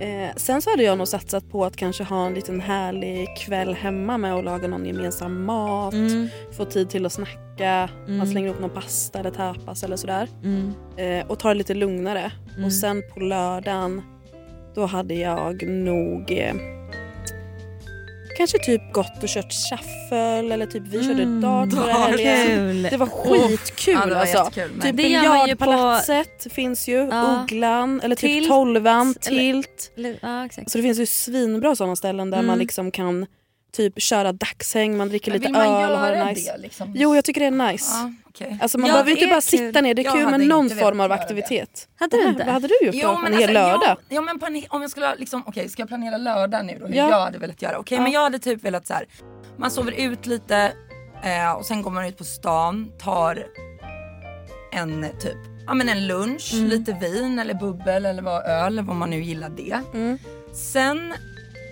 Mm. 0.00 0.20
Eh, 0.20 0.32
sen 0.36 0.62
så 0.62 0.70
hade 0.70 0.82
jag 0.82 0.98
nog 0.98 1.08
satsat 1.08 1.50
på 1.50 1.64
att 1.64 1.76
kanske 1.76 2.04
ha 2.04 2.26
en 2.26 2.34
liten 2.34 2.60
härlig 2.60 3.36
kväll 3.36 3.74
hemma 3.74 4.18
med 4.18 4.34
att 4.34 4.44
laga 4.44 4.68
någon 4.68 4.86
gemensam 4.86 5.44
mat. 5.44 5.94
Mm. 5.94 6.28
Få 6.52 6.64
tid 6.64 6.90
till 6.90 7.06
att 7.06 7.12
snacka. 7.12 7.88
Mm. 8.06 8.18
Man 8.18 8.26
slänger 8.26 8.50
upp 8.50 8.60
någon 8.60 8.70
pasta 8.70 9.18
eller 9.18 9.30
tapas 9.30 9.82
eller 9.82 9.96
sådär. 9.96 10.28
Mm. 10.44 10.72
Eh, 10.96 11.26
och 11.26 11.38
ta 11.38 11.48
det 11.48 11.54
lite 11.54 11.74
lugnare. 11.74 12.32
Mm. 12.52 12.64
Och 12.64 12.72
sen 12.72 13.02
på 13.14 13.20
lördagen 13.20 14.02
då 14.74 14.86
hade 14.86 15.14
jag 15.14 15.68
nog 15.68 16.32
eh, 16.32 16.54
kanske 18.40 18.58
typ 18.58 18.92
gått 18.92 19.22
och 19.22 19.28
kört 19.28 19.52
shuffle 19.52 20.54
eller 20.54 20.66
typ 20.66 20.82
vi 20.86 21.02
körde 21.06 21.22
Mm. 21.22 21.40
dart 21.40 21.72
förra 21.72 21.92
helgen. 21.92 22.82
Det 22.90 22.96
var 22.96 23.06
skitkul 23.06 23.94
Ja, 23.94 24.06
det 24.06 24.14
var 24.14 24.20
alltså. 24.20 24.50
Men 24.56 24.80
Typ 24.80 24.84
ju 24.84 24.90
på- 24.90 24.96
biljardpalatset 24.96 26.46
finns 26.52 26.88
ju, 26.88 27.08
Ja. 27.10 27.42
Ugglan 27.42 28.00
eller 28.00 28.16
typ 28.16 28.30
Tilt, 28.30 28.48
Tolvan, 28.48 29.14
Tilt. 29.20 29.92
Eller- 29.96 30.18
Ja. 30.22 30.48
Så 30.66 30.78
det 30.78 30.82
finns 30.82 30.98
ju 30.98 31.06
svinbra 31.06 31.76
sådana 31.76 31.96
ställen 31.96 32.30
där 32.30 32.38
Mm. 32.38 32.46
man 32.46 32.58
liksom 32.58 32.90
kan 32.90 33.26
typ 33.72 34.00
köra 34.02 34.32
dagshäng, 34.32 34.96
man 34.96 35.08
dricker 35.08 35.30
Men 35.32 35.40
lite 35.40 35.52
man 35.52 35.82
öl 35.84 35.90
och 35.92 35.98
har 35.98 36.24
nice. 36.24 36.52
det 36.52 36.58
liksom? 36.58 36.92
Jo 36.96 37.14
jag 37.14 37.24
tycker 37.24 37.40
det 37.40 37.46
är 37.46 37.72
nice. 37.72 37.90
Ja, 37.94 38.12
okej. 38.28 38.58
Alltså 38.62 38.78
man 38.78 38.88
Ja, 38.88 38.92
behöver 38.94 39.10
inte 39.10 39.26
bara 39.26 39.34
kul. 39.34 39.42
sitta 39.42 39.80
ner, 39.80 39.94
det 39.94 40.02
är 40.02 40.04
Jag 40.04 40.14
kul 40.14 40.30
med 40.30 40.40
någon 40.40 40.70
form 40.70 41.00
av 41.00 41.12
aktivitet. 41.12 41.88
Hade 41.98 42.16
du 42.16 42.28
inte? 42.28 42.44
Vad 42.44 42.52
hade 42.52 42.68
du 42.68 42.86
gjort 42.86 42.94
Jo, 42.94 43.08
då? 43.08 43.18
men 43.18 43.32
en 43.32 43.38
hel 43.38 43.56
alltså, 43.56 43.78
lördag? 43.80 43.96
Jo 44.08 44.22
men 44.22 44.64
om 44.68 44.82
jag 44.82 44.90
skulle 44.90 45.14
liksom, 45.16 45.42
okej 45.46 45.68
ska 45.68 45.82
jag 45.82 45.88
planera 45.88 46.16
lördag 46.16 46.64
nu 46.66 46.78
då 46.80 46.86
hur 46.86 46.94
Ja. 46.94 47.10
jag 47.10 47.20
hade 47.20 47.38
velat 47.38 47.62
göra? 47.62 47.78
Okej 47.78 47.96
Ja. 47.96 48.02
men 48.02 48.12
jag 48.12 48.20
hade 48.22 48.38
typ 48.38 48.64
velat 48.64 48.86
så 48.86 48.94
här. 48.94 49.04
man 49.56 49.70
sover 49.70 49.92
ut 49.92 50.26
lite 50.26 50.72
eh, 51.24 51.52
och 51.52 51.66
sen 51.66 51.82
går 51.82 51.90
man 51.90 52.06
ut 52.06 52.18
på 52.18 52.24
stan, 52.24 52.92
tar 52.98 53.46
en 54.72 55.06
typ, 55.20 55.36
ja 55.66 55.74
men 55.74 55.88
en 55.88 56.06
lunch, 56.06 56.50
Mm. 56.54 56.66
lite 56.68 56.92
vin 57.00 57.38
eller 57.38 57.54
bubbel 57.54 58.06
eller 58.06 58.22
vad, 58.22 58.46
öl 58.46 58.66
eller 58.66 58.82
vad 58.82 58.96
man 58.96 59.10
nu 59.10 59.22
gillar 59.22 59.48
det. 59.48 59.80
Mm. 59.94 60.18
Sen, 60.52 61.14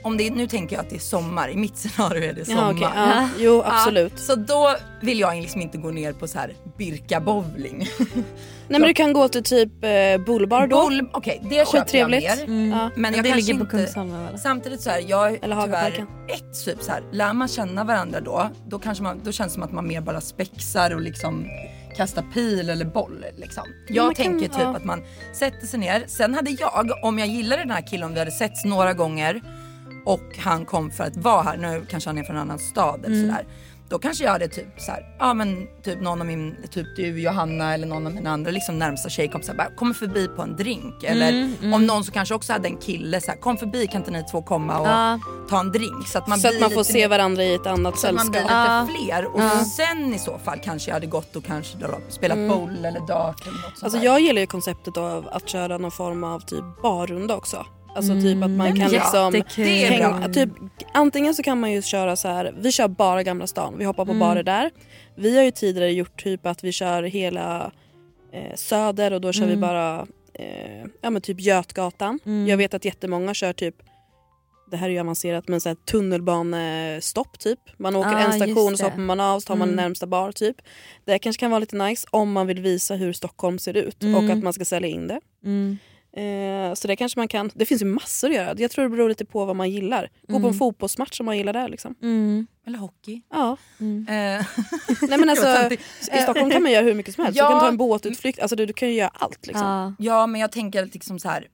om 0.08 0.16
det, 0.16 0.30
nu 0.30 0.46
tänker 0.46 0.76
jag 0.76 0.82
att 0.82 0.90
det 0.90 0.96
är 0.96 1.00
sommar, 1.00 1.48
i 1.48 1.56
mitt 1.56 1.76
scenario 1.78 2.22
är 2.30 2.32
det 2.32 2.44
sommar. 2.44 2.62
Ja, 2.62 2.70
okej. 2.72 2.88
ja. 2.94 3.28
Jo 3.38 3.62
absolut. 3.66 4.12
Ja, 4.16 4.22
så 4.22 4.34
då 4.34 4.76
vill 5.02 5.20
jag 5.20 5.36
liksom 5.36 5.60
inte 5.60 5.78
gå 5.78 5.90
ner 5.90 6.12
på 6.12 6.28
så 6.28 6.38
här 6.38 6.52
Birka 6.78 7.20
bowling. 7.20 7.88
Nej 8.70 8.80
men 8.80 8.88
du 8.88 8.94
kan 8.94 9.12
gå 9.12 9.28
till 9.28 9.42
typ 9.42 9.84
eh, 9.84 10.24
Bullbar 10.26 10.66
då. 10.66 10.76
Boll, 10.82 11.08
Okej 11.12 11.42
det 11.50 11.68
köper 11.68 11.98
jag 11.98 12.10
mer. 12.10 12.44
Mm. 12.44 12.70
Ja. 12.70 12.90
Men 12.96 13.14
jag 13.14 13.24
det 13.24 13.30
kanske 13.30 13.52
ligger 13.52 13.64
på 13.64 13.78
inte... 13.78 14.38
Samtidigt 14.38 14.80
så 14.80 14.90
här, 14.90 15.04
jag 15.06 15.38
Eller 15.44 15.62
tyvärr, 15.64 16.06
ett 16.28 16.64
typ 16.64 16.82
så 16.82 16.92
här, 16.92 17.02
lär 17.12 17.32
man 17.32 17.48
känna 17.48 17.84
varandra 17.84 18.20
då, 18.20 18.50
då, 18.66 18.78
kanske 18.78 19.04
man, 19.04 19.20
då 19.24 19.32
känns 19.32 19.52
det 19.52 19.54
som 19.54 19.62
att 19.62 19.72
man 19.72 19.86
mer 19.88 20.00
bara 20.00 20.20
spexar 20.20 20.94
och 20.94 21.00
liksom 21.00 21.46
kastar 21.96 22.24
pil 22.34 22.70
eller 22.70 22.84
boll 22.84 23.24
liksom. 23.36 23.64
Jag 23.88 24.04
man 24.04 24.14
kan- 24.14 24.24
tänker 24.24 24.48
typ 24.48 24.58
ja. 24.62 24.76
att 24.76 24.84
man 24.84 25.02
sätter 25.34 25.66
sig 25.66 25.80
ner, 25.80 26.04
sen 26.06 26.34
hade 26.34 26.50
jag, 26.50 26.90
om 27.02 27.18
jag 27.18 27.28
gillade 27.28 27.62
den 27.62 27.70
här 27.70 27.86
killen, 27.86 28.06
om 28.06 28.12
vi 28.12 28.18
hade 28.18 28.30
setts 28.30 28.64
några 28.64 28.92
gånger 28.92 29.40
och 30.04 30.38
han 30.38 30.64
kom 30.64 30.90
för 30.90 31.04
att 31.04 31.16
vara 31.16 31.42
här, 31.42 31.56
nu 31.56 31.86
kanske 31.90 32.10
han 32.10 32.18
är 32.18 32.22
från 32.22 32.36
en 32.36 32.42
annan 32.42 32.58
stad 32.58 33.04
eller 33.04 33.16
Mm. 33.16 33.28
sådär. 33.30 33.46
Då 33.90 33.98
kanske 33.98 34.24
jag 34.24 34.32
hade 34.32 34.48
typ 34.48 34.66
så 34.80 34.90
här, 34.92 35.16
ja 35.18 35.34
men 35.34 35.66
typ 35.84 36.00
någon 36.00 36.20
av 36.20 36.26
min, 36.26 36.56
typ 36.70 36.86
du 36.96 37.20
Johanna 37.22 37.74
eller 37.74 37.86
någon 37.86 38.06
av 38.06 38.14
mina 38.14 38.30
andra 38.30 38.50
liksom 38.50 38.78
närmsta 38.78 39.08
tjejkompisar 39.08 39.54
bara 39.54 39.70
kommer 39.76 39.94
förbi 39.94 40.28
på 40.28 40.42
en 40.42 40.56
drink. 40.56 41.04
Eller 41.04 41.28
Mm, 41.32 41.72
om 41.74 41.86
någon 41.86 42.04
som 42.04 42.12
kanske 42.14 42.34
också 42.34 42.52
hade 42.52 42.68
en 42.68 42.76
kille 42.76 43.20
så 43.20 43.30
här, 43.30 43.38
kom 43.38 43.56
förbi 43.56 43.86
kan 43.86 43.96
inte 44.00 44.10
ni 44.10 44.24
två 44.30 44.42
komma 44.42 44.78
och 44.78 44.86
Ja. 44.86 45.20
ta 45.50 45.60
en 45.60 45.72
drink. 45.72 46.06
Så 46.08 46.18
att 46.18 46.26
man, 46.28 46.38
så 46.40 46.48
att 46.48 46.60
man 46.60 46.70
får 46.70 46.82
se 46.84 46.98
mer- 46.98 47.08
varandra 47.08 47.42
i 47.44 47.54
ett 47.54 47.66
annat 47.66 47.98
så 47.98 48.06
att 48.08 48.14
man 48.14 48.30
blir 48.30 48.40
sällskap. 48.40 48.88
lite 48.88 49.04
Ja. 49.04 49.06
fler 49.20 49.26
och 49.34 49.40
Ja. 49.42 49.64
sen 49.64 50.14
i 50.14 50.18
så 50.18 50.38
fall 50.38 50.58
kanske 50.64 50.90
jag 50.90 50.94
hade 50.94 51.06
gått 51.06 51.36
och 51.36 51.44
kanske 51.44 51.78
då, 51.78 51.98
spelat 52.08 52.38
boll 52.48 52.84
eller 52.84 53.00
dart 53.06 53.42
eller 53.42 53.52
något 53.52 53.62
sånt 53.62 53.82
Alltså 53.82 53.98
där. 53.98 54.04
jag 54.04 54.20
gillar 54.20 54.40
ju 54.40 54.46
konceptet 54.46 54.96
av 54.96 55.28
att 55.32 55.48
köra 55.48 55.78
någon 55.78 55.90
form 55.90 56.24
av 56.24 56.40
typ 56.40 56.64
barrunda 56.82 57.36
också. 57.36 57.66
Alltså 57.98 58.12
typ 58.20 58.42
att 58.44 58.50
man 58.50 58.66
Mm, 58.66 58.78
kan 58.78 58.90
liksom. 58.90 59.32
Det 59.56 59.84
är 59.84 59.90
hänga, 59.90 60.28
typ, 60.28 60.50
antingen 60.94 61.34
så 61.34 61.42
kan 61.42 61.60
man 61.60 61.72
ju 61.72 61.82
köra 61.82 62.16
så 62.16 62.28
här, 62.28 62.54
vi 62.60 62.72
kör 62.72 62.88
bara 62.88 63.22
Gamla 63.22 63.46
stan, 63.46 63.74
vi 63.78 63.84
hoppar 63.84 64.04
på 64.04 64.10
Mm. 64.10 64.20
barer 64.20 64.42
där. 64.42 64.70
Vi 65.14 65.36
har 65.36 65.44
ju 65.44 65.50
tidigare 65.50 65.92
gjort 65.92 66.22
typ 66.22 66.46
att 66.46 66.64
vi 66.64 66.72
kör 66.72 67.02
hela 67.02 67.72
eh, 68.32 68.54
Söder 68.56 69.12
och 69.12 69.20
då 69.20 69.32
kör 69.32 69.46
vi 69.46 69.52
Mm. 69.52 69.60
bara 69.60 70.06
eh, 70.34 70.84
ja, 71.00 71.10
men 71.10 71.22
typ 71.22 71.40
Götgatan. 71.40 72.18
Jag 72.48 72.56
vet 72.56 72.74
att 72.74 72.84
jättemånga 72.84 73.34
kör 73.34 73.52
typ 73.52 73.74
det 74.70 74.76
här 74.76 74.88
är 74.88 74.92
ju 74.92 74.98
avancerat 74.98 75.48
men 75.48 75.60
så 75.60 75.68
här 75.68 75.76
tunnelbanestopp 76.42 77.38
typ. 77.38 77.58
Man 77.76 77.96
åker 77.96 78.10
Ah, 78.14 78.18
en 78.18 78.32
station 78.32 78.72
och 78.72 78.78
så 78.78 78.84
hoppar 78.84 78.98
man 78.98 79.20
av 79.20 79.40
så 79.40 79.46
tar 79.46 79.56
man 79.56 79.68
Mm. 79.68 79.76
närmsta 79.76 80.06
bar 80.06 80.32
typ. 80.32 80.56
Det 81.04 81.18
kanske 81.18 81.40
kan 81.40 81.50
vara 81.50 81.58
lite 81.58 81.76
nice 81.76 82.06
om 82.10 82.32
man 82.32 82.46
vill 82.46 82.60
visa 82.60 82.94
hur 82.94 83.12
Stockholm 83.12 83.58
ser 83.58 83.76
ut 83.76 84.02
Mm. 84.02 84.14
och 84.14 84.32
att 84.32 84.42
man 84.44 84.52
ska 84.52 84.64
sälja 84.64 84.88
in 84.88 85.08
det. 85.08 85.20
Mm. 85.44 85.78
Eh, 86.16 86.74
så 86.74 86.88
det 86.88 86.96
kanske 86.96 87.18
man 87.20 87.28
kan. 87.28 87.50
Det 87.54 87.66
finns 87.66 87.82
ju 87.82 87.86
massor 87.86 88.28
att 88.28 88.34
göra. 88.34 88.54
Jag 88.58 88.70
tror 88.70 88.82
det 88.84 88.90
beror 88.90 89.08
lite 89.08 89.24
på 89.24 89.44
vad 89.44 89.56
man 89.56 89.70
gillar. 89.70 90.10
Gå 90.22 90.32
på 90.32 90.36
Mm. 90.36 90.48
en 90.48 90.54
fotbollsmatch 90.58 91.20
om 91.20 91.26
man 91.26 91.36
gillar 91.38 91.52
det. 91.52 91.68
Liksom. 91.68 91.94
Mm. 92.02 92.46
Eller 92.66 92.78
hockey. 92.78 93.22
Ja. 93.30 93.56
Mm. 93.80 94.06
Eh, 94.08 94.14
Nej, 95.08 95.18
men 95.18 95.30
alltså, 95.30 95.46
I 96.12 96.22
Stockholm 96.22 96.50
kan 96.50 96.62
man 96.62 96.72
göra 96.72 96.84
hur 96.84 96.94
mycket 96.94 97.14
som 97.14 97.24
helst. 97.24 97.38
Ja. 97.38 97.46
Du 97.46 97.50
kan 97.52 97.60
ta 97.60 97.68
en 97.68 97.76
båtutflykt. 97.76 98.38
Alltså, 98.40 98.56
du, 98.56 98.66
du 98.66 98.72
kan 98.72 98.88
ju 98.88 98.94
göra 98.94 99.10
allt. 99.14 99.46
Liksom. 99.46 99.66
Ja. 99.66 99.94
Ja 99.98 100.26
men 100.26 100.40
jag 100.40 100.52
tänker 100.52 100.84
liksom 100.86 101.18
så 101.18 101.28
här. 101.28 101.46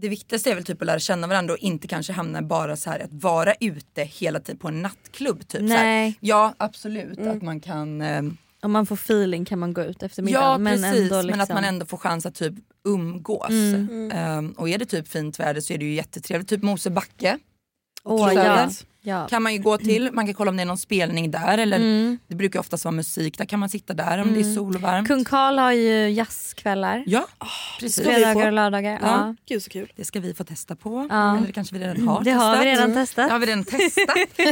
Det 0.00 0.08
viktigaste 0.08 0.50
är 0.50 0.54
väl 0.54 0.64
typ 0.64 0.80
att 0.82 0.86
lära 0.86 0.98
känna 0.98 1.26
varandra 1.26 1.52
och 1.54 1.58
inte 1.60 1.88
kanske 1.88 2.12
hamna 2.12 2.42
bara 2.42 2.76
så 2.76 2.90
här 2.90 3.00
att 3.00 3.12
vara 3.12 3.54
ute 3.60 4.02
hela 4.04 4.40
tiden 4.40 4.58
på 4.58 4.68
en 4.68 4.82
nattklubb. 4.82 5.48
Typ, 5.48 5.60
så 5.60 5.74
här. 5.74 5.84
Nej, 5.84 6.14
Ja 6.20 6.54
absolut 6.56 7.18
Mm. 7.18 7.36
att 7.36 7.42
man 7.42 7.60
kan 7.60 8.00
eh, 8.00 8.22
om 8.64 8.72
man 8.72 8.86
får 8.86 8.94
feeling 8.94 9.44
kan 9.44 9.58
man 9.58 9.72
gå 9.72 9.82
ut 9.82 10.02
efter 10.02 10.22
middagen. 10.22 10.50
Ja 10.50 10.58
men 10.58 10.82
precis 10.82 11.02
ändå 11.02 11.22
liksom... 11.22 11.30
men 11.30 11.40
att 11.40 11.48
man 11.48 11.64
ändå 11.64 11.86
får 11.86 11.96
chans 11.98 12.26
att 12.26 12.34
typ 12.34 12.54
umgås. 12.84 13.50
Mm. 13.50 14.10
Ehm, 14.14 14.52
och 14.52 14.68
är 14.68 14.78
det 14.78 14.86
typ 14.86 15.08
fint 15.08 15.40
väder 15.40 15.60
så 15.60 15.72
är 15.72 15.78
det 15.78 15.84
ju 15.84 15.94
jättetrevligt. 15.94 16.50
Typ 16.50 16.62
Mosebacke 16.62 17.38
Åh, 18.04 18.14
Otroligt. 18.14 18.44
ja. 18.44 18.68
Ja. 19.06 19.28
kan 19.28 19.42
man 19.42 19.52
ju 19.52 19.58
gå 19.58 19.78
till. 19.78 20.10
Man 20.12 20.24
kan 20.26 20.34
kolla 20.34 20.50
om 20.50 20.56
det 20.56 20.62
är 20.62 20.66
någon 20.66 20.78
spelning 20.78 21.30
där 21.30 21.58
eller 21.58 21.76
Mm. 21.76 22.18
det 22.28 22.34
brukar 22.34 22.60
oftast 22.60 22.84
vara 22.84 22.92
musik. 22.92 23.38
Där 23.38 23.44
kan 23.44 23.58
man 23.60 23.68
sitta 23.68 23.94
där 23.94 24.18
om 24.22 24.32
det 24.34 24.40
är 24.40 24.42
Mm. 24.42 24.54
sol 24.54 24.74
och 24.74 24.80
varmt. 24.80 25.08
Kung 25.08 25.24
Karl 25.24 25.58
har 25.58 25.72
ju 25.72 26.08
jazzkvällar. 26.10 27.04
Ja 27.06 27.26
precis. 27.80 28.04
Få? 28.04 28.10
Fredagar 28.10 28.46
och 28.46 28.52
lördagar. 28.52 28.92
Ja. 29.02 29.08
Ja. 29.08 29.34
Gud 29.48 29.62
så 29.62 29.70
kul. 29.70 29.92
Det 29.96 30.04
ska 30.04 30.20
vi 30.20 30.34
få 30.34 30.44
testa 30.44 30.76
på. 30.76 31.06
Ja. 31.10 31.36
Eller 31.36 31.46
det 31.46 31.52
kanske 31.52 31.74
vi 31.74 31.80
redan 31.84 32.08
har 32.08 32.18
Det 32.18 32.24
testat. 32.24 32.42
har 32.42 32.58
vi 32.58 32.64
redan 32.70 32.84
Mm. 32.90 32.94
testat. 33.06 33.26
Det 33.28 33.32
har 33.32 33.38
vi 33.38 33.46
redan 33.46 33.64
testat. 33.64 34.16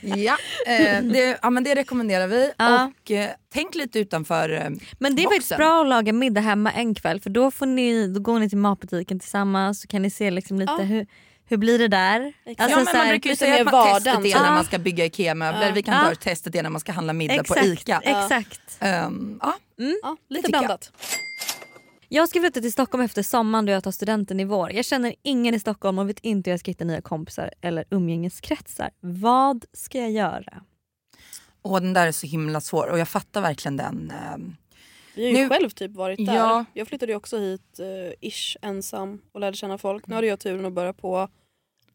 Ja, 0.00 0.36
eh, 0.66 1.02
det, 1.02 1.38
ja, 1.42 1.50
men 1.50 1.64
det 1.64 1.74
rekommenderar 1.74 2.26
vi. 2.26 2.50
Ja. 2.58 2.92
Och 3.04 3.10
eh, 3.10 3.30
tänk 3.52 3.74
lite 3.74 3.98
utanför 3.98 4.52
eh, 4.52 4.70
Men 4.98 5.16
det 5.16 5.22
är 5.22 5.28
faktiskt 5.28 5.56
bra 5.56 5.80
att 5.82 5.88
laga 5.88 6.12
middag 6.12 6.40
hemma 6.40 6.72
en 6.72 6.94
kväll 6.94 7.20
för 7.20 7.30
då, 7.30 7.50
får 7.50 7.66
ni, 7.66 8.08
då 8.08 8.20
går 8.20 8.38
ni 8.40 8.48
till 8.48 8.58
matbutiken 8.58 9.20
tillsammans 9.20 9.80
så 9.80 9.88
kan 9.88 10.02
ni 10.02 10.10
se 10.10 10.30
liksom 10.30 10.58
lite 10.60 10.72
Ja. 10.78 10.84
hur, 10.84 11.06
hur 11.48 11.56
blir 11.56 11.78
det 11.78 11.88
där. 11.88 12.32
Exakt. 12.44 12.70
ja, 12.70 12.76
men 12.76 12.86
så 12.86 12.96
man 12.96 13.08
brukar 13.08 13.30
ju 13.30 13.36
säga 13.36 13.60
att 13.66 13.72
man 13.72 14.02
testet 14.02 14.24
är 14.24 14.40
när 14.42 14.50
man 14.54 14.64
ska 14.64 14.78
bygga 14.78 15.04
IKEA-möbler. 15.04 15.66
Ja. 15.66 15.72
Vi 15.74 15.82
kan 15.82 15.94
Ja. 15.94 16.08
ta 16.08 16.14
testet 16.14 16.54
är 16.54 16.62
när 16.62 16.70
man 16.70 16.80
ska 16.80 16.92
handla 16.92 17.12
middag 17.12 17.34
exakt, 17.34 17.60
på 17.60 17.66
ICA. 17.66 18.00
exakt. 18.04 18.60
Ehm, 18.80 19.38
ja. 19.42 19.54
Ja, 20.02 20.16
lite 20.28 20.42
jag. 20.44 20.50
blandat. 20.50 20.92
Jag 22.08 22.28
ska 22.28 22.40
flytta 22.40 22.60
till 22.60 22.72
Stockholm 22.72 23.04
efter 23.04 23.22
sommaren 23.22 23.66
då 23.66 23.72
jag 23.72 23.84
tar 23.84 23.90
studenten 23.90 24.40
i 24.40 24.44
vår. 24.44 24.72
Jag 24.72 24.84
känner 24.84 25.14
ingen 25.22 25.54
i 25.54 25.60
Stockholm 25.60 25.98
och 25.98 26.08
vet 26.08 26.18
inte 26.20 26.50
hur 26.50 26.52
jag 26.52 26.60
ska 26.60 26.70
hitta 26.70 26.84
nya 26.84 27.00
kompisar 27.00 27.50
eller 27.60 27.84
umgängeskretsar. 27.90 28.90
Vad 29.00 29.64
ska 29.72 29.98
jag 29.98 30.10
göra? 30.10 30.62
Och 31.62 31.82
den 31.82 31.92
där 31.92 32.06
är 32.06 32.12
så 32.12 32.26
himla 32.26 32.60
svår 32.60 32.86
och 32.86 32.98
jag 32.98 33.08
fattar 33.08 33.40
verkligen 33.40 33.76
den. 33.76 34.12
ehm, 34.34 34.56
Vi 35.16 35.22
har 35.24 35.30
ju 35.32 35.42
Nu- 35.42 35.48
själv 35.48 35.70
typ 35.70 35.92
varit 35.92 36.26
där. 36.26 36.34
Ja. 36.34 36.64
Jag 36.74 36.88
flyttade 36.88 37.12
ju 37.12 37.16
också 37.16 37.38
hit 37.38 37.80
uh, 37.80 38.12
ish 38.30 38.56
ensam 38.62 39.22
och 39.32 39.40
lärde 39.40 39.56
känna 39.56 39.78
folk. 39.78 40.06
Nu 40.06 40.14
hade 40.14 40.26
jag 40.26 40.40
turen 40.40 40.64
att 40.66 40.72
börja 40.72 40.92
på 40.92 41.28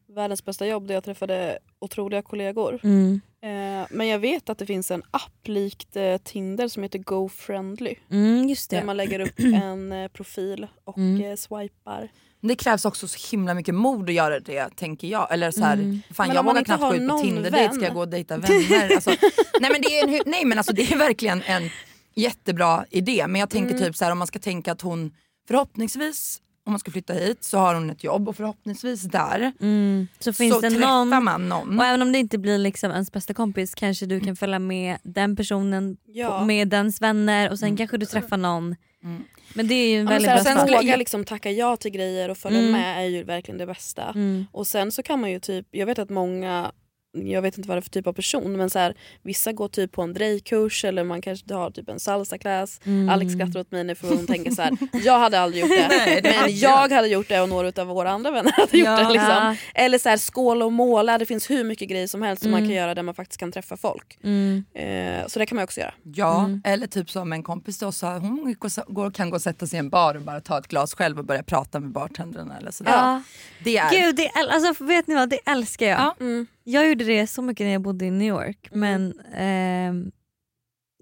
världens 0.08 0.44
bästa 0.44 0.66
jobb 0.66 0.86
där 0.86 0.94
jag 0.94 1.04
träffade 1.04 1.58
otroliga 1.78 2.22
kollegor. 2.22 2.80
Mm. 2.82 3.20
Eh, 3.42 3.86
men 3.90 4.08
jag 4.08 4.18
vet 4.18 4.48
att 4.50 4.58
det 4.58 4.66
finns 4.66 4.90
en 4.90 5.02
app 5.10 5.48
likt 5.48 5.96
eh, 5.96 6.16
Tinder 6.16 6.68
som 6.68 6.82
heter 6.82 6.98
GoFriendly. 6.98 7.94
Mm, 8.10 8.48
just 8.48 8.70
Där 8.70 8.84
man 8.84 8.96
lägger 8.96 9.20
upp 9.20 9.38
en 9.62 9.92
eh, 9.92 10.08
profil 10.08 10.66
och 10.84 10.98
Mm. 10.98 11.24
eh, 11.30 11.36
swipar. 11.36 12.08
Det 12.40 12.56
krävs 12.56 12.84
också 12.84 13.08
så 13.08 13.30
himla 13.36 13.54
mycket 13.54 13.74
mod 13.74 14.08
att 14.08 14.14
göra 14.14 14.40
det 14.40 14.68
tänker 14.76 15.08
jag. 15.08 15.32
Eller 15.32 15.50
så 15.50 15.64
här, 15.64 15.72
Mm. 15.74 16.02
fan 16.14 16.26
Men 16.26 16.36
jag 16.36 16.44
vågar 16.44 16.64
knappt 16.64 16.80
gå 16.82 16.94
ut 16.94 16.98
på 17.00 17.04
någon 17.04 17.22
Tinder 17.22 17.50
vän. 17.50 17.72
ska 17.74 17.84
jag 17.84 17.94
gå 17.94 18.00
och 18.00 18.08
dejta 18.08 18.36
vänner. 18.36 18.94
Alltså, 18.94 19.10
nej, 19.60 19.70
men 19.72 19.82
det 19.82 19.98
är 19.98 20.08
en, 20.08 20.20
nej 20.26 20.44
men 20.44 20.58
alltså 20.58 20.72
det 20.72 20.92
är 20.92 20.96
verkligen 20.98 21.42
en 21.42 21.70
jättebra 22.14 22.84
idé. 22.90 23.24
Men 23.28 23.40
jag 23.40 23.50
tänker 23.50 23.74
Mm. 23.74 23.82
typ 23.86 23.96
så 23.96 24.04
här 24.04 24.12
om 24.12 24.18
man 24.18 24.26
ska 24.26 24.38
tänka 24.38 24.72
att 24.72 24.80
hon 24.82 25.12
förhoppningsvis 25.48 26.38
om 26.66 26.72
man 26.72 26.80
ska 26.80 26.90
flytta 26.90 27.12
hit 27.12 27.44
så 27.44 27.58
har 27.58 27.74
hon 27.74 27.90
ett 27.90 28.04
jobb 28.04 28.28
och 28.28 28.36
förhoppningsvis 28.36 29.02
där 29.02 29.52
Mm. 29.60 30.06
Så 30.18 30.32
finns 30.32 30.54
så 30.54 30.60
det 30.60 30.70
träffar 30.70 30.86
någon 31.04 31.24
man 31.24 31.48
någon. 31.48 31.78
och 31.78 31.84
även 31.84 32.02
om 32.02 32.12
det 32.12 32.18
inte 32.18 32.38
blir 32.38 32.58
liksom 32.58 32.90
ens 32.90 33.12
bästa 33.12 33.34
kompis 33.34 33.74
kanske 33.74 34.06
du 34.06 34.20
kan 34.20 34.36
följa 34.36 34.58
med 34.58 34.98
den 35.02 35.36
personen 35.36 35.96
Ja. 36.06 36.38
på, 36.38 36.44
med 36.44 36.68
dens 36.68 37.00
vänner 37.00 37.50
och 37.50 37.58
sen 37.58 37.76
kanske 37.76 37.96
du 37.98 38.06
träffar 38.06 38.36
någon. 38.36 38.76
Mm. 39.04 39.24
Men 39.54 39.68
det 39.68 39.74
är 39.74 39.88
ju 39.88 39.96
en 40.00 40.04
Ja, 40.06 40.10
väldigt 40.10 40.30
så 40.30 40.36
här, 40.48 40.54
bra 40.54 40.64
sen 40.64 40.74
våga 40.74 40.82
jag- 40.90 40.98
liksom 40.98 41.24
tacka 41.24 41.50
ja 41.50 41.76
till 41.76 41.90
grejer 41.90 42.28
och 42.28 42.38
följa 42.38 42.58
Mm. 42.58 42.72
med 42.72 42.98
är 43.04 43.08
ju 43.08 43.22
verkligen 43.24 43.58
det 43.58 43.66
bästa. 43.66 44.08
Mm. 44.14 44.44
Och 44.52 44.66
sen 44.66 44.92
så 44.92 45.02
kan 45.02 45.20
man 45.20 45.30
ju 45.30 45.40
typ, 45.40 45.66
jag 45.70 45.86
vet 45.86 45.98
att 45.98 46.10
många, 46.10 46.72
jag 47.14 47.42
vet 47.42 47.56
inte 47.58 47.68
vad 47.68 47.76
det 47.76 47.80
är 47.80 47.82
för 47.82 47.90
typ 47.90 48.06
av 48.06 48.12
person 48.12 48.56
men 48.56 48.70
så 48.70 48.78
här, 48.78 48.94
vissa 49.22 49.52
går 49.52 49.68
typ 49.68 49.92
på 49.92 50.02
en 50.02 50.14
drejkurs 50.14 50.84
eller 50.84 51.04
man 51.04 51.22
kanske 51.22 51.54
har 51.54 51.70
typ 51.70 51.88
en 51.88 52.00
salsa-class. 52.00 52.80
Mm. 52.84 53.08
Alex 53.08 53.32
skrattar 53.32 53.60
åt 53.60 53.70
mig 53.70 53.84
nu 53.84 53.94
för 53.94 54.08
hon 54.08 54.26
tänker 54.26 54.50
så 54.50 54.62
här. 54.62 54.72
jag 55.04 55.18
hade 55.18 55.40
aldrig 55.40 55.60
gjort 55.62 55.70
det. 55.70 55.88
Nej, 56.06 56.20
det 56.22 56.34
men 56.40 56.56
jag 56.58 56.88
hade 56.92 57.08
gjort 57.08 57.28
det 57.28 57.40
och 57.40 57.48
några 57.48 57.82
av 57.82 57.86
våra 57.88 58.10
andra 58.10 58.30
vänner 58.30 58.52
hade 58.52 58.78
gjort 58.78 58.86
Ja. 58.88 58.96
det. 59.06 59.12
Liksom. 59.12 59.56
Eller 59.74 59.98
så 59.98 60.08
här, 60.08 60.16
skåla 60.16 60.64
och 60.64 60.72
måla, 60.72 61.18
det 61.18 61.26
finns 61.26 61.50
hur 61.50 61.64
mycket 61.64 61.88
grejer 61.88 62.06
som 62.06 62.22
helst 62.22 62.42
som 62.42 62.50
man 62.50 62.58
Mm. 62.60 62.70
kan 62.70 62.76
göra 62.76 62.94
där 62.94 63.02
man 63.02 63.14
faktiskt 63.14 63.40
kan 63.40 63.52
träffa 63.52 63.76
folk. 63.76 64.18
Mm. 64.24 64.64
Eh, 64.74 65.26
så 65.26 65.38
det 65.38 65.46
kan 65.46 65.56
man 65.56 65.64
också 65.64 65.80
göra. 65.80 65.94
Ja, 66.02 66.38
Mm. 66.44 66.62
eller 66.64 66.86
typ 66.86 67.10
som 67.10 67.32
en 67.32 67.42
kompis 67.42 67.78
då 67.78 67.92
sa, 67.92 68.18
hon 68.18 68.54
går- 68.86 69.10
kan 69.10 69.30
gå 69.30 69.36
och 69.36 69.42
sätta 69.42 69.66
sig 69.66 69.76
i 69.76 69.78
en 69.78 69.88
bar 69.90 70.14
och 70.14 70.22
bara 70.22 70.40
ta 70.40 70.58
ett 70.58 70.68
glas 70.68 70.94
själv 70.94 71.18
och 71.18 71.24
börja 71.24 71.42
prata 71.42 71.80
med 71.80 71.90
bartendrarna 71.90 72.58
eller 72.58 72.70
sådär. 72.70 72.92
Ja. 72.92 73.22
Det 73.64 73.76
är... 73.76 73.90
Gud, 73.90 74.16
det, 74.16 74.30
alltså, 74.50 74.84
vet 74.84 75.06
ni 75.06 75.14
vad, 75.14 75.28
det 75.28 75.38
älskar 75.46 75.86
jag. 75.86 76.00
Ja. 76.00 76.14
Mm. 76.66 76.74
Jag 76.74 76.88
gjorde 76.88 77.04
det 77.04 77.26
så 77.26 77.42
mycket 77.42 77.64
när 77.64 77.72
jag 77.72 77.82
bodde 77.82 78.04
i 78.04 78.10
New 78.10 78.28
York 78.28 78.68
men 78.72 79.20
ehm, 79.34 80.12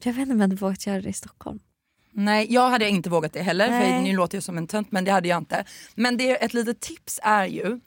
jag 0.05 0.12
vet 0.12 0.23
inte 0.23 0.33
om 0.33 0.40
jag 0.40 0.49
hade 0.49 0.57
vågat 0.57 0.87
göra 0.87 1.01
det 1.01 1.09
i 1.09 1.12
Stockholm. 1.12 1.61
Nej 2.12 2.46
jag 2.53 2.70
hade 2.70 2.88
inte 2.88 3.11
vågat 3.11 3.33
det 3.33 3.42
heller 3.42 3.70
Nej. 3.70 3.94
för 3.94 4.03
nu 4.03 4.16
låter 4.16 4.37
jag 4.37 4.42
som 4.42 4.59
en 4.59 4.66
tönt 4.66 4.92
men 4.92 5.05
det 5.05 5.11
hade 5.11 5.29
jag 5.29 5.38
inte. 5.38 5.64
Men 5.94 6.16
det, 6.16 6.44
ett 6.44 6.55
litet 6.55 6.81
tips 6.81 7.20
är 7.23 7.46
ju 7.46 7.81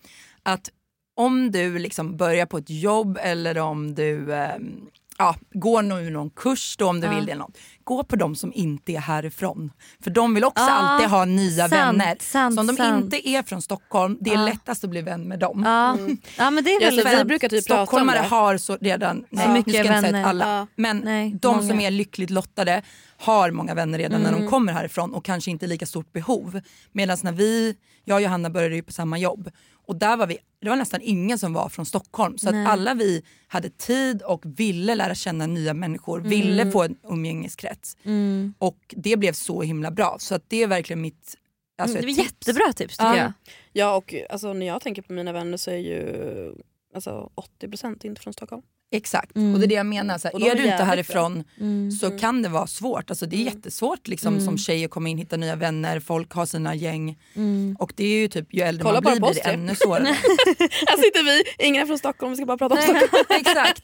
att 0.44 0.70
om 1.16 1.52
du 1.52 1.80
liksom 1.80 2.18
börjar 2.18 2.46
på 2.46 2.58
ett 2.58 2.70
jobb 2.70 3.20
eller 3.22 3.58
om 3.58 3.96
du 3.96 4.34
ehm, 4.34 4.88
ja, 5.18 5.36
går 5.54 5.82
nu 5.82 6.10
någon 6.10 6.30
kurs 6.30 6.76
då 6.78 6.90
om 6.90 7.00
du 7.02 7.08
Ja. 7.08 7.16
vill 7.16 7.26
det. 7.26 7.32
eller 7.32 7.40
Något. 7.40 7.58
Gå 7.84 8.04
på 8.04 8.16
de 8.16 8.36
som 8.36 8.54
inte 8.54 8.92
är 8.92 9.00
härifrån. 9.00 9.72
För 10.04 10.12
de 10.12 10.34
vill 10.34 10.44
också 10.44 10.64
Ja, 10.64 10.70
alltid 10.72 11.10
ha 11.10 11.26
nya 11.26 11.70
sant, 11.70 11.72
vänner. 11.74 12.18
sant, 12.20 12.56
så 12.56 12.62
om 12.62 12.68
de 12.68 12.78
sant. 12.78 13.04
inte 13.04 13.30
är 13.30 13.44
från 13.44 13.62
Stockholm, 13.62 14.18
det 14.22 14.30
är 14.30 14.34
Ja. 14.34 14.46
lättast 14.46 14.84
att 14.84 14.90
bli 14.90 15.02
vän 15.02 15.28
med 15.28 15.40
dem. 15.40 15.64
Ja, 15.66 15.98
ja 16.38 16.50
men 16.52 16.64
det 16.64 16.70
är 16.70 16.82
Ja, 16.82 16.88
väldigt 16.88 17.12
så 17.12 17.18
vi 17.18 17.24
brukar 17.26 17.50
typ 17.50 17.68
prata 17.68 17.82
om 17.82 17.88
Stockholmare 17.88 18.18
det. 18.22 18.28
har 18.28 18.58
så 18.58 18.78
redan, 18.82 19.26
nej, 19.30 19.44
Så 19.46 19.52
nu 19.52 19.58
mycket 19.58 19.74
ska 19.74 19.84
jag 19.84 19.98
inte 19.98 20.02
säga 20.02 20.12
vänner. 20.12 20.30
alla, 20.30 20.58
Ja. 20.58 20.68
men 20.76 20.98
Nej, 20.98 21.34
de 21.42 21.56
många. 21.56 21.68
som 21.68 21.80
är 21.80 21.92
lyckligt 21.92 22.30
lottade 22.30 22.82
har 23.18 23.52
många 23.52 23.74
vänner 23.74 23.98
redan 23.98 24.22
när 24.22 24.30
Mm. 24.30 24.42
de 24.42 24.48
kommer 24.50 24.74
härifrån 24.74 25.14
och 25.14 25.26
kanske 25.26 25.52
inte 25.52 25.68
lika 25.68 25.86
stort 25.86 26.14
behov. 26.14 26.62
Medan 26.92 27.18
när 27.24 27.32
vi, 27.32 27.76
jag 28.06 28.16
och 28.16 28.22
Johanna 28.22 28.50
började 28.50 28.76
ju 28.76 28.84
på 28.84 28.92
samma 28.92 29.18
jobb 29.18 29.50
och 29.86 29.96
där 29.96 30.18
var 30.18 30.28
vi, 30.28 30.38
det 30.62 30.70
var 30.70 30.76
nästan 30.76 31.00
ingen 31.04 31.40
som 31.40 31.54
var 31.54 31.70
från 31.70 31.86
Stockholm. 31.86 32.38
Så 32.38 32.52
Nej. 32.52 32.64
att 32.66 32.72
alla 32.72 32.94
vi 32.94 33.24
hade 33.48 33.70
tid 33.70 34.22
och 34.22 34.42
ville 34.46 34.96
lära 34.96 35.16
känna 35.16 35.48
nya 35.48 35.74
människor, 35.74 36.20
ville 36.20 36.72
få 36.72 36.84
en 36.84 36.96
umgängeskrets. 37.04 37.98
Mm. 38.04 38.54
Och 38.58 38.78
det 38.98 39.18
blev 39.18 39.34
så 39.34 39.62
himla 39.62 39.92
bra. 39.92 40.16
Så 40.20 40.36
att 40.36 40.44
det 40.48 40.64
är 40.64 40.68
verkligen 40.68 41.02
mitt 41.02 41.36
alltså 41.78 41.98
Mm, 41.98 42.06
det 42.08 42.12
var 42.18 42.24
tips. 42.24 42.34
jättebra 42.48 42.74
tips 42.74 42.98
tycker 42.98 43.10
Ja. 43.10 43.18
jag. 43.18 43.34
Ja 43.74 43.96
och 43.96 44.16
alltså, 44.30 44.54
när 44.54 44.66
jag 44.66 44.82
tänker 44.82 45.02
på 45.02 45.14
mina 45.14 45.32
vänner 45.32 45.58
så 45.58 45.72
är 45.72 45.78
ju 45.78 46.54
alltså, 46.96 47.32
80% 47.62 48.06
inte 48.06 48.22
från 48.22 48.34
Stockholm. 48.34 48.62
Exakt, 48.96 49.36
Mm. 49.36 49.54
och 49.54 49.60
det 49.60 49.66
är 49.66 49.68
det 49.68 49.76
jag 49.76 49.86
menar. 49.86 50.18
Så 50.18 50.28
här, 50.28 50.48
är 50.52 50.56
du 50.56 50.62
inte 50.64 50.84
härifrån 50.84 51.44
Mm. 51.60 51.92
så 51.92 52.12
kan 52.18 52.42
det 52.42 52.50
vara 52.50 52.68
svårt. 52.68 53.10
Alltså 53.10 53.26
det 53.26 53.36
är 53.36 53.42
Mm. 53.42 53.54
jättesvårt 53.54 54.08
liksom, 54.08 54.34
Mm. 54.34 54.46
som 54.46 54.58
tjej 54.58 54.86
att 54.86 54.92
komma 54.92 55.10
in, 55.10 55.18
hitta 55.18 55.38
nya 55.38 55.56
vänner, 55.56 56.00
folk 56.00 56.32
har 56.34 56.46
sina 56.46 56.76
gäng. 56.76 57.18
Mm. 57.36 57.76
Och 57.80 57.94
det 57.96 58.04
är 58.06 58.20
ju 58.22 58.28
typ, 58.28 58.54
ju 58.54 58.62
äldre 58.62 58.84
Kolla 58.84 59.02
man 59.02 59.12
blir 59.14 59.22
blir 59.22 59.34
det 59.34 59.44
tre. 59.44 59.54
ännu 59.54 59.76
svårare. 59.76 60.04
Här 60.88 60.98
sitter 61.04 61.24
vi, 61.24 61.66
ingen 61.68 61.82
är 61.82 61.86
från 61.86 61.98
Stockholm, 61.98 62.32
vi 62.32 62.36
ska 62.38 62.46
bara 62.46 62.58
prata 62.58 62.76
om 62.76 62.82
Stockholm. 62.82 63.24
Exakt. 63.30 63.82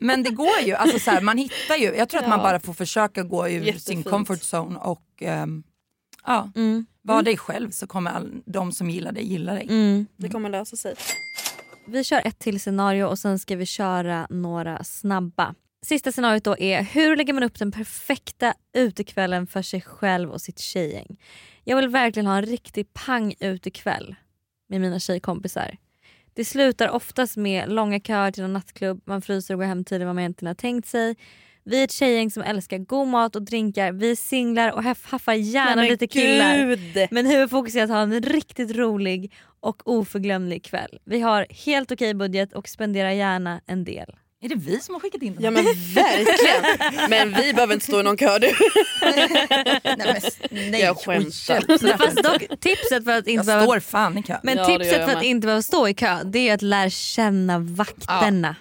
Men 0.00 0.22
det 0.22 0.30
går 0.30 0.60
ju, 0.64 0.74
alltså 0.74 0.98
så 0.98 1.10
här, 1.10 1.20
man 1.20 1.38
hittar 1.38 1.76
ju, 1.76 1.94
jag 1.96 2.08
tror 2.08 2.20
att 2.22 2.28
man 2.28 2.38
bara 2.38 2.60
får 2.60 2.72
försöka 2.72 3.22
gå 3.22 3.48
ur 3.48 3.58
sin 3.60 3.66
Jättefint. 3.66 4.06
comfort 4.10 4.40
zone 4.54 4.78
och 4.78 5.02
ehm, 5.20 5.62
ja, 6.26 6.50
Mm. 6.56 6.86
vara 7.02 7.22
dig 7.22 7.36
själv 7.36 7.70
så 7.70 7.86
kommer 7.86 8.10
all, 8.10 8.30
de 8.46 8.72
som 8.72 8.90
gillar 8.90 9.12
dig 9.12 9.24
gilla 9.32 9.52
dig. 9.54 9.66
Mm. 9.70 10.06
Det 10.16 10.28
kommer 10.28 10.48
lösa 10.50 10.76
sig. 10.76 10.94
Vi 11.86 12.04
kör 12.04 12.22
ett 12.26 12.38
till 12.38 12.60
scenario 12.60 13.04
och 13.04 13.18
sen 13.18 13.38
ska 13.38 13.56
vi 13.56 13.66
köra 13.66 14.26
några 14.30 14.84
snabba. 14.84 15.54
Sista 15.86 16.12
scenariot 16.12 16.44
då 16.44 16.58
är 16.58 16.82
hur 16.82 17.16
lägger 17.16 17.32
man 17.32 17.42
upp 17.42 17.58
den 17.58 17.72
perfekta 17.72 18.54
utekvällen 18.74 19.46
för 19.46 19.62
sig 19.62 19.80
själv 19.80 20.30
och 20.30 20.40
sitt 20.40 20.58
tjejgäng? 20.58 21.20
Jag 21.64 21.76
vill 21.76 21.88
verkligen 21.88 22.26
ha 22.26 22.36
en 22.36 22.46
riktig 22.46 22.92
pang 22.92 23.34
utekväll 23.40 24.14
med 24.68 24.80
mina 24.80 24.98
tjejkompisar. 24.98 25.76
Det 26.34 26.44
slutar 26.44 26.88
oftast 26.88 27.36
med 27.36 27.72
långa 27.72 28.00
köer 28.00 28.30
till 28.30 28.44
en 28.44 28.52
nattklubb, 28.52 29.02
man 29.04 29.22
fryser 29.22 29.54
och 29.54 29.60
går 29.60 29.66
hem 29.66 29.84
tidigare 29.84 30.02
än 30.02 30.06
vad 30.08 30.14
man 30.14 30.22
egentligen 30.22 30.48
har 30.50 30.54
tänkt 30.54 30.88
sig. 30.88 31.16
Vi 31.64 31.80
är 31.80 31.84
ett 31.84 31.92
tjejgäng 31.92 32.30
som 32.30 32.42
älskar 32.42 32.78
god 32.78 33.08
mat 33.08 33.36
och 33.36 33.42
drinkar, 33.42 33.92
vi 33.92 34.10
är 34.10 34.16
singlar 34.16 34.72
och 34.72 34.82
haff- 34.82 35.06
haffar 35.10 35.32
gärna 35.32 35.76
Men 35.76 35.86
lite 35.86 36.06
killar. 36.06 36.56
Gud. 36.66 37.08
Men 37.10 37.26
huvudfokus 37.26 37.74
är 37.76 37.82
att 37.84 37.90
ha 37.90 38.02
en 38.02 38.20
riktigt 38.22 38.76
rolig 38.76 39.32
och 39.62 39.88
oförglömlig 39.88 40.64
kväll. 40.64 40.98
Vi 41.04 41.20
har 41.20 41.46
helt 41.50 41.92
okej 41.92 42.14
budget 42.14 42.52
och 42.52 42.68
spenderar 42.68 43.10
gärna 43.10 43.60
en 43.66 43.84
del. 43.84 44.16
Är 44.44 44.48
det 44.48 44.54
vi 44.54 44.80
som 44.80 44.94
har 44.94 45.00
skickat 45.00 45.22
in 45.22 45.34
den 45.34 45.42
Ja 45.44 45.50
men 45.50 45.64
verkligen. 45.94 47.10
Men 47.10 47.34
vi 47.34 47.52
behöver 47.52 47.74
inte 47.74 47.86
stå 47.86 48.00
i 48.00 48.02
någon 48.02 48.16
kö 48.16 48.38
du. 48.38 48.46
nej, 49.02 50.22
men, 50.50 50.70
nej, 50.70 50.80
Jag 50.80 50.96
skämtar. 50.96 51.96
Fast 51.98 52.22
dock, 52.22 52.60
tipset 52.60 53.04
för 53.04 53.10
att 53.10 53.26
inte 53.26 53.30
Jag 53.32 53.46
behöva 53.46 53.64
står 53.64 53.80
fan 53.80 54.18
i 54.18 54.22
kö. 54.22 54.36
Men 54.42 54.56
Ja, 54.58 54.66
tipset 54.66 55.04
för 55.10 55.16
att 55.16 55.22
inte 55.22 55.46
behöva 55.46 55.62
stå 55.62 55.88
i 55.88 55.94
kö 55.94 56.18
det 56.24 56.48
är 56.48 56.54
att 56.54 56.62
lära 56.62 56.90
känna 56.90 57.58
vakterna. 57.58 58.56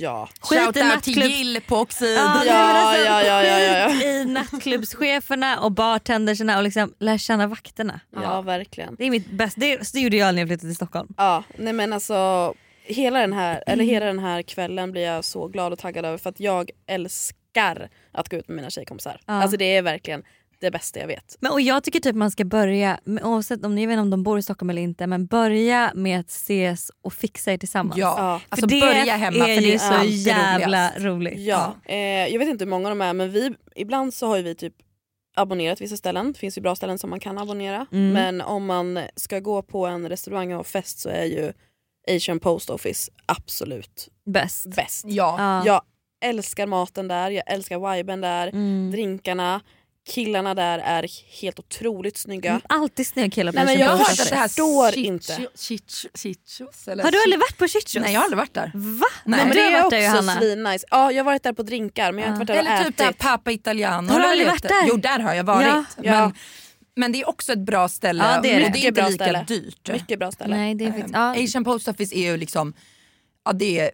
Ja. 0.00 0.28
Skit 0.40 0.58
i 0.58 0.60
Shoutout 0.60 0.74
till 0.74 0.84
nattklubb. 0.86 1.30
Jill 1.30 1.60
på 1.68 1.76
Oxid. 1.76 2.16
Ja, 2.16 2.34
nej, 2.34 2.46
Ja, 2.46 2.54
alltså, 2.54 3.04
ja, 3.04 3.22
ja, 3.22 3.42
ja, 3.44 3.58
ja, 3.58 3.78
ja. 3.78 3.88
skit 3.88 4.02
i 4.02 4.24
nattklubbscheferna 4.24 5.60
och 5.60 5.72
bartenderserna 5.72 6.56
och 6.56 6.62
liksom 6.62 6.92
lär 6.98 7.18
känna 7.18 7.46
vakterna. 7.46 8.00
ja 8.14 8.40
verkligen. 8.42 8.94
Det 8.98 9.04
är 9.04 9.10
mitt 9.10 9.30
bästa, 9.30 9.60
det, 9.60 9.92
det 9.92 10.00
gjorde 10.00 10.16
jag 10.16 10.34
när 10.34 10.42
jag 10.42 10.48
flyttade 10.48 10.68
till 10.68 10.76
Stockholm. 10.76 11.08
Ja, 11.16 11.44
nej 11.58 11.72
men 11.72 11.92
alltså 11.92 12.54
hela 12.86 13.20
den, 13.20 13.32
här, 13.32 13.62
eller 13.66 13.84
hela 13.84 14.06
den 14.06 14.18
här 14.18 14.42
kvällen 14.42 14.92
blir 14.92 15.02
jag 15.02 15.24
så 15.24 15.48
glad 15.48 15.72
och 15.72 15.78
taggad 15.78 16.04
över 16.04 16.18
för 16.18 16.30
att 16.30 16.40
jag 16.40 16.70
älskar 16.86 17.88
att 18.12 18.28
gå 18.28 18.36
ut 18.36 18.48
med 18.48 18.56
mina 18.56 18.70
tjejkompisar. 18.70 19.20
Ja. 19.26 19.32
Alltså 19.32 19.56
det 19.56 19.76
är 19.76 19.82
verkligen 19.82 20.22
det 20.60 20.70
bästa 20.70 21.00
jag 21.00 21.06
vet. 21.06 21.36
Men, 21.40 21.52
och 21.52 21.60
jag 21.60 21.84
tycker 21.84 22.00
typ 22.00 22.14
man 22.16 22.30
ska 22.30 22.44
börja, 22.44 23.00
med- 23.04 23.24
oavsett 23.24 23.64
om, 23.64 23.78
jag 23.78 23.88
vet 23.88 23.92
inte 23.92 24.00
om 24.02 24.10
de 24.10 24.22
bor 24.22 24.38
i 24.38 24.42
Stockholm 24.42 24.70
eller 24.70 24.82
inte, 24.82 25.06
men 25.06 25.26
börja 25.26 25.92
med 25.94 26.20
att 26.20 26.28
ses 26.30 26.90
och 27.02 27.12
fixa 27.12 27.52
er 27.52 27.58
tillsammans. 27.58 27.98
Ja, 27.98 28.14
Ja. 28.18 28.40
alltså 28.48 28.68
för 28.68 28.74
det 28.74 28.80
börja 28.80 29.16
hemma 29.16 29.48
är 29.48 29.54
för 29.54 29.62
det 29.62 29.68
ju 29.68 29.74
är 29.74 29.78
så 29.78 30.04
jävla 30.30 30.88
roligast. 30.88 31.04
roligt. 31.04 31.34
Ja. 31.38 31.74
Eh, 31.84 31.96
jag 32.26 32.38
vet 32.38 32.48
inte 32.48 32.64
hur 32.64 32.70
många 32.70 32.88
de 32.88 33.00
är 33.00 33.12
men 33.12 33.30
vi, 33.30 33.54
ibland 33.76 34.14
så 34.14 34.26
har 34.26 34.36
ju 34.36 34.42
vi 34.42 34.54
typ 34.54 34.74
abonnerat 35.36 35.80
vissa 35.80 35.96
ställen. 35.96 36.32
Det 36.32 36.38
finns 36.38 36.58
ju 36.58 36.62
bra 36.62 36.76
ställen 36.76 36.98
som 36.98 37.10
man 37.10 37.20
kan 37.20 37.38
abonnera. 37.38 37.86
Mm. 37.92 38.12
Men 38.12 38.40
om 38.40 38.66
man 38.66 39.00
ska 39.16 39.40
gå 39.40 39.62
på 39.62 39.86
en 39.86 40.08
restaurang 40.08 40.50
och 40.52 40.56
ha 40.56 40.64
fest 40.64 40.98
så 40.98 41.08
är 41.08 41.24
ju 41.24 41.52
Asian 42.10 42.40
Post 42.40 42.70
Office 42.70 43.10
absolut 43.26 44.08
Bäst. 44.26 44.66
bäst. 44.76 45.04
Ja. 45.08 45.36
Ja. 45.38 45.62
Jag 45.66 45.82
älskar 46.30 46.66
maten 46.66 47.08
där, 47.08 47.30
jag 47.30 47.42
älskar 47.52 47.96
viben 47.96 48.20
där, 48.20 48.46
Mm. 48.48 48.90
drinkarna, 48.92 49.60
killarna 50.08 50.54
där 50.54 50.78
är 50.78 51.06
helt 51.40 51.58
otroligt 51.58 52.16
snygga. 52.16 52.50
Mm, 52.50 52.62
Alltid 52.68 53.06
snygga 53.06 53.30
killar 53.30 53.52
på 53.52 53.56
Nej, 53.56 53.66
men 53.66 53.78
jag 53.78 53.88
har 53.90 53.96
hört 53.98 54.10
att 54.20 54.28
det 54.30 54.36
här 54.36 54.48
förstår 54.48 54.90
Chicho- 54.90 54.96
inte. 55.06 55.32
Chicho- 55.56 56.08
Chichos, 56.18 56.88
eller 56.88 57.04
Har 57.04 57.10
du 57.10 57.22
aldrig 57.22 57.40
varit 57.40 57.58
på 57.58 57.68
Chichos? 57.68 57.94
Nej 57.94 58.12
jag 58.12 58.20
har 58.20 58.24
aldrig 58.24 58.38
varit 58.38 58.54
där. 58.54 58.70
Va? 58.74 59.06
Nej. 59.24 59.38
Men 59.38 59.48
Men 59.48 59.56
det 59.56 59.62
är 59.62 59.70
där 59.70 59.84
också 59.84 59.96
Johanna. 59.96 60.36
svinnice. 60.40 60.86
Ja, 60.90 61.12
jag 61.12 61.18
har 61.18 61.24
varit 61.24 61.42
där 61.42 61.52
på 61.52 61.62
drinkar 61.62 62.12
men 62.12 62.24
jag 62.24 62.30
har 62.30 62.40
inte 62.40 62.52
varit 62.52 62.64
där 62.64 62.70
och 62.72 62.76
Eller 62.78 62.84
typ 62.90 62.96
där 62.96 63.08
ätit. 63.08 63.18
Papa 63.18 63.50
Italiano. 63.52 64.12
Har 64.12 64.20
du 64.20 64.26
aldrig 64.26 64.46
varit 64.48 64.62
där? 64.62 64.84
Jo 64.88 64.96
där 64.96 65.18
har 65.18 65.34
jag 65.34 65.44
varit. 65.44 65.66
Ja. 65.66 65.84
Men, 65.96 66.04
Ja. 66.04 66.32
Men 66.96 67.12
det 67.12 67.20
är 67.20 67.28
också 67.28 67.52
ett 67.52 67.58
bra 67.66 67.88
ställe 67.88 68.24
Ja, 68.24 68.40
det 68.42 68.50
är 68.52 68.64
och 68.64 68.72
det. 68.72 68.78
det 68.78 68.78
är 68.78 68.88
inte 68.88 69.00
bra 69.00 69.08
lika 69.08 69.24
ställe. 69.24 69.44
dyrt. 69.48 69.90
Mycket 69.92 70.18
bra 70.18 70.32
ställe. 70.32 70.56
Nej, 70.56 70.74
det 70.74 70.84
är 70.84 70.92
faktiskt, 70.92 71.14
ja. 71.14 71.44
Asian 71.44 71.64
Post 71.64 71.88
Office 71.88 72.16
är 72.16 72.30
ju 72.30 72.36
liksom, 72.36 72.74
ja 73.44 73.52
det 73.52 73.78
är 73.78 73.90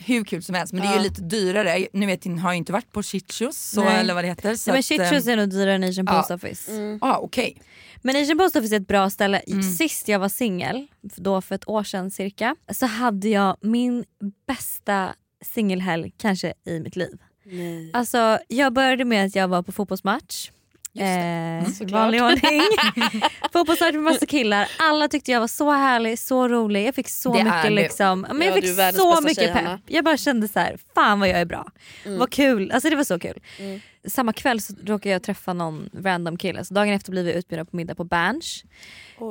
hur 0.00 0.24
kul 0.24 0.42
som 0.42 0.54
helst 0.54 0.72
men 0.72 0.82
det 0.82 0.88
är 0.88 0.96
ju 0.96 1.02
lite 1.02 1.22
dyrare. 1.22 1.86
Nu 1.92 2.06
vet 2.06 2.26
jag, 2.26 2.32
har 2.36 2.50
jag 2.50 2.56
inte 2.56 2.72
varit 2.72 2.92
på 2.92 3.02
Chichos 3.02 3.56
så, 3.56 3.84
Nej. 3.84 4.00
eller 4.00 4.14
vad 4.14 4.24
det 4.24 4.28
heter. 4.28 4.54
Så 4.54 4.72
Nej, 4.72 4.82
men 4.88 5.00
att, 5.00 5.10
Chichos 5.10 5.26
ehm, 5.26 5.32
är 5.32 5.36
nog 5.36 5.50
dyrare 5.50 5.74
än 5.74 5.84
Asian. 5.84 6.06
Post 6.06 6.30
Office. 6.30 6.72
Mm. 6.72 6.98
ah, 7.02 7.16
okej. 7.18 7.62
Men 8.02 8.16
Asian 8.22 8.38
Post 8.38 8.56
Office 8.56 8.74
är 8.74 8.80
ett 8.80 8.88
bra 8.88 9.10
ställe. 9.10 9.38
Mm. 9.38 9.62
Sist 9.62 10.08
jag 10.08 10.18
var 10.18 10.28
singel, 10.28 10.86
då 11.00 11.40
för 11.40 11.54
ett 11.54 11.68
år 11.68 11.84
sedan 11.84 12.10
cirka, 12.10 12.56
så 12.72 12.86
hade 12.86 13.28
jag 13.28 13.56
min 13.60 14.04
bästa 14.46 15.14
singelhelg 15.44 16.12
kanske 16.16 16.54
i 16.66 16.80
mitt 16.80 16.96
liv. 16.96 17.18
Nej. 17.44 17.90
Alltså 17.92 18.38
jag 18.48 18.72
började 18.72 19.04
med 19.04 19.26
att 19.26 19.34
jag 19.34 19.48
var 19.48 19.62
på 19.62 19.72
fotbollsmatch. 19.72 20.50
Eh, 20.98 21.68
Såklart. 21.72 21.90
vanlig 22.00 22.22
ordning. 22.22 22.60
Fotbollsmatch 23.52 23.92
med 23.94 24.02
massa 24.02 24.26
killar. 24.26 24.68
Alla 24.78 25.08
tyckte 25.08 25.30
jag 25.32 25.40
var 25.40 25.46
så 25.48 25.70
härlig, 25.70 26.18
så 26.18 26.48
rolig. 26.48 26.86
Jag 26.86 26.94
fick 26.94 27.08
så 27.08 27.32
Det 27.32 27.44
mycket 27.44 27.72
liksom, 27.72 28.20
men 28.20 28.40
Ja, 28.40 28.44
jag 28.46 28.54
fick 28.54 28.76
så 29.00 29.20
mycket 29.20 29.36
tjej, 29.36 29.46
pepp. 29.52 29.56
Hanna. 29.64 29.80
Jag 29.86 30.04
bara 30.04 30.16
kände 30.16 30.48
så 30.48 30.58
här, 30.58 30.78
fan 30.94 31.20
vad 31.20 31.28
jag 31.28 31.40
är 31.40 31.44
bra. 31.44 31.70
Mm. 32.06 32.18
Vad 32.18 32.30
kul, 32.32 32.70
alltså 32.72 32.90
det 32.90 32.96
var 32.96 33.04
så 33.04 33.18
kul. 33.18 33.40
Mm. 33.58 33.80
Samma 34.08 34.32
kväll 34.32 34.60
så 34.60 34.74
råkade 34.84 35.08
jag 35.12 35.22
träffa 35.22 35.52
någon 35.52 35.90
random 36.04 36.36
kille 36.36 36.64
så 36.64 36.74
dagen 36.74 36.92
efter 36.94 37.10
blev 37.10 37.24
vi 37.24 37.32
utbjudna 37.34 37.64
på 37.64 37.76
middag 37.76 37.94
på 37.94 38.04
Berns. 38.04 38.64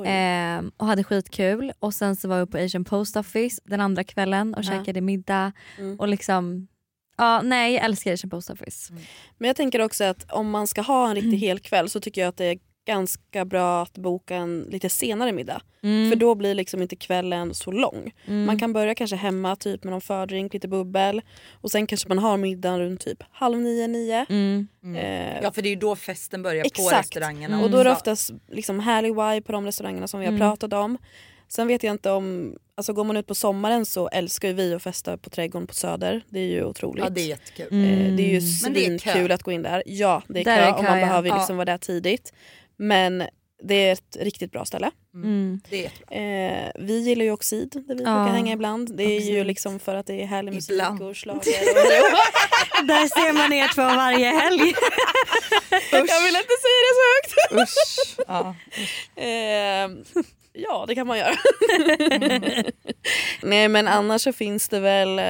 Ehm, 0.06 0.70
och 0.76 0.86
hade 0.86 1.04
skitkul 1.04 1.72
och 1.78 1.94
sen 1.94 2.16
så 2.16 2.28
var 2.28 2.40
vi 2.40 2.46
på 2.46 2.58
Asian 2.58 2.84
Post 2.84 3.16
Office 3.16 3.60
den 3.64 3.80
andra 3.80 4.04
kvällen 4.04 4.54
och 4.54 4.64
Ja. 4.64 4.70
käkade 4.70 5.00
middag 5.00 5.52
Mm. 5.78 5.98
och 6.00 6.08
liksom 6.08 6.66
Ja, 7.20 7.42
nej 7.42 7.74
jag 7.74 7.84
älskar 7.84 8.12
Asian 8.12 8.30
Post 8.30 8.50
Office. 8.50 8.92
Men 9.38 9.46
jag 9.46 9.56
tänker 9.56 9.80
också 9.80 10.04
att 10.04 10.32
om 10.32 10.50
man 10.50 10.66
ska 10.66 10.80
ha 10.82 11.04
en 11.04 11.16
Mm. 11.16 11.22
riktig 11.30 11.46
helkväll 11.46 11.88
så 11.88 12.00
tycker 12.00 12.20
jag 12.20 12.28
att 12.28 12.36
det 12.36 12.44
är 12.44 12.58
ganska 12.86 13.44
bra 13.44 13.82
att 13.82 13.98
boka 13.98 14.36
en 14.36 14.60
lite 14.70 14.88
senare 14.88 15.32
middag. 15.32 15.62
Mm. 15.82 16.10
För 16.10 16.16
då 16.16 16.34
blir 16.34 16.54
liksom 16.54 16.82
inte 16.82 16.96
kvällen 16.96 17.54
så 17.54 17.70
lång. 17.72 18.12
Mm. 18.26 18.44
Man 18.44 18.58
kan 18.58 18.72
börja 18.72 18.94
kanske 18.94 19.16
hemma 19.16 19.56
typ 19.56 19.84
med 19.84 19.90
någon 19.90 20.00
fördrink, 20.00 20.54
lite 20.54 20.68
bubbel 20.68 21.22
och 21.52 21.70
sen 21.70 21.86
kanske 21.86 22.08
man 22.08 22.18
har 22.18 22.36
middagen 22.36 22.78
runt 22.80 23.00
typ 23.00 23.22
halv 23.30 23.58
nio, 23.58 23.86
nio. 23.86 24.26
Mm. 24.28 24.68
Eh, 24.96 25.42
Ja 25.42 25.52
för 25.52 25.62
det 25.62 25.68
är 25.68 25.70
ju 25.70 25.76
då 25.76 25.96
festen 25.96 26.42
börjar 26.42 26.62
på 26.62 26.66
Exakt. 26.66 26.98
restaurangerna. 26.98 27.62
Och 27.62 27.70
då 27.70 27.78
är 27.78 27.84
det 27.84 27.90
Så- 27.90 27.96
oftast 27.96 28.30
liksom 28.48 28.80
härlig 28.80 29.08
vibe 29.08 29.42
på 29.42 29.52
de 29.52 29.66
restaurangerna 29.66 30.06
som 30.06 30.20
vi 30.20 30.26
har 30.26 30.32
Mm. 30.32 30.40
pratat 30.40 30.72
om. 30.72 30.98
Sen 31.48 31.66
vet 31.68 31.82
jag 31.82 31.94
inte 31.94 32.10
om, 32.10 32.56
alltså 32.80 32.92
går 32.92 33.04
man 33.04 33.16
ut 33.16 33.26
på 33.26 33.34
sommaren 33.34 33.86
så 33.86 34.08
älskar 34.08 34.48
ju 34.48 34.54
vi 34.54 34.74
att 34.74 34.82
festa 34.82 35.16
på 35.16 35.30
Trädgården 35.30 35.66
på 35.66 35.74
Söder. 35.74 36.22
Det 36.28 36.38
är 36.40 36.44
ju 36.46 36.64
otroligt. 36.64 37.04
Ja 37.04 37.10
det 37.10 37.20
är 37.20 37.26
jättekul. 37.26 37.66
Eh, 37.66 38.16
Det 38.16 38.22
är 38.22 38.28
ju 38.30 38.40
kö. 38.40 38.46
svinkul 38.46 39.32
att 39.32 39.42
gå 39.42 39.52
in 39.52 39.62
där. 39.62 39.82
Ja 39.86 40.22
det 40.28 40.40
är 40.40 40.44
Där 40.44 40.56
kö 40.56 40.62
är 40.62 40.74
och 40.76 40.84
man 40.84 41.00
ja. 41.00 41.06
behöver 41.06 41.28
ju 41.28 41.34
Ja. 41.34 41.38
liksom 41.38 41.56
vara 41.56 41.64
där 41.64 41.78
tidigt. 41.78 42.32
Men 42.76 43.24
det 43.62 43.74
är 43.74 43.92
ett 43.92 44.16
riktigt 44.20 44.52
bra 44.52 44.64
ställe. 44.64 44.90
Mm. 45.14 45.60
Det 45.70 45.86
är. 46.10 46.62
Eh, 46.66 46.70
vi 46.78 46.98
gillar 47.00 47.24
ju 47.24 47.30
Oxid 47.32 47.70
där 47.88 47.94
vi 47.94 48.02
Ja. 48.04 48.14
brukar 48.14 48.32
hänga 48.34 48.52
ibland. 48.52 48.96
Det 48.96 49.02
är 49.04 49.08
ju 49.08 49.16
Absolut. 49.18 49.46
liksom 49.46 49.78
för 49.78 49.94
att 49.94 50.06
det 50.06 50.22
är 50.22 50.26
härlig 50.26 50.54
musik 50.54 50.70
Ibland. 50.70 51.02
och 51.02 51.16
schlager. 51.16 51.40
och- 51.40 52.86
Där 52.86 53.06
ser 53.24 53.32
man 53.32 53.52
er 53.52 53.68
två 53.74 53.82
varje 53.82 54.26
helg. 54.26 54.58
Jag 55.92 56.22
vill 56.22 56.36
inte 56.36 56.56
säga 56.64 56.80
det 56.86 56.94
så 56.98 57.04
högt. 57.14 57.52
Usch. 57.62 58.24
Ja. 58.28 58.54
Eh, 59.22 59.88
ja, 60.52 60.84
det 60.88 60.94
kan 60.94 61.06
man 61.06 61.18
göra. 61.18 61.34
Nej, 63.42 63.68
men 63.68 63.88
annars 63.88 64.22
så 64.22 64.32
finns 64.32 64.68
det 64.68 64.80
väl 64.80 65.18
eh, 65.18 65.24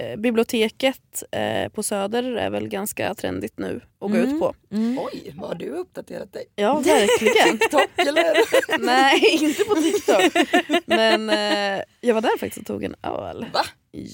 eh, 0.00 0.16
biblioteket 0.18 1.22
eh, 1.30 1.68
på 1.72 1.82
Söder 1.82 2.22
är 2.36 2.50
väl 2.50 2.68
ganska 2.68 3.14
trendigt 3.14 3.58
nu 3.58 3.80
att 4.00 4.10
gå 4.10 4.16
Mm. 4.16 4.34
ut 4.34 4.40
på. 4.40 4.54
Mm. 4.72 4.98
Oj 4.98 5.32
vad 5.36 5.48
har 5.48 5.54
du 5.54 5.68
uppdaterat 5.70 6.32
dig? 6.32 6.44
Ja, 6.56 6.78
verkligen. 6.78 7.58
TikTok 7.58 7.90
eller? 7.96 8.78
Nej, 8.86 9.38
inte 9.42 9.64
på 9.64 9.74
TikTok. 9.74 10.46
Men 10.86 11.30
eh, 11.30 11.82
jag 12.00 12.14
var 12.14 12.20
där 12.20 12.38
faktiskt 12.38 12.58
och 12.60 12.66
tog 12.66 12.84
en 12.84 12.94
öl. 13.02 13.46
Va? 13.52 13.64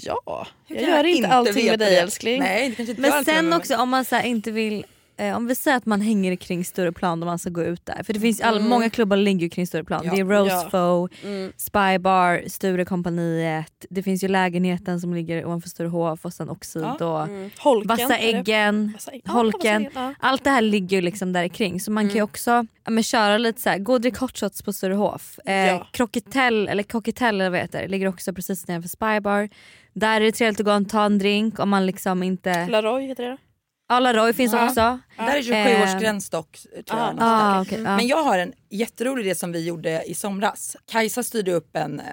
Ja, 0.02 0.46
jag 0.66 0.82
gör 0.82 1.04
inte 1.04 1.28
allting 1.28 1.66
med 1.66 1.78
dig 1.78 1.90
det? 1.90 2.00
älskling. 2.00 2.38
Nej, 2.40 2.74
Men 2.96 3.24
sen 3.24 3.52
också 3.52 3.76
om 3.76 3.88
man 3.88 4.04
så 4.04 4.16
här 4.16 4.24
inte 4.24 4.50
vill 4.50 4.84
eh, 5.16 5.36
om 5.36 5.46
vi 5.46 5.54
säger 5.54 5.76
att 5.76 5.86
man 5.86 6.00
hänger 6.00 6.36
kring 6.36 6.64
Stureplan 6.64 7.22
och 7.22 7.26
man 7.26 7.38
ska 7.38 7.50
gå 7.50 7.62
ut 7.62 7.86
där. 7.86 8.02
För 8.02 8.12
det 8.12 8.20
finns 8.20 8.40
all, 8.40 8.56
Mm. 8.56 8.68
många 8.68 8.90
klubbar 8.90 9.16
ligger 9.16 9.48
kring 9.48 9.66
Stureplan. 9.66 10.02
Ja. 10.04 10.12
Det 10.14 10.20
är 10.20 10.24
Rosefo, 10.24 11.08
Mm. 11.28 11.52
Spybar, 11.56 12.42
Sturekompaniet. 12.48 13.86
Det 13.90 14.02
finns 14.02 14.24
ju 14.24 14.28
lägenheten 14.28 15.00
som 15.00 15.14
ligger 15.14 15.44
ovanför 15.46 15.68
Sturehof 15.68 16.24
och 16.24 16.32
sen 16.32 16.50
Oxid 16.50 16.82
och 17.02 17.22
Mm. 17.22 17.50
Holken. 17.58 17.88
Vassa 17.88 18.18
äggen. 18.18 18.90
Vassa 18.92 19.10
ägg- 19.10 19.22
ja, 19.24 19.32
Holken. 19.32 19.86
Äggen, 19.86 20.14
Allt 20.20 20.44
det 20.44 20.50
här 20.50 20.62
ligger 20.62 20.96
ju 20.96 21.00
liksom 21.00 21.32
där 21.32 21.48
kring 21.48 21.80
så 21.80 21.90
man 21.90 22.04
kan 22.04 22.10
ju 22.14 22.18
Mm. 22.18 22.24
också 22.24 22.50
ja, 22.84 22.90
men 22.90 23.02
köra 23.02 23.38
lite 23.38 23.60
så 23.60 23.70
här, 23.70 23.78
gå 23.78 23.92
och 23.92 24.00
drick 24.00 24.16
hot 24.18 24.38
shots 24.38 24.62
på 24.62 24.72
Sturehof. 24.72 25.38
Eh, 25.46 25.54
Ja. 25.66 25.86
Croquetell, 25.92 26.68
eller 26.68 26.82
Cockatell 26.82 27.34
eller 27.40 27.50
vad 27.50 27.58
det 27.58 27.62
heter, 27.62 27.88
ligger 27.88 28.08
också 28.08 28.32
precis 28.32 28.68
nedanför 28.68 28.88
Spybar. 28.88 29.48
Där 29.94 30.20
är 30.20 30.24
det 30.24 30.32
trevligt 30.32 30.60
att 30.60 30.66
gå 30.66 30.72
och 30.74 30.88
ta 30.88 31.04
en 31.04 31.18
drink 31.18 31.58
om 31.58 31.68
man 31.68 31.86
liksom 31.86 32.18
ja. 32.22 32.24
inte... 32.26 32.66
Laroy 32.66 33.06
heter 33.06 33.22
det. 33.24 33.36
Alla 33.88 34.14
Roy 34.14 34.32
finns 34.32 34.52
Ja. 34.52 34.64
också. 34.68 34.98
Där 35.16 35.28
är 35.28 35.36
Eh, 35.36 35.42
27-årsgräns 35.42 36.30
dock. 36.30 36.58
Tror 36.86 37.00
jag, 37.00 37.16
ah, 37.20 37.60
okay, 37.62 37.78
ja. 37.82 37.96
Men 37.96 38.06
jag 38.06 38.22
har 38.24 38.38
en 38.38 38.52
jätterolig 38.70 39.24
idé 39.26 39.34
som 39.34 39.52
vi 39.52 39.64
gjorde 39.66 40.02
i 40.06 40.14
somras. 40.14 40.76
Kajsa 40.86 41.22
styrde 41.22 41.52
upp 41.52 41.76
en 41.76 42.00
eh, 42.00 42.06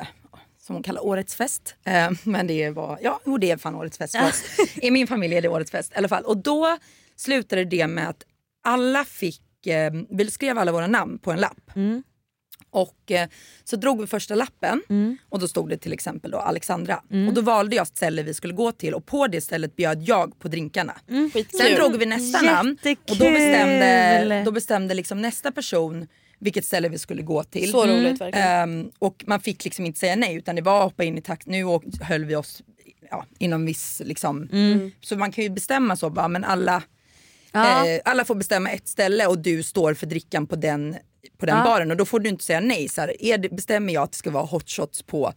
som 0.62 0.76
hon 0.76 0.84
kallar 0.84 1.06
årets 1.06 1.36
fest. 1.36 1.76
Eh, 1.86 2.10
Men 2.24 2.48
det 2.48 2.70
var, 2.70 3.00
ja 3.02 3.20
jo, 3.26 3.38
det 3.38 3.52
är 3.52 3.58
fan 3.58 3.76
årets 3.76 3.98
fest. 3.98 4.16
I 4.82 4.92
min 4.92 5.08
familj 5.08 5.36
är 5.36 5.42
det 5.42 5.48
årets 5.50 5.72
fest 5.72 5.92
i 5.94 5.98
alla 5.98 6.08
fall. 6.08 6.24
Och 6.24 6.38
då 6.38 6.78
slutade 7.16 7.66
det 7.66 7.88
med 7.88 8.10
att 8.10 8.24
alla 8.64 9.06
fick, 9.06 9.68
eh, 9.68 9.92
vi 10.10 10.32
skrev 10.32 10.58
alla 10.58 10.72
våra 10.72 10.88
namn 10.88 11.20
på 11.20 11.32
en 11.32 11.40
lapp. 11.40 11.76
Mm. 11.76 12.04
Och 12.72 13.12
eh, 13.12 13.30
så 13.64 13.76
drog 13.76 14.02
vi 14.02 14.08
första 14.08 14.36
lappen 14.36 14.82
Mm. 14.90 15.18
och 15.30 15.40
då 15.40 15.48
stod 15.48 15.70
det 15.70 15.78
till 15.78 15.94
exempel 15.94 16.32
då 16.32 16.38
Alexandra. 16.38 17.04
Och 17.28 17.34
då 17.34 17.42
valde 17.42 17.76
jag 17.76 17.84
ett 17.88 17.98
ställe 17.98 18.24
vi 18.24 18.34
skulle 18.34 18.54
gå 18.54 18.72
till 18.72 18.94
och 18.94 19.06
på 19.06 19.28
det 19.28 19.42
stället 19.42 19.76
bjöd 19.76 20.04
jag 20.04 20.40
på 20.40 20.48
drinkarna. 20.48 20.94
Sen 21.08 21.32
Skitkul. 21.32 21.76
drog 21.76 21.98
vi 21.98 22.06
nästa 22.06 22.42
namn 22.42 22.70
och 22.72 22.78
då 22.84 22.90
Jättekul. 22.90 23.34
bestämde, 23.34 24.42
då 24.46 24.52
bestämde 24.52 24.94
liksom 24.94 25.22
nästa 25.22 25.52
person 25.52 26.08
vilket 26.40 26.66
ställe 26.66 26.90
vi 26.90 26.98
skulle 26.98 27.22
gå 27.22 27.44
till. 27.44 27.72
Så 27.72 27.86
roligt 27.86 28.22
verkligen. 28.22 28.48
Ehm, 28.48 28.92
och 29.00 29.24
man 29.28 29.40
fick 29.40 29.66
liksom 29.66 29.86
inte 29.86 30.00
säga 30.00 30.16
nej 30.16 30.36
utan 30.36 30.56
det 30.56 30.62
var 30.62 30.84
hoppa 30.84 31.04
in 31.04 31.18
i 31.18 31.22
takt. 31.22 31.48
Nu 31.48 31.64
och 31.64 31.84
höll 32.02 32.26
vi 32.26 32.36
oss 32.36 32.62
ja, 33.12 33.26
inom 33.40 33.66
viss 33.66 34.02
liksom. 34.06 34.50
Mm. 34.52 34.92
Så 35.02 35.16
man 35.16 35.32
kan 35.32 35.44
ju 35.44 35.50
bestämma 35.50 35.96
så 35.96 36.10
bara 36.10 36.28
men 36.28 36.44
alla, 36.44 36.84
Ja. 37.52 37.88
eh, 37.88 38.02
alla 38.06 38.26
får 38.26 38.36
bestämma 38.36 38.70
ett 38.72 38.88
ställe 38.88 39.28
och 39.28 39.40
du 39.40 39.64
står 39.64 39.94
för 39.94 40.06
drickan 40.08 40.48
på 40.48 40.56
den 40.56 40.96
på 41.40 41.46
den 41.46 41.58
Ja. 41.58 41.64
baren 41.64 41.92
och 41.92 41.98
då 41.98 42.06
får 42.06 42.20
du 42.20 42.30
inte 42.30 42.44
säga 42.44 42.60
nej. 42.60 42.90
Så 42.90 43.02
här, 43.02 43.22
är 43.24 43.38
det, 43.38 43.50
bestämmer 43.50 43.94
jag 43.94 44.04
att 44.04 44.12
det 44.12 44.18
ska 44.18 44.32
vara 44.32 44.46
hot 44.46 44.70
shots 44.70 45.04
på 45.04 45.34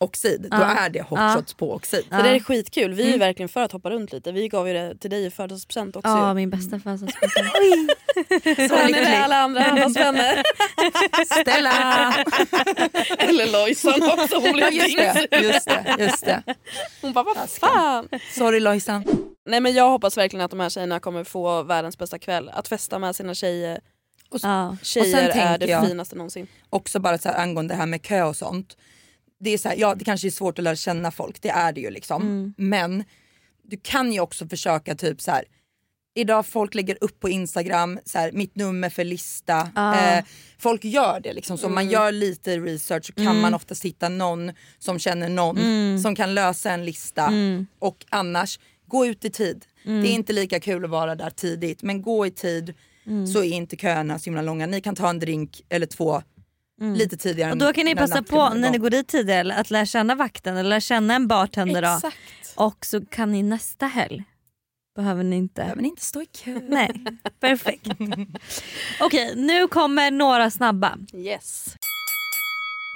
Oxid, 0.00 0.46
då 0.50 0.56
är 0.56 0.88
det 0.90 1.02
hot 1.02 1.18
Ja. 1.18 1.34
shots 1.36 1.54
på 1.54 1.72
Oxid. 1.74 2.04
Så 2.10 2.22
det 2.22 2.28
är 2.28 2.40
skitkul. 2.40 2.94
Vi 2.94 3.02
är 3.02 3.06
Mm. 3.06 3.18
verkligen 3.18 3.48
för 3.48 3.60
att 3.62 3.72
hoppa 3.72 3.90
runt 3.90 4.12
lite. 4.12 4.32
Vi 4.32 4.48
gav 4.48 4.68
ju 4.68 4.74
det 4.74 4.94
till 4.98 5.10
dig 5.10 5.24
i 5.26 5.30
födelsedagspresent 5.30 5.96
också. 5.96 6.08
Ja, 6.10 6.34
min 6.34 6.50
bästa 6.50 6.80
födelsedagspresent. 6.80 7.46
Så 8.70 8.76
han 8.76 8.94
är 8.94 9.02
med 9.04 9.24
alla 9.24 9.36
andra 9.36 9.60
hans 9.62 9.96
vänner. 9.96 10.42
Stella! 11.42 12.14
Eller 13.18 13.52
Lojsan 13.52 14.02
också. 14.02 14.36
Hon 14.40 14.52
blev 14.52 14.72
just, 14.72 14.96
det, 14.96 15.28
just 15.42 15.66
det, 15.66 15.96
just 15.98 16.24
det. 16.24 16.42
Hon 17.02 17.12
bara, 17.12 17.24
vad 17.24 17.48
fan. 17.50 18.08
Sorry 18.34 18.60
Lojsan. 18.60 19.04
Nej 19.46 19.60
men 19.60 19.74
jag 19.74 19.90
hoppas 19.90 20.16
verkligen 20.18 20.44
att 20.44 20.50
de 20.50 20.60
här 20.60 20.70
tjejerna 20.70 21.00
kommer 21.00 21.24
få 21.24 21.62
världens 21.62 21.98
bästa 21.98 22.18
kväll. 22.18 22.50
Att 22.54 22.68
festa 22.68 22.98
med 22.98 23.16
sina 23.16 23.34
tjejer. 23.34 23.80
Ja. 24.42 24.76
Tjejer 24.82 25.28
är 25.28 25.32
tänker 25.32 25.66
det 25.66 25.88
finaste 25.88 26.16
någonsin. 26.16 26.46
Också 26.70 27.00
bara 27.00 27.18
så 27.18 27.28
här, 27.28 27.42
angående 27.42 27.74
det 27.74 27.78
här 27.78 27.86
med 27.86 28.02
kö 28.02 28.22
och 28.22 28.36
sånt. 28.36 28.76
Det 29.40 29.50
är 29.50 29.58
så 29.58 29.68
här, 29.68 29.76
ja 29.76 29.94
det 29.94 30.04
kanske 30.04 30.28
är 30.28 30.30
svårt 30.30 30.58
att 30.58 30.64
lära 30.64 30.76
känna 30.76 31.10
folk, 31.10 31.42
det 31.42 31.48
är 31.50 31.72
det 31.72 31.80
ju 31.80 31.90
liksom. 31.90 32.22
Mm. 32.22 32.54
Men 32.56 33.04
du 33.62 33.76
kan 33.82 34.12
ju 34.12 34.20
också 34.20 34.48
försöka 34.48 34.94
typ 34.94 35.20
så 35.20 35.30
här. 35.30 35.44
Idag 36.14 36.46
folk 36.46 36.74
lägger 36.74 36.98
upp 37.00 37.20
på 37.20 37.28
Instagram 37.28 37.98
så 38.04 38.18
här, 38.18 38.32
mitt 38.32 38.56
nummer 38.56 38.90
för 38.90 39.04
lista. 39.04 39.68
Ah. 39.74 39.94
Eh, 40.16 40.24
folk 40.58 40.84
gör 40.84 41.20
det 41.20 41.32
liksom. 41.32 41.58
Så 41.58 41.66
om 41.66 41.74
man 41.74 41.88
gör 41.88 42.12
lite 42.12 42.58
research 42.58 43.06
så 43.06 43.12
kan 43.12 43.26
Mm. 43.26 43.40
man 43.40 43.54
oftast 43.54 43.84
hitta 43.84 44.08
någon 44.08 44.52
som 44.78 44.98
känner 44.98 45.28
någon 45.28 46.00
som 46.02 46.14
kan 46.16 46.34
lösa 46.34 46.70
en 46.70 46.84
lista. 46.84 47.26
Mm. 47.26 47.66
Och 47.78 48.04
annars, 48.10 48.58
gå 48.86 49.06
ut 49.06 49.24
i 49.24 49.30
tid. 49.30 49.64
Det 49.84 49.90
är 49.90 50.12
inte 50.12 50.32
lika 50.32 50.60
kul 50.60 50.84
att 50.84 50.90
vara 50.90 51.14
där 51.14 51.30
tidigt 51.30 51.82
men 51.82 52.02
gå 52.02 52.26
i 52.26 52.30
tid 52.30 52.74
Mm. 53.08 53.26
så 53.26 53.38
är 53.44 53.52
inte 53.52 53.76
köerna 53.76 54.18
så 54.18 54.24
himla 54.24 54.42
långa. 54.42 54.66
Ni 54.66 54.80
kan 54.80 54.94
ta 54.94 55.10
en 55.10 55.18
drink 55.18 55.60
eller 55.68 55.86
två 55.86 56.22
lite 56.80 57.16
tidigare. 57.16 57.50
Mm. 57.52 57.60
Och 57.62 57.66
då 57.66 57.72
kan 57.72 57.84
ni 57.84 57.94
passa 57.96 58.22
på 58.22 58.48
när 58.54 58.70
ni 58.70 58.78
går 58.78 58.90
dit 58.90 59.08
tidigare 59.08 59.54
att 59.54 59.70
lära 59.70 59.86
känna 59.86 60.14
vakten 60.14 60.56
eller 60.56 60.68
lära 60.70 60.80
känna 60.80 61.14
en 61.14 61.28
bartender. 61.28 61.82
Då. 61.82 61.88
Exakt. 61.94 62.16
Och 62.56 62.86
så 62.86 63.06
kan 63.06 63.32
ni 63.32 63.42
nästa 63.42 63.86
helg, 63.86 64.24
behöver 64.96 65.24
ni 65.24 65.36
inte... 65.36 65.60
Behöver 65.62 65.82
ni 65.82 65.88
inte 65.88 66.04
stå 66.04 66.22
i 66.22 66.26
kö. 66.26 66.60
Nej, 66.68 67.04
perfekt. 67.40 67.86
Okej, 69.00 69.32
nu 69.36 69.68
kommer 69.68 70.10
några 70.10 70.50
snabba. 70.50 70.98
Yes. 71.14 71.74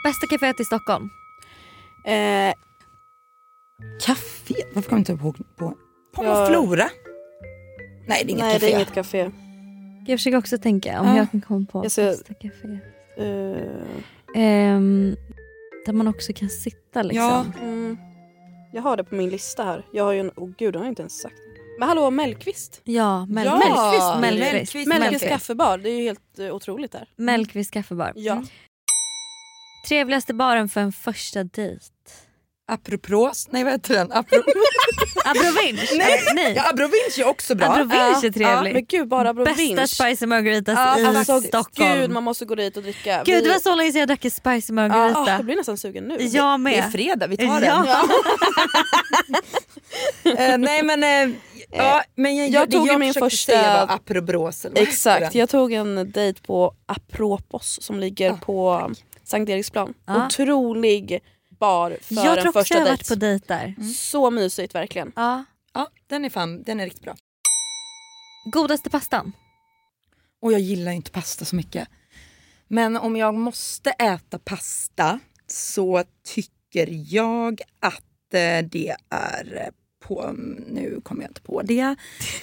Bästa 0.05 0.27
kaféet 0.27 0.61
i 0.61 0.65
Stockholm? 0.65 1.11
Eh, 2.07 2.55
Café? 4.07 4.55
Varför 4.75 4.89
kommer 4.91 5.01
jag 5.09 5.11
inte 5.11 5.25
ihåg 5.25 5.37
på? 5.57 5.75
På 6.15 6.25
Ja. 6.25 6.47
Flora? 6.47 6.91
Nej 8.07 8.25
det 8.25 8.31
är 8.31 8.33
inget 8.33 8.45
nej 8.45 8.53
café. 8.55 8.67
det 8.67 8.73
är 8.73 8.77
inget 8.77 8.95
café. 8.95 9.31
Jag 10.07 10.19
försöker 10.19 10.39
också 10.39 10.59
tänka 10.59 11.01
om 11.01 11.07
Ja. 11.09 11.17
jag 11.17 11.31
kan 11.31 11.41
komma 11.41 11.67
på 11.73 11.85
Jag 11.85 11.93
ser- 11.93 12.07
bästa 12.11 12.35
kafé. 12.35 12.79
Eh, 13.19 13.87
Ehm, 14.35 15.17
där 15.87 15.93
man 15.93 16.09
också 16.09 16.33
kan 16.33 16.49
sitta 16.49 17.03
liksom. 17.03 17.23
Ja. 17.29 17.45
mm, 17.61 17.99
jag 18.73 18.83
har 18.83 18.97
det 18.97 19.05
på 19.05 19.15
min 19.15 19.31
lista 19.31 19.65
här. 19.65 19.87
Jag 19.93 20.05
har 20.05 20.13
ju 20.13 20.21
en, 20.21 20.31
oh 20.37 20.51
gud, 20.59 20.73
det 20.75 20.79
har 20.79 20.87
jag 20.87 20.91
inte 20.93 21.03
ens 21.03 21.21
sagt. 21.21 21.35
Men 21.79 21.89
hallå 21.89 22.11
Mellqvist. 22.11 22.81
Ja, 22.85 23.27
Mel- 23.27 23.47
Ja, 23.47 23.59
Mellqvist. 23.59 24.21
Mellqvist. 24.21 24.53
Mellqvist. 24.53 24.89
Mellqvist 24.89 25.29
kaffebar, 25.29 25.79
det 25.79 25.91
är 25.91 25.97
ju 25.99 26.03
helt 26.03 26.39
eh, 26.39 26.55
otroligt 26.55 26.93
där. 26.93 27.09
Mellqvist 27.17 27.71
kaffebar. 27.71 28.13
Ja. 28.17 28.45
Trevligaste 29.89 30.35
baren 30.35 30.69
för 30.69 30.81
en 30.81 30.93
första 30.93 31.45
dejt? 31.45 31.85
Apropos, 32.73 33.49
nej 33.51 33.65
vad 33.65 33.73
heter 33.73 33.95
den? 33.95 34.13
Apro... 34.13 34.39
Abrovinch? 35.25 35.93
nej! 35.99 36.21
Nej. 36.35 36.53
Ja, 36.57 36.69
Abrovinch 36.71 37.19
är 37.19 37.27
också 37.29 37.55
bra. 37.55 37.67
Abrovinch 37.67 38.25
är 38.25 38.31
trevlig. 38.33 38.73
Men 38.73 38.85
gud 38.85 39.09
bara 39.09 39.29
Abrovinch. 39.29 39.77
Bästa 39.77 40.05
spicy 40.05 40.27
margaritas 40.27 40.75
Ja, 40.79 40.99
i 40.99 41.05
Alltså, 41.05 41.41
Stockholm. 41.41 42.01
Gud 42.01 42.11
man 42.11 42.23
måste 42.23 42.45
gå 42.45 42.55
dit 42.55 42.77
och 42.77 42.83
dricka. 42.83 43.23
Gud 43.25 43.35
Vi- 43.35 43.41
det 43.41 43.49
var 43.51 43.59
så 43.61 43.75
länge 43.75 43.93
sedan 43.93 43.99
jag 44.01 44.09
drack 44.09 44.25
en 44.25 44.31
spicy 44.31 44.73
Ah, 44.73 44.75
margarita. 44.75 45.31
jag 45.33 45.45
blir 45.45 45.57
nästan 45.57 45.77
sugen 45.77 46.05
nu. 46.05 46.17
jag 46.21 46.31
Det 46.31 46.39
är 46.39 46.59
med. 46.59 46.93
fredag, 46.93 47.27
vi 47.27 47.37
tar 47.37 47.45
Ja. 47.45 47.61
den. 47.61 47.87
Eh, 50.39 50.59
nej 50.59 50.83
men, 50.83 51.05
eh, 51.31 51.37
ja, 51.71 52.03
men 52.15 52.37
jag, 52.37 52.49
jag 52.51 52.71
tog 52.71 52.89
jag 52.89 53.01
min 53.01 53.15
första- 53.15 53.53
säga 53.53 53.87
var 53.87 53.95
Aprobros. 53.95 54.67
Exakt, 54.75 55.35
jag 55.35 55.49
tog 55.49 55.73
en 55.73 56.13
dejt 56.13 56.41
på 56.47 56.75
Apropos 56.87 57.79
som 57.83 58.01
ligger 58.01 58.31
Ah, 58.31 58.37
på 58.37 58.91
Sankt 59.25 59.51
Eriksplan. 59.51 59.95
Ja. 60.07 60.27
Otrolig 60.27 61.21
bar 61.63 61.97
för 62.03 62.15
Jag 62.15 62.25
tror 62.25 62.39
en 62.39 62.49
också 62.49 62.53
första 62.61 62.75
jag 62.75 62.81
har 62.81 62.87
dejt. 62.87 62.99
varit 63.03 63.09
på 63.09 63.15
dejt 63.15 63.45
där. 63.49 63.93
Så 63.95 64.31
mysigt 64.31 64.75
verkligen. 64.75 65.13
Ja. 65.17 65.45
Ja, 65.75 65.89
den 66.07 66.25
är 66.25 66.31
fan, 66.31 66.63
den 66.63 66.81
är 66.81 66.85
riktigt 66.85 67.03
bra. 67.03 67.17
Godaste 68.53 68.91
pastan? 68.91 69.33
Och 70.43 70.53
jag 70.53 70.61
gillar 70.61 70.93
inte 70.93 71.11
pasta 71.11 71.45
så 71.45 71.57
mycket. 71.57 71.89
Men 72.69 72.97
om 72.97 73.17
jag 73.17 73.35
måste 73.35 73.91
äta 73.91 74.39
pasta 74.39 75.19
så 75.47 76.05
tycker 76.25 76.89
jag 77.15 77.61
att 77.81 78.35
eh, 78.35 78.67
det 78.71 78.97
är 79.11 79.57
eh, 79.67 79.73
på, 80.03 80.33
nu 80.67 81.01
kommer 81.03 81.23
jag 81.23 81.31
inte 81.31 81.41
på 81.43 81.63
det, 81.63 81.97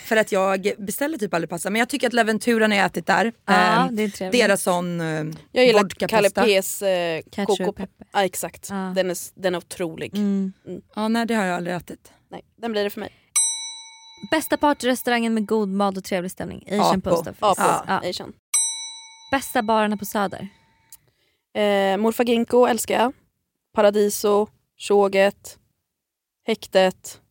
för 0.06 0.16
att 0.18 0.32
jag 0.32 0.72
beställer 0.78 1.18
typ 1.18 1.34
aldrig 1.34 1.50
pasta. 1.50 1.70
Men 1.70 1.80
jag 1.80 1.90
tycker 1.90 2.08
att 2.08 2.14
Leventuran 2.14 2.72
har 2.72 2.78
jag 2.78 2.86
ätit 2.86 3.06
där. 3.06 3.34
Ja, 3.46 3.86
Eh, 3.86 3.92
det 3.92 4.04
är 4.04 4.10
trevligt. 4.10 4.42
deras 4.42 4.64
sån 4.64 5.02
eh, 5.02 5.26
Jag 5.52 5.66
gillar. 5.66 5.90
Kalle 6.08 6.30
P's 6.30 6.86
eh. 6.86 7.24
Ja, 8.14 8.24
exakt, 8.26 8.68
Ja. 8.70 8.76
den, 8.96 9.10
är, 9.10 9.42
den 9.42 9.54
är 9.56 9.58
otrolig. 9.58 10.16
Mm. 10.18 10.54
Ja, 10.96 11.08
nej 11.08 11.26
det 11.26 11.34
har 11.34 11.46
jag 11.46 11.56
aldrig 11.56 11.76
ätit. 11.76 12.12
Nej, 12.32 12.42
den 12.62 12.72
blir 12.72 12.84
det 12.84 12.90
för 12.90 13.00
mig. 13.00 13.10
Bästa 14.32 14.58
partyrestaurangen 14.58 15.34
med 15.34 15.46
god 15.48 15.70
mat 15.70 15.98
och 15.98 16.04
trevlig 16.04 16.32
stämning? 16.32 16.64
Asian 16.68 16.82
Apo. 17.00 17.10
Post 17.10 17.28
Office. 17.28 17.46
Apo, 17.46 17.84
Ja. 17.88 18.10
Asian. 18.10 18.34
Bästa 19.32 19.64
barerna 19.64 19.98
på 19.98 20.06
Söder? 20.06 20.48
Eh, 21.56 21.98
Morfar 21.98 22.24
Ginkgo 22.24 22.66
älskar 22.66 22.96
jag. 23.00 23.14
Paradiso, 23.76 24.48
Tjoget, 24.78 25.58
Häktet, 26.48 27.22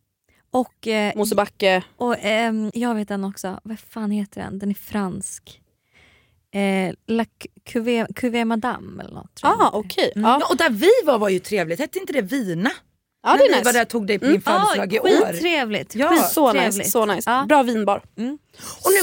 Och, 0.50 0.88
eh, 0.88 1.12
Mosebacke. 1.16 1.82
och 1.96 2.16
ehm, 2.20 2.70
jag 2.74 2.94
vet 2.94 3.08
den 3.08 3.24
också. 3.24 3.60
Vad 3.62 3.78
fan 3.80 4.10
heter 4.10 4.40
den? 4.40 4.58
Den 4.58 4.70
är 4.70 4.74
fransk. 4.74 5.60
Eh, 6.54 6.94
La 7.06 7.24
Cuvée, 7.64 8.06
Cuvée 8.14 8.44
Madame 8.44 9.02
eller 9.02 9.14
något. 9.14 9.40
jag 9.42 9.60
Ah, 9.60 9.70
okej. 9.72 10.12
Mm. 10.16 10.30
Ja. 10.30 10.38
Ja, 10.40 10.46
och 10.50 10.56
där 10.56 10.70
vi 10.70 10.90
var 11.04 11.18
var 11.18 11.28
ju 11.28 11.38
trevligt, 11.38 11.78
hette 11.80 11.98
inte 11.98 12.12
det 12.12 12.22
Vina? 12.22 12.70
ja, 13.22 13.32
det 13.32 13.38
När 13.38 13.44
är 13.44 13.48
vi 13.48 13.54
nice. 13.54 13.64
var 13.64 13.72
där 13.72 13.82
och 13.82 13.88
tog 13.88 14.06
dig 14.06 14.18
på 14.18 14.24
din 14.24 14.42
födelsedag 14.42 14.92
i 14.94 15.00
år. 15.00 15.32
Skittrevligt. 15.32 15.94
Ja, 15.94 16.16
Så 16.16 16.52
nice, 16.52 16.84
så 16.84 17.06
nice. 17.06 17.30
Ja. 17.30 17.44
Bra 17.48 17.62
vinbar. 17.62 17.96
Och 17.96 18.12
nu 18.16 18.38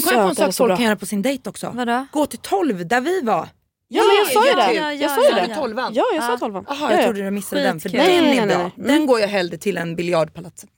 kom 0.03 0.13
jag 0.13 0.23
på 0.23 0.29
en 0.29 0.35
sak 0.35 0.53
folk 0.55 0.69
bra. 0.69 0.75
kan 0.75 0.85
göra 0.85 0.95
på 0.95 1.05
sin 1.05 1.21
dejt 1.21 1.49
också. 1.49 1.71
Vadå? 1.75 2.05
Gå 2.11 2.25
till 2.25 2.39
12 2.39 2.87
där 2.87 3.01
vi 3.01 3.21
var. 3.21 3.49
Ja, 3.87 4.03
men 4.03 4.15
jag 4.15 4.27
sa 4.33 4.45
ju 4.45 4.51
ja, 4.51 4.67
det. 4.67 4.73
ja, 4.73 4.93
jag 4.93 5.01
ja, 5.11 5.15
sa 5.15 5.21
ju 5.23 5.29
ja, 5.29 5.35
det. 5.35 5.47
ja. 5.49 5.55
Tolvan. 5.55 5.93
Ja, 5.93 6.03
jag 6.15 6.23
Ja. 6.23 6.27
sa 6.27 6.37
tolvan. 6.37 6.65
Jaha, 6.67 6.77
Ja, 6.81 6.91
jag 6.91 6.99
ja. 7.01 7.05
trodde 7.05 7.21
du 7.21 7.31
missade 7.31 7.61
den 7.61 7.79
för 7.79 7.89
den 7.89 8.01
är 8.01 8.47
bra. 8.47 8.71
Den 8.75 9.05
går 9.05 9.19
jag 9.19 9.27
hellre 9.27 9.57
till 9.57 9.77
än 9.77 9.95
biljardpalatset. 9.95 10.69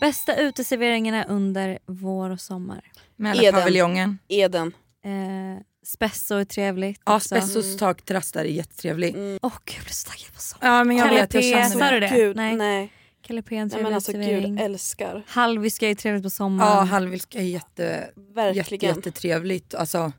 Bästa 0.00 0.36
uteserveringarna 0.36 1.24
under 1.24 1.78
vår 1.86 2.30
och 2.30 2.40
sommar? 2.40 2.80
Mälarpaviljongen. 3.16 4.18
Eden. 4.28 4.72
Eh, 5.04 5.62
Spesso 5.86 6.34
är 6.34 6.44
trevligt. 6.44 7.00
Ja, 7.04 7.16
också. 7.16 7.28
Spessos 7.28 7.76
takterrass 7.76 8.32
där 8.32 8.40
är 8.40 8.44
jättetrevlig. 8.48 9.14
Mm. 9.14 9.38
Åh 9.42 9.52
gud 9.64 9.76
jag 9.76 9.84
blir 9.84 9.92
så 9.94 10.08
taggad 10.08 10.34
på 10.34 10.40
sommar. 10.40 10.76
Ja 10.76 10.84
men 10.84 10.96
jag 10.96 11.08
vet, 11.08 11.34
jag 11.34 11.44
känner 11.44 11.92
det. 11.92 12.00
det? 12.00 12.16
Gud, 12.16 12.36
Nej. 12.36 12.56
nej. 12.56 12.92
Calipé 13.26 13.56
är 13.56 13.60
en 13.60 13.70
trevlig 13.70 13.84
men 13.84 13.94
alltså 13.94 14.12
gud, 14.12 14.60
älskar. 14.60 15.22
Halviska 15.26 15.90
är 15.90 15.94
trevligt 15.94 16.22
på 16.22 16.30
sommaren. 16.30 16.76
Ja, 16.76 16.82
Hallwylska 16.82 17.38
är 17.38 17.42
jätte, 17.42 17.82
jätte, 17.82 18.12
Verkligen. 18.34 18.96
jättetrevligt. 18.96 19.74
Alltså, 19.74 20.12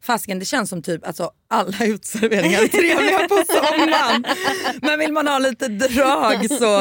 fasken 0.00 0.38
det 0.38 0.44
känns 0.44 0.70
som 0.70 0.82
typ 0.82 1.06
alltså, 1.06 1.30
alla 1.48 1.84
uteserveringar 1.86 2.62
är 2.62 2.68
trevliga 2.68 3.28
på 3.28 3.44
sommaren. 3.52 4.24
Men 4.82 4.98
vill 4.98 5.12
man 5.12 5.26
ha 5.28 5.38
lite 5.38 5.68
drag 5.68 6.50
så 6.50 6.80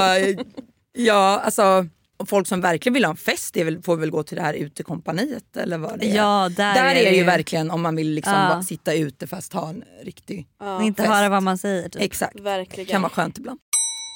ja 0.98 1.40
alltså 1.40 1.88
folk 2.28 2.48
som 2.48 2.62
verkligen 2.62 2.94
vill 2.94 3.06
ha 3.06 3.12
en 3.12 3.18
fest 3.18 3.58
väl, 3.58 3.82
får 3.82 3.98
väl 3.98 4.10
gå 4.12 4.24
till 4.24 4.38
det 4.38 4.44
här 4.44 4.54
utekompaniet 4.54 5.58
eller 5.58 5.78
vad 5.78 6.00
det 6.00 6.06
är. 6.12 6.16
Ja, 6.16 6.50
där, 6.58 6.74
Där 6.74 6.96
är 6.96 7.12
det 7.12 7.16
ju 7.18 7.24
verkligen 7.24 7.72
om 7.72 7.82
man 7.82 7.96
vill 7.96 8.10
liksom 8.14 8.34
Ja. 8.34 8.50
bara 8.50 8.64
sitta 8.64 8.94
ute 8.94 9.28
fast 9.28 9.54
ha 9.54 9.70
en 9.70 9.84
riktig... 10.04 10.48
Ja, 10.60 10.84
Inte 10.84 11.02
fest. 11.04 11.14
höra 11.14 11.30
vad 11.30 11.44
man 11.44 11.58
säger. 11.58 11.90
Typ. 11.90 12.02
Exakt, 12.02 12.40
verkligen. 12.40 12.90
kan 12.90 13.02
vara 13.02 13.10
skönt 13.12 13.38
ibland. 13.38 13.60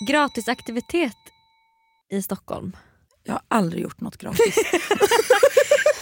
Gratisaktivitet 0.07 1.17
i 2.11 2.21
Stockholm. 2.21 2.75
Jag 3.23 3.33
har 3.33 3.41
aldrig 3.47 3.83
gjort 3.83 4.01
något 4.01 4.17
gratis. 4.17 4.55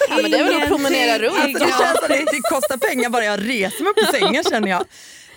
ja, 0.10 0.20
men 0.22 0.32
det 0.32 0.38
är 0.38 0.44
väl 0.44 0.62
att 0.62 0.68
promenera 0.68 1.20
runt. 1.20 1.38
Alltså, 1.40 1.66
det 1.66 1.72
känns 1.72 1.98
att 2.04 2.08
det 2.10 2.42
kostar 2.50 2.78
pengar 2.78 3.10
bara 3.10 3.24
jag 3.26 3.40
reser 3.40 3.84
mig 3.84 3.90
upp 3.92 3.96
på 3.98 4.12
sängen 4.20 4.44
känner 4.44 4.68
jag. 4.68 4.82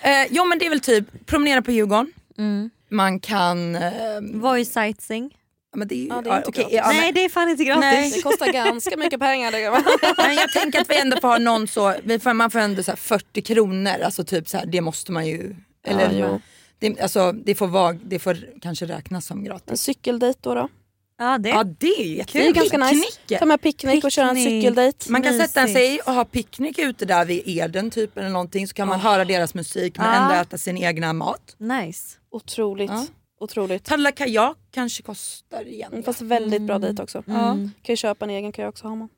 Eh, 0.01 0.27
jo 0.29 0.45
men 0.45 0.59
det 0.59 0.65
är 0.65 0.69
väl 0.69 0.79
typ 0.79 1.25
promenera 1.25 1.61
på 1.61 1.71
Djurgården. 1.71 2.13
Mm. 2.37 2.69
Man 2.89 3.19
kan... 3.19 3.75
Eh, 3.75 3.91
Voice 4.33 4.73
sightseeing. 4.73 5.37
Men 5.75 5.87
det 5.87 5.95
är, 5.95 6.07
Ja, 6.07 6.21
det 6.21 6.29
är 6.29 6.37
inte 6.37 6.49
okej, 6.49 6.63
gratis. 6.63 6.77
ja, 6.77 6.87
men- 6.87 6.97
Nej 6.97 7.11
det 7.11 7.25
är 7.25 7.29
fan 7.29 7.49
inte 7.49 7.63
gratis. 7.63 7.79
Nej. 7.81 8.11
Det 8.15 8.21
kostar 8.21 8.53
ganska 8.53 8.97
mycket 8.97 9.19
pengar. 9.19 9.51
Men 10.27 10.35
jag 10.35 10.51
tänker 10.51 10.81
att 10.81 10.89
vi 10.89 10.99
ändå 10.99 11.17
får 11.21 11.27
ha 11.27 11.37
någon 11.37 11.67
så, 11.67 11.93
vi 12.03 12.19
får, 12.19 12.33
man 12.33 12.51
får 12.51 12.59
ändå 12.59 12.83
så 12.83 12.91
här 12.91 12.95
40 12.95 13.41
kronor, 13.41 14.01
alltså 14.05 14.23
typ 14.23 14.49
så 14.49 14.57
här, 14.57 14.65
det 14.65 14.81
måste 14.81 15.11
man 15.11 15.27
ju, 15.27 15.55
eller 15.87 16.19
Ja, 16.19 16.39
det, 16.79 16.99
alltså, 17.01 17.31
det, 17.31 17.55
får 17.55 17.67
vara, 17.67 17.93
det 17.93 18.19
får 18.19 18.37
kanske 18.61 18.85
räknas 18.85 19.25
som 19.25 19.43
gratis. 19.43 19.71
En 19.71 19.77
cykeldejt 19.77 20.39
då? 20.41 20.53
då? 20.55 20.69
Ja 21.17 21.37
det. 21.37 21.49
Ja 21.49 21.63
det 21.63 21.87
är 21.87 22.03
ju 22.05 22.23
Det 22.33 22.47
är 22.47 22.51
ganska 22.53 22.77
nice. 22.77 22.95
Picknick. 22.95 23.39
Ta 23.39 23.45
med 23.45 23.61
picknick 23.61 24.03
och 24.03 24.11
köra 24.11 24.29
en 24.29 24.35
Picknick. 24.35 24.61
cykeldejt. 24.63 25.11
Man 25.11 25.21
kan 25.21 25.37
sätta 25.39 25.61
Mysigt. 25.61 25.77
sig 25.79 25.99
och 26.01 26.13
ha 26.13 26.25
picknick 26.25 26.79
ute 26.79 27.05
där 27.05 27.25
vid 27.25 27.41
Eden 27.45 27.91
typ 27.91 28.17
eller 28.17 28.29
någonting 28.29 28.67
så 28.67 28.73
kan 28.73 28.87
man 28.87 28.99
höra 28.99 29.25
deras 29.25 29.53
musik 29.53 29.97
men 29.97 30.05
Ja. 30.07 30.21
ändå 30.21 30.33
äta 30.41 30.57
sin 30.57 30.77
egna 30.77 31.13
mat. 31.13 31.55
Nice. 31.57 32.17
Otroligt. 32.31 32.91
Ja. 32.91 33.05
Otroligt. 33.39 33.89
Paddla 33.89 34.11
kajak 34.11 34.57
kanske 34.71 35.03
kostar 35.03 35.67
igen. 35.67 35.91
Mm, 35.91 36.03
Fast 36.03 36.21
väldigt 36.21 36.61
bra 36.61 36.79
dejt 36.79 37.03
också. 37.03 37.23
Ja. 37.27 37.51
Kan 37.53 37.69
ju 37.93 37.95
köpa 37.95 38.25
en 38.25 38.31
egen 38.31 38.51
kajak 38.51 38.77
så 38.77 38.87
har 38.87 38.95
man. 38.95 39.09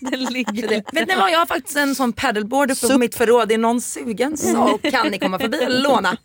Det 0.00 0.16
ligger 0.16 0.68
Det. 0.68 0.84
Vet 0.92 1.08
ni 1.08 1.14
vad, 1.16 1.30
jag 1.30 1.38
har 1.38 1.46
faktiskt 1.46 1.76
en 1.76 1.94
sån 1.94 2.12
paddleboard 2.12 2.70
uppe 2.70 2.88
på 2.88 2.98
mitt 2.98 3.14
förråd. 3.14 3.52
Är 3.52 3.58
någon 3.58 3.80
sugen 3.80 4.36
så 4.36 4.78
kan 4.82 5.08
ni 5.08 5.18
komma 5.18 5.38
förbi 5.38 5.66
och 5.66 5.70
låna. 5.82 6.16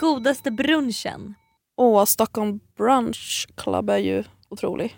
Godaste 0.00 0.50
brunchen. 0.50 1.34
Åh, 1.76 2.04
Stockholm 2.04 2.60
Brunch 2.76 3.48
Club 3.56 3.90
är 3.90 3.98
ju 3.98 4.24
otrolig. 4.50 4.96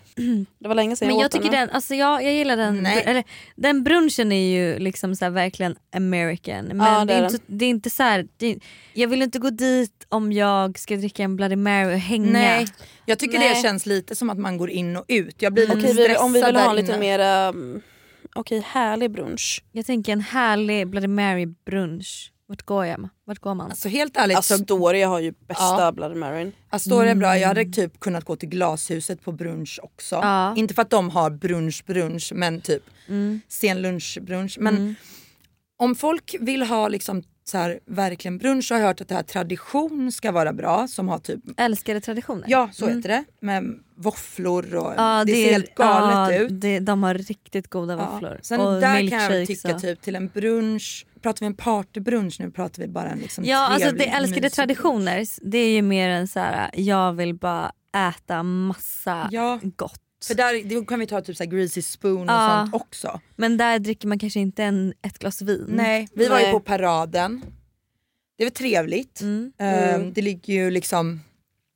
Det 0.58 0.68
var 0.68 0.74
länge 0.74 0.96
sedan 0.96 1.08
Men 1.08 1.16
jag, 1.16 1.22
jag 1.22 1.26
åt 1.26 1.32
tycker 1.32 1.50
den. 1.50 1.66
den, 1.66 1.70
alltså 1.70 1.94
jag, 1.94 2.22
jag 2.24 2.32
gillar 2.34 2.56
den, 2.56 2.76
Nej. 2.82 3.02
eller, 3.06 3.24
den 3.56 3.82
brunchen 3.84 4.32
är 4.32 4.50
ju 4.50 4.78
liksom 4.78 5.16
så 5.16 5.24
här 5.24 5.32
verkligen 5.32 5.76
American. 5.96 6.64
Men 6.64 6.86
Ja, 6.86 7.04
det, 7.04 7.04
det 7.04 7.14
är 7.14 7.22
är 7.22 7.24
inte, 7.24 7.38
det 7.46 7.64
är 7.64 7.68
inte 7.70 7.90
så 7.90 8.02
här, 8.02 8.26
det, 8.36 8.58
jag 8.94 9.08
vill 9.08 9.22
inte 9.22 9.38
gå 9.38 9.50
dit 9.50 10.06
om 10.08 10.32
jag 10.32 10.78
ska 10.78 10.96
dricka 10.96 11.22
en 11.22 11.36
Bloody 11.36 11.56
Mary 11.56 11.94
och 11.94 11.98
hänga. 11.98 12.32
Nej, 12.32 12.66
jag 13.06 13.18
tycker 13.18 13.38
det 13.38 13.48
Nej. 13.52 13.62
känns 13.62 13.86
lite 13.86 14.16
som 14.16 14.30
att 14.30 14.38
man 14.38 14.56
går 14.58 14.70
in 14.70 14.96
och 14.96 15.04
ut. 15.08 15.42
Jag 15.42 15.52
blir 15.52 15.66
lite 15.66 15.78
Okej, 15.78 15.94
vi, 15.94 16.02
stressad 16.02 16.24
om 16.24 16.32
vi 16.32 16.42
vill 16.42 16.56
ha 16.56 16.72
lite 16.72 16.98
mer 16.98 17.48
um, 17.48 17.82
okej, 18.34 18.62
härlig 18.66 19.10
brunch. 19.10 19.64
Jag 19.72 19.86
tänker 19.86 20.12
en 20.12 20.20
härlig 20.20 20.88
Bloody 20.88 21.08
Mary 21.08 21.46
brunch. 21.46 22.32
Vart 22.50 22.62
går 22.62 22.86
jag? 22.86 23.08
Vart 23.24 23.38
går 23.38 23.54
man? 23.54 23.70
Alltså 23.70 23.88
helt 23.88 24.16
ärligt 24.16 24.38
Astoria 24.38 25.08
har 25.08 25.20
ju 25.20 25.32
bästa 25.48 25.64
Ja. 25.64 25.92
Bloody 25.92 26.14
Maryn. 26.14 26.52
Astoria 26.70 27.10
är 27.10 27.14
bra. 27.14 27.38
Jag 27.38 27.48
hade 27.48 27.64
typ 27.64 28.00
kunnat 28.00 28.24
gå 28.24 28.36
till 28.36 28.48
glashuset 28.48 29.24
på 29.24 29.32
brunch 29.32 29.80
också. 29.82 30.14
Ja. 30.14 30.56
Inte 30.56 30.74
för 30.74 30.82
att 30.82 30.90
de 30.90 31.10
har 31.10 31.30
brunch 31.30 31.84
brunch 31.86 32.32
men 32.34 32.60
typ 32.60 32.82
sen 33.48 33.82
lunchbrunch. 33.82 34.56
Men 34.60 34.94
om 35.78 35.94
folk 35.94 36.36
vill 36.40 36.62
ha 36.62 36.88
liksom 36.88 37.22
så 37.44 37.58
här, 37.58 37.80
verkligen 37.86 38.38
brunch 38.38 38.64
så 38.64 38.74
har 38.74 38.80
jag 38.80 38.86
hört 38.86 39.00
att 39.00 39.08
det 39.08 39.14
här 39.14 39.22
tradition 39.22 40.12
ska 40.12 40.32
vara 40.32 40.52
bra 40.52 40.88
som 40.88 41.08
har 41.08 41.18
typ 41.18 41.40
Älskade 41.56 42.00
traditioner. 42.00 42.44
Ja 42.48 42.70
så 42.72 42.88
heter 42.88 43.08
det. 43.08 43.24
Med 43.40 43.78
våfflor 43.96 44.74
och 44.74 44.94
Ja, 44.96 45.24
det, 45.26 45.32
ser 45.32 45.52
helt 45.52 45.74
galet 45.74 46.36
ja, 46.36 46.42
ut. 46.44 46.60
Det, 46.60 46.78
de 46.78 47.02
har 47.02 47.14
riktigt 47.14 47.70
goda 47.70 47.96
Ja. 47.96 48.10
våfflor. 48.10 48.38
Sen 48.42 48.60
och 48.60 48.80
där 48.80 49.10
kan 49.10 49.36
jag 49.36 49.46
tycka 49.46 49.78
typ 49.78 50.02
till 50.02 50.16
en 50.16 50.28
brunch. 50.28 51.06
Pratar 51.22 51.40
vi 51.40 51.46
en 51.46 51.54
partybrunch 51.54 52.36
nu 52.40 52.50
pratar 52.50 52.82
vi 52.82 52.88
bara 52.88 53.08
en 53.10 53.18
liksom 53.18 53.44
Ja 53.44 53.58
alltså 53.68 53.90
det 53.92 54.04
älskade 54.06 54.40
mysig 54.40 54.52
traditioner 54.52 55.24
det 55.50 55.58
är 55.58 55.70
ju 55.70 55.82
mer 55.82 56.08
än 56.08 56.28
så 56.28 56.40
här. 56.40 56.70
jag 56.74 57.12
vill 57.12 57.34
bara 57.34 57.72
äta 58.08 58.42
massa 58.42 59.28
Ja. 59.32 59.60
gott. 59.76 60.00
För 60.26 60.34
där 60.34 60.74
då 60.74 60.84
kan 60.84 60.98
vi 61.00 61.06
ta 61.06 61.20
typ 61.20 61.36
så 61.36 61.44
här 61.44 61.50
greasy 61.50 61.82
spoon 61.82 62.28
och 62.28 62.34
Ja. 62.34 62.60
sånt 62.62 62.74
också. 62.82 63.20
Men 63.36 63.56
där 63.56 63.78
dricker 63.78 64.08
man 64.08 64.18
kanske 64.18 64.40
inte 64.40 64.64
en, 64.64 64.92
ett 65.02 65.18
glas 65.18 65.42
vin. 65.42 65.64
Nej, 65.68 66.08
vi 66.14 66.28
var 66.28 66.40
ju 66.40 66.50
på 66.50 66.60
paraden. 66.60 67.42
Det 68.38 68.44
var 68.44 68.50
trevligt. 68.50 69.20
Mm. 69.20 69.52
Ehm, 69.58 70.12
Det 70.12 70.22
ligger 70.22 70.52
ju 70.54 70.70
liksom 70.70 71.20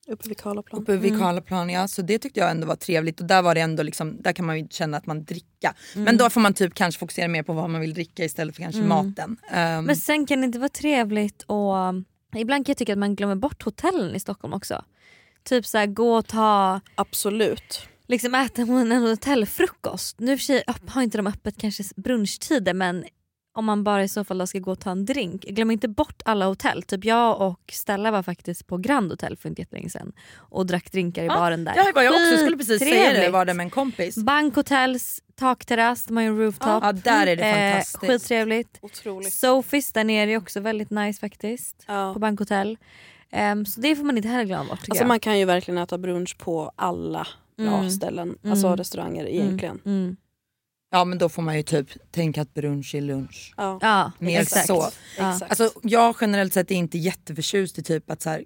Uppe 0.08 0.28
vid 0.28 0.40
Karlaplan. 0.40 0.82
uppe 0.82 0.96
vid 0.96 1.18
Karlaplan 1.18 1.70
ja, 1.70 1.88
så 1.88 2.02
det 2.02 2.18
tyckte 2.18 2.40
jag 2.40 2.50
ändå 2.50 2.66
var 2.66 2.76
trevligt 2.76 3.20
och 3.20 3.26
där 3.26 3.42
var 3.42 3.54
det 3.54 3.60
ändå 3.60 3.82
liksom, 3.82 4.22
där 4.22 4.32
kan 4.32 4.46
man 4.46 4.58
ju 4.58 4.68
känna 4.70 4.96
att 4.96 5.06
man 5.06 5.24
dricka. 5.24 5.74
Men 5.94 6.16
då 6.16 6.30
får 6.30 6.40
man 6.40 6.54
typ 6.54 6.74
kanske 6.74 6.98
fokusera 6.98 7.28
mer 7.28 7.42
på 7.42 7.52
vad 7.52 7.70
man 7.70 7.80
vill 7.80 7.94
dricka 7.94 8.24
istället 8.24 8.56
för 8.56 8.62
kanske 8.62 8.82
maten. 8.82 9.36
Ehm, 9.50 9.84
Men 9.84 9.96
sen 9.96 10.26
kan 10.26 10.40
det 10.40 10.44
inte 10.44 10.58
vara 10.58 10.68
trevligt 10.68 11.42
och 11.42 11.74
ibland 12.36 12.66
kan 12.66 12.70
jag 12.72 12.76
tycka 12.76 12.92
att 12.92 12.98
man 12.98 13.16
glömmer 13.16 13.34
bort 13.34 13.62
hotellen 13.62 14.14
i 14.14 14.20
Stockholm 14.20 14.54
också. 14.54 14.84
Typ 15.44 15.66
så 15.66 15.78
här, 15.78 15.86
gå 15.86 16.14
och 16.14 16.26
ta, 16.26 16.80
Absolut. 16.94 17.88
liksom 18.08 18.34
äta 18.34 18.62
en 18.62 18.92
hotellfrukost. 18.92 20.20
Nu 20.20 20.38
för 20.38 20.44
sig 20.44 20.64
har 20.86 21.02
inte 21.02 21.18
de 21.18 21.26
öppet 21.26 21.58
kanske 21.58 21.84
brunchtider 21.96 22.74
men 22.74 23.04
om 23.54 23.64
man 23.64 23.84
bara 23.84 24.04
i 24.04 24.08
så 24.08 24.24
fall 24.24 24.46
ska 24.46 24.58
gå 24.58 24.70
och 24.72 24.80
ta 24.80 24.90
en 24.90 25.04
drink. 25.04 25.42
Glöm 25.42 25.70
inte 25.70 25.88
bort 25.88 26.22
alla 26.24 26.46
hotell. 26.46 26.82
Typ 26.82 27.04
jag 27.04 27.40
och 27.40 27.60
Stella 27.72 28.10
var 28.10 28.22
faktiskt 28.22 28.66
på 28.66 28.76
Grand 28.76 29.10
Hotel 29.10 29.36
för 29.36 29.48
inte 29.48 29.62
jättelänge 29.62 29.90
sedan 29.90 30.12
och 30.36 30.66
drack 30.66 30.92
drinkar 30.92 31.24
i 31.24 31.28
baren 31.28 31.64
där. 31.64 31.72
Ja, 31.76 31.92
vad 31.94 32.04
jag 32.04 32.14
också 32.14 32.36
skulle 32.36 32.56
precis 32.56 32.78
säga 32.78 33.12
det, 33.12 33.30
var 33.30 33.44
det 33.44 33.54
med 33.54 33.64
en 33.64 33.70
kompis. 33.70 34.16
Bankhotels 34.16 35.22
takterrass, 35.34 36.04
de 36.04 36.16
har 36.16 36.22
ju 36.22 36.28
en 36.28 36.38
rooftop. 36.38 36.82
Ja, 36.82 36.92
där 36.92 37.26
är 37.26 37.36
det 37.36 37.52
fantastiskt. 37.70 38.00
Skittrevligt. 38.00 38.78
Otroligt. 38.82 39.32
Sofis 39.32 39.92
där 39.92 40.04
nere 40.04 40.30
är 40.32 40.36
också 40.38 40.60
väldigt 40.60 40.90
nice 40.90 41.20
faktiskt. 41.20 41.84
Ja. 41.86 42.12
På 42.14 42.18
bankhotell. 42.18 42.78
Ehm, 43.30 43.66
så 43.66 43.80
det 43.80 43.96
får 43.96 44.04
man 44.04 44.16
inte 44.16 44.28
heller 44.28 44.44
glömma 44.44 44.64
bort 44.64 44.72
Alltså 44.88 44.94
jag. 45.02 45.08
man 45.08 45.20
kan 45.20 45.38
ju 45.38 45.44
verkligen 45.44 45.78
äta 45.78 45.98
brunch 45.98 46.38
på 46.38 46.72
alla 46.76 47.26
bra 47.56 47.66
Mm. 47.78 47.90
ställen. 47.90 48.28
Mm. 48.42 48.52
Alltså 48.52 48.76
restauranger 48.76 49.26
egentligen. 49.28 49.80
Mm. 49.86 50.16
Ja 50.94 51.04
men 51.04 51.18
då 51.18 51.28
får 51.28 51.42
man 51.42 51.56
ju 51.56 51.62
typ 51.62 51.88
tänka 52.12 52.42
att 52.42 52.54
brunch 52.54 52.94
är 52.94 53.00
lunch. 53.00 53.54
Ja. 53.56 53.78
Ja, 53.82 54.12
Mer 54.18 54.40
exakt. 54.40 54.66
så. 54.66 54.88
Ja. 55.18 55.32
Exakt. 55.34 55.50
Alltså 55.50 55.80
jag 55.82 56.16
generellt 56.20 56.52
sett 56.52 56.70
är 56.70 56.74
inte 56.74 56.98
jätteförtjust 56.98 57.78
i 57.78 57.82
typ 57.82 58.10
att 58.10 58.22
så 58.22 58.30
här, 58.30 58.44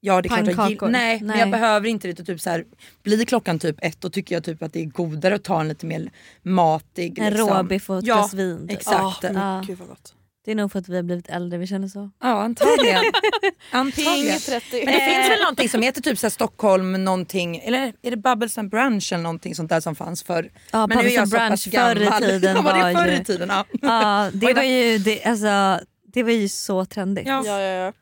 Ja 0.00 0.22
det 0.22 0.26
är 0.26 0.28
klart 0.28 0.38
jag 0.46 0.56
Pannkakor. 0.56 0.88
gillar, 0.88 0.88
nej, 1.00 1.18
men 1.18 1.26
Nej. 1.28 1.38
jag 1.38 1.50
behöver 1.50 1.88
inte 1.88 2.08
det. 2.12 2.24
Typ 2.24 2.40
så 2.40 2.50
här, 2.50 2.64
blir 3.02 3.24
klockan 3.24 3.58
typ 3.58 3.76
ett 3.82 4.00
då 4.00 4.10
tycker 4.10 4.34
jag 4.34 4.44
typ 4.44 4.62
att 4.62 4.72
det 4.72 4.80
är 4.80 4.84
godare 4.84 5.34
att 5.34 5.44
ta 5.44 5.60
en 5.60 5.68
lite 5.68 5.86
mer 5.86 6.10
matig. 6.42 7.18
En 7.18 7.32
liksom. 7.32 7.48
råbiff 7.48 7.90
och 7.90 7.98
ett 7.98 8.06
Ja, 8.06 8.14
glas 8.14 8.34
vin. 8.34 8.68
Typ. 8.68 8.78
exakt. 8.78 9.22
Men 9.22 9.34
Ja. 9.34 9.62
Gud 9.66 9.78
vad 9.78 9.88
gott. 9.88 10.14
Det 10.46 10.52
är 10.52 10.54
nog 10.54 10.72
för 10.72 10.78
att 10.78 10.88
vi 10.88 10.96
har 10.96 11.02
blivit 11.02 11.28
äldre, 11.28 11.58
vi 11.58 11.66
känner 11.66 11.88
så. 11.88 12.10
Ja 12.20 12.28
antagligen. 12.42 13.04
Antagligen. 13.72 14.38
30. 14.38 14.84
Men 14.84 14.94
det 14.94 15.00
finns 15.00 15.30
väl 15.30 15.40
någonting 15.40 15.68
som 15.68 15.82
heter 15.82 16.00
typ 16.02 16.18
så 16.18 16.26
här 16.26 16.30
Stockholm 16.30 17.04
någonting, 17.04 17.56
eller 17.58 17.92
är 18.02 18.10
det 18.10 18.16
Bubbles 18.16 18.58
and 18.58 18.70
Brunch 18.70 19.12
eller 19.12 19.22
någonting 19.22 19.54
sånt 19.54 19.68
där 19.70 19.80
som 19.80 19.94
fanns 19.94 20.22
förr? 20.22 20.50
Ja, 20.72 20.86
Men 20.86 20.98
nu 20.98 21.04
är 21.04 21.04
Bubbles 21.04 21.14
jag 21.14 21.20
and 21.22 21.60
så 21.60 21.70
Brunch 21.70 21.70
förr 21.74 22.26
i 22.26 22.30
tiden 22.30 22.56
Ja, 22.56 22.62
var 22.62 22.72
var 22.72 22.88
det 22.88 22.94
förr 22.98 23.20
i 23.20 23.24
tiden? 23.24 23.48
Ja. 23.48 23.64
Ja, 23.82 24.30
det 24.34 24.54
var 24.54 24.62
ju, 24.62 24.98
det, 24.98 25.24
alltså, 25.24 25.80
det 26.12 26.22
var 26.22 26.30
ju 26.30 26.48
så 26.48 26.84
trendigt. 26.84 27.26
Ja. 27.26 27.42
Ja, 27.46 27.60
ja, 27.60 27.92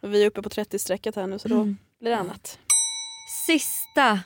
ja. 0.00 0.08
Vi 0.08 0.22
är 0.22 0.26
uppe 0.26 0.42
på 0.42 0.48
30-strecket 0.48 1.16
här 1.16 1.26
nu 1.26 1.38
så 1.38 1.48
då 1.48 1.54
Mm. 1.54 1.76
blir 2.00 2.10
det 2.10 2.16
annat. 2.18 2.58
Sista 3.46 4.20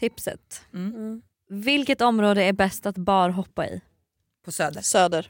tipset. 0.00 0.62
Mm. 0.74 1.22
Vilket 1.48 2.00
område 2.00 2.44
är 2.44 2.52
bäst 2.52 2.86
att 2.86 2.96
barhoppa 2.98 3.66
i? 3.66 3.80
På 4.44 4.52
Söder. 4.52 4.80
Söder. 4.82 5.28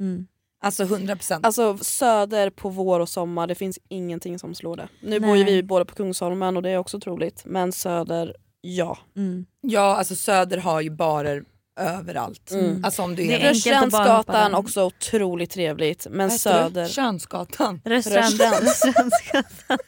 Mm. 0.00 0.26
Alltså 0.60 0.84
100%. 0.84 1.40
Alltså 1.42 1.78
söder 1.78 2.50
på 2.50 2.68
vår 2.68 3.00
och 3.00 3.08
sommar, 3.08 3.46
det 3.46 3.54
finns 3.54 3.78
ingenting 3.88 4.38
som 4.38 4.54
slår 4.54 4.76
det. 4.76 4.88
Nu 5.02 5.20
bor 5.20 5.36
ju 5.36 5.44
Nej. 5.44 5.54
vi 5.54 5.62
båda 5.62 5.84
på 5.84 5.94
Kungsholmen 5.94 6.56
och 6.56 6.62
det 6.62 6.70
är 6.70 6.78
också 6.78 6.96
otroligt. 6.96 7.42
Men 7.44 7.72
söder, 7.72 8.34
ja. 8.60 8.98
Mm. 9.16 9.46
Ja 9.60 9.96
alltså 9.96 10.14
Söder 10.16 10.58
har 10.58 10.80
ju 10.80 10.90
barer 10.90 11.44
överallt. 11.80 12.50
Mm. 12.50 12.84
Alltså 12.84 13.02
om 13.02 13.16
du 13.16 13.26
Det 13.26 13.34
är... 13.34 13.40
är 13.40 13.48
enkelt 13.48 13.84
att 13.84 13.90
bara 13.90 14.02
hoppa 14.16 14.32
Rörstrandsgatan 14.32 14.54
också 14.54 14.84
otroligt 14.84 15.50
trevligt. 15.50 16.06
Men 16.10 16.18
Vad 16.28 16.32
heter 16.32 16.52
det? 16.52 16.58
söder, 16.64 16.88
Könsgatan. 16.88 17.80
Restaurang, 17.84 18.22
Restaurangsgatan. 18.62 19.78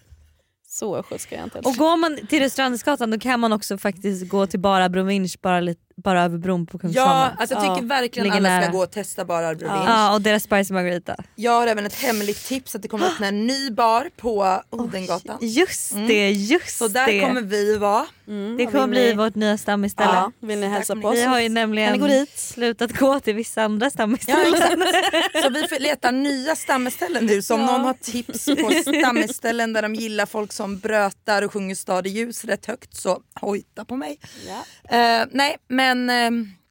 så 0.68 0.96
östgötsk 0.96 1.26
ska 1.26 1.34
jag 1.36 1.44
inte 1.44 1.58
Och 1.58 1.74
går 1.74 1.96
man 1.96 2.18
till 2.28 2.38
Restaurangsgatan 2.40 3.10
då 3.10 3.18
kan 3.18 3.40
man 3.40 3.52
också 3.52 3.78
faktiskt 3.78 4.28
gå 4.28 4.46
till 4.46 4.60
Bara 4.60 4.88
Brovinch 4.88 5.38
bara, 5.42 5.60
lite, 5.60 5.80
bara 6.02 6.24
över 6.24 6.38
bron 6.38 6.66
på 6.66 6.78
Kungsholmen. 6.78 7.14
Ja, 7.16 7.30
alltså 7.38 7.54
jag 7.54 7.62
tycker 7.62 7.76
Ja, 7.88 8.00
verkligen 8.00 8.24
ligger 8.24 8.36
alla 8.36 8.48
nära. 8.48 8.62
ska 8.62 8.72
gå 8.72 8.82
och 8.82 8.90
testa 8.90 9.24
barer 9.24 9.54
bredvid. 9.54 9.78
Ja, 9.86 10.14
och 10.14 10.20
deras 10.22 10.42
spicy 10.42 10.74
margarita. 10.74 11.16
Jag 11.34 11.52
har 11.52 11.66
även 11.66 11.86
ett 11.86 11.94
hemligt 12.02 12.44
tips 12.46 12.74
att 12.74 12.82
det 12.82 12.88
kommer 12.88 13.06
öppna 13.06 13.26
en 13.26 13.46
ny 13.46 13.70
bar 13.70 14.10
på 14.16 14.62
Odengatan. 14.70 15.38
Just 15.40 15.92
Mm. 15.92 16.06
det, 16.08 16.30
just 16.30 16.76
Så 16.78 16.88
där 16.88 17.06
det. 17.06 17.20
kommer 17.20 17.40
vi 17.40 17.76
vara. 17.78 18.06
Mm, 18.28 18.56
det 18.56 18.66
kommer 18.66 18.80
vill 18.80 18.90
bli 18.90 19.10
ni- 19.10 19.14
vårt 19.16 19.34
nya 19.34 19.58
stammisställe. 19.58 20.10
Ja, 20.14 20.32
vill 20.40 20.58
ni 20.60 20.66
hälsa 20.66 20.96
på 20.96 21.08
oss? 21.08 21.14
Vi 21.16 21.22
har 21.24 21.40
ju 21.40 21.46
Kan 21.46 21.54
nämligen 21.54 22.00
gå 22.00 22.06
dit? 22.06 22.38
slutat 22.38 22.92
gå 22.98 23.20
till 23.20 23.34
vissa 23.34 23.62
andra 23.62 23.90
stammisställen. 23.90 24.46
Ja, 24.60 24.66
exakt. 24.66 25.42
Så 25.44 25.50
vi 25.50 25.68
får 25.68 25.78
leta 25.78 26.10
nya 26.10 26.56
stammeställen 26.56 27.26
nu. 27.26 27.42
Så 27.42 27.54
om 27.54 27.60
någon 27.66 27.80
har 27.80 27.94
tips 27.94 28.46
på 28.46 28.92
stammeställen 29.00 29.72
där 29.72 29.82
de 29.82 29.94
gillar 29.94 30.26
folk 30.26 30.52
som 30.52 30.78
brötar 30.78 31.42
och 31.42 31.52
sjunger 31.52 31.74
stad 31.74 32.06
i 32.06 32.10
ljus 32.10 32.44
rätt 32.44 32.66
högt 32.66 32.96
så 32.96 33.18
hojta 33.40 33.84
på 33.84 33.96
mig. 33.96 34.18
Ja. 34.48 34.96
Eh, 34.96 35.26
nej 35.32 35.56
men 35.68 35.89
eh, 36.10 36.30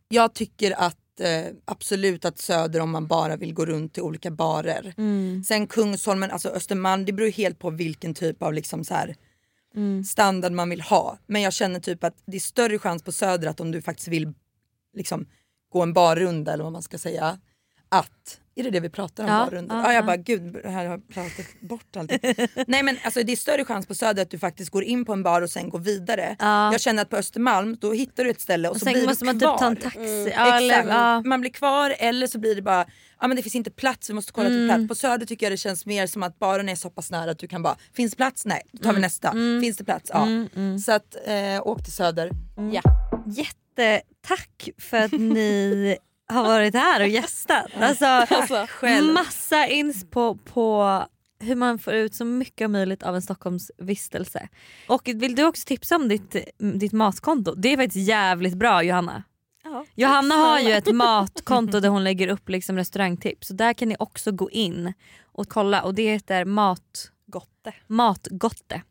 jag 0.09 0.33
tycker 0.33 0.71
att 0.71 1.19
eh, 1.19 1.53
absolut 1.65 2.25
att 2.25 2.39
Söder 2.39 2.79
om 2.79 2.91
man 2.91 3.07
bara 3.07 3.35
vill 3.35 3.53
gå 3.53 3.65
runt 3.65 3.93
till 3.93 4.03
olika 4.03 4.31
barer. 4.31 4.93
Mm. 4.97 5.43
Sen 5.43 5.67
Kungsholmen, 5.67 6.31
alltså 6.31 6.49
Östermalm, 6.49 7.05
det 7.05 7.13
beror 7.13 7.29
helt 7.29 7.59
på 7.59 7.69
vilken 7.69 8.13
typ 8.13 8.43
av 8.43 8.53
liksom 8.53 8.83
så 8.83 8.93
här, 8.93 9.15
Mm. 9.75 10.03
standard 10.03 10.51
man 10.51 10.69
vill 10.69 10.81
ha. 10.81 11.17
Men 11.27 11.41
jag 11.41 11.53
känner 11.53 11.79
typ 11.79 12.03
att 12.03 12.15
det 12.25 12.37
är 12.37 12.41
större 12.41 12.79
chans 12.79 13.03
på 13.03 13.11
Söder 13.11 13.47
att 13.47 13.59
om 13.59 13.71
du 13.71 13.81
faktiskt 13.81 14.07
vill 14.07 14.33
liksom, 14.93 15.25
gå 15.69 15.81
en 15.81 15.93
barrunda 15.93 16.53
eller 16.53 16.63
vad 16.63 16.73
man 16.73 16.81
ska 16.83 16.97
säga. 16.97 17.39
Att 17.89 18.39
Är 18.59 18.63
det 18.63 18.69
det 18.69 18.79
vi 18.79 18.89
pratar 18.89 19.23
om? 19.23 19.29
Ja, 19.29 19.47
bara 19.51 19.57
under? 19.59 19.75
ja, 19.75 19.81
Ja, 19.83 19.93
jag 19.93 20.01
ja. 20.01 20.05
bara 20.05 20.15
gud, 20.17 20.65
här 20.65 20.71
har 20.73 20.83
jag 20.83 21.09
pratat 21.09 21.45
bort 21.61 21.95
allting. 21.97 22.19
Nej 22.67 22.83
men 22.83 22.97
alltså 23.03 23.23
det 23.23 23.31
är 23.31 23.35
större 23.35 23.65
chans 23.65 23.85
på 23.87 23.95
Söder 23.95 24.21
att 24.21 24.31
du 24.31 24.39
faktiskt 24.39 24.71
går 24.71 24.83
in 24.83 25.05
på 25.05 25.13
en 25.13 25.23
bar 25.23 25.41
och 25.41 25.49
sen 25.49 25.69
går 25.69 25.79
vidare. 25.79 26.35
Ja. 26.39 26.71
Jag 26.71 26.81
känner 26.81 27.01
att 27.01 27.09
på 27.09 27.17
Östermalm 27.17 27.77
då 27.81 27.93
hittar 27.93 28.23
du 28.23 28.29
ett 28.29 28.41
ställe 28.41 28.67
och, 28.69 28.75
Och 28.75 28.79
så 28.79 28.85
blir 28.85 29.07
måste 29.07 29.25
du 29.25 29.25
man 29.25 29.39
kvar. 29.39 29.51
typ 29.51 29.59
ta 29.59 29.67
en 29.67 29.75
taxi. 29.75 30.27
Exakt. 30.27 30.37
Ja, 30.37 30.57
eller. 30.61 31.23
Man 31.23 31.41
blir 31.41 31.51
kvar 31.51 31.95
eller 31.99 32.27
så 32.27 32.39
blir 32.39 32.55
det 32.55 32.61
bara 32.61 32.85
Ja 33.21 33.27
men 33.27 33.37
det 33.37 33.43
finns 33.43 33.55
inte 33.55 33.71
plats, 33.71 34.09
vi 34.09 34.13
måste 34.13 34.31
kolla 34.31 34.47
Mm. 34.49 34.59
till 34.69 34.75
plats. 34.75 34.87
På 34.87 34.95
Söder 35.07 35.25
tycker 35.25 35.45
jag 35.45 35.53
det 35.53 35.57
känns 35.57 35.85
mer 35.85 36.07
som 36.07 36.23
att 36.23 36.39
baren 36.39 36.69
är 36.69 36.75
så 36.75 36.89
pass 36.89 37.11
nära 37.11 37.31
att 37.31 37.39
du 37.39 37.47
kan 37.47 37.63
bara, 37.63 37.75
finns 37.93 38.15
plats? 38.15 38.45
Nej, 38.45 38.61
då 38.71 38.77
tar 38.77 38.83
vi 38.83 38.89
Mm. 38.89 39.01
nästa. 39.01 39.31
Finns 39.61 39.77
det 39.77 39.83
plats? 39.83 40.11
Ja. 40.13 40.27
Så 40.85 40.91
att 40.91 41.15
eh, 41.25 41.67
åk 41.67 41.83
till 41.83 41.93
Söder. 41.93 42.31
Ja. 42.73 42.81
Jättetack 43.27 44.69
för 44.77 44.97
att 44.97 45.11
ni 45.11 45.97
har 46.29 46.43
varit 46.43 46.73
här 46.73 47.01
och 47.01 47.07
gästat. 47.07 47.65
Alltså, 47.79 48.05
Alltså, 48.05 48.67
massa 49.13 49.67
inspo 49.67 50.35
på 50.37 51.03
hur 51.39 51.55
man 51.55 51.79
får 51.79 51.93
ut 51.93 52.15
så 52.15 52.25
mycket 52.25 52.65
som 52.65 52.71
möjligt 52.71 53.03
av 53.03 53.15
en 53.15 53.21
Stockholmsvistelse. 53.21 54.47
Och 54.87 55.01
vill 55.15 55.35
du 55.35 55.43
också 55.43 55.65
tipsa 55.65 55.95
om 55.95 56.07
ditt, 56.07 56.35
ditt 56.57 56.91
matkonto? 56.93 57.55
Det 57.55 57.73
är 57.73 57.77
faktiskt 57.77 58.07
jävligt 58.07 58.53
bra 58.53 58.83
Johanna. 58.83 59.23
Ja, 59.63 59.85
Johanna 59.95 60.35
har 60.35 60.59
ju 60.59 60.71
ett 60.71 60.95
matkonto 60.95 61.79
där 61.79 61.89
hon 61.89 62.03
lägger 62.03 62.27
upp 62.27 62.49
liksom 62.49 62.77
restaurangtips. 62.77 63.47
Så 63.47 63.53
där 63.53 63.73
kan 63.73 63.89
ni 63.89 63.95
också 63.99 64.31
gå 64.31 64.49
in 64.49 64.93
och 65.23 65.49
kolla 65.49 65.81
och 65.83 65.93
det 65.93 66.11
heter 66.11 66.45
mat, 66.45 67.11
Gotte. 67.25 67.73
Matgotte. 67.87 68.81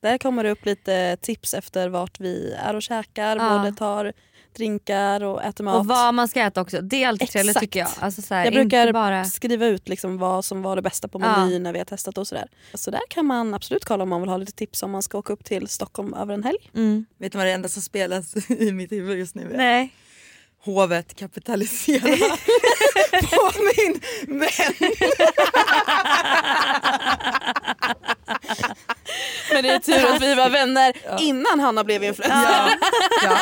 Där 0.00 0.18
kommer 0.18 0.44
det 0.44 0.50
upp 0.50 0.64
lite 0.66 1.16
tips 1.16 1.54
efter 1.54 1.88
vart 1.88 2.20
vi 2.20 2.52
är 2.52 2.74
och 2.74 2.82
käkar. 2.82 3.36
Ja. 3.36 3.58
Både 3.58 3.72
tar 3.72 4.12
drinkar 4.54 5.22
och 5.24 5.42
äter 5.42 5.64
mat. 5.64 5.76
Och 5.80 5.86
vad 5.86 6.14
man 6.14 6.28
ska 6.28 6.40
äta 6.40 6.60
också. 6.60 6.80
Det 6.80 7.04
är 7.04 7.08
alltid 7.08 7.28
trevligt 7.28 7.58
tycker 7.58 7.80
jag. 7.80 7.88
Alltså 8.00 8.22
så 8.22 8.34
här, 8.34 8.44
jag 8.44 8.54
brukar 8.54 8.80
inte 8.80 8.92
bara... 8.92 9.24
skriva 9.24 9.66
ut 9.66 9.88
liksom 9.88 10.18
vad 10.18 10.44
som 10.44 10.62
var 10.62 10.76
det 10.76 10.82
bästa 10.82 11.08
på 11.08 11.20
Ja. 11.20 11.36
menyn 11.44 11.62
när 11.62 11.72
vi 11.72 11.78
har 11.78 11.86
testat 11.86 12.18
och 12.18 12.26
sådär. 12.26 12.48
Så 12.74 12.90
där 12.90 13.00
kan 13.08 13.26
man 13.26 13.54
absolut 13.54 13.84
kolla 13.84 14.02
om 14.02 14.08
man 14.08 14.20
vill 14.20 14.30
ha 14.30 14.36
lite 14.36 14.52
tips 14.52 14.82
om 14.82 14.90
man 14.90 15.02
ska 15.02 15.18
åka 15.18 15.32
upp 15.32 15.44
till 15.44 15.68
Stockholm 15.68 16.14
över 16.14 16.34
en 16.34 16.44
helg. 16.44 16.70
Mm. 16.74 17.06
Vet 17.18 17.32
du 17.32 17.38
vad 17.38 17.46
det 17.46 17.52
enda 17.52 17.68
som 17.68 17.82
spelas 17.82 18.36
i 18.50 18.72
mitt 18.72 18.92
huvud 18.92 19.18
just 19.18 19.34
nu 19.34 19.52
är? 19.52 19.56
Nej. 19.56 19.92
Hovet 20.64 21.14
kapitaliserar 21.14 22.18
på 23.30 23.50
min 23.76 24.00
vän. 24.40 24.92
Men 29.54 29.62
det 29.62 29.70
är 29.70 29.78
tur 29.78 30.14
att 30.14 30.22
vi 30.22 30.34
var 30.34 30.50
vänner 30.50 30.92
innan 31.20 31.60
Hanna 31.60 31.84
blev 31.84 32.04
influencer. 32.04 32.78
Ja, 33.24 33.38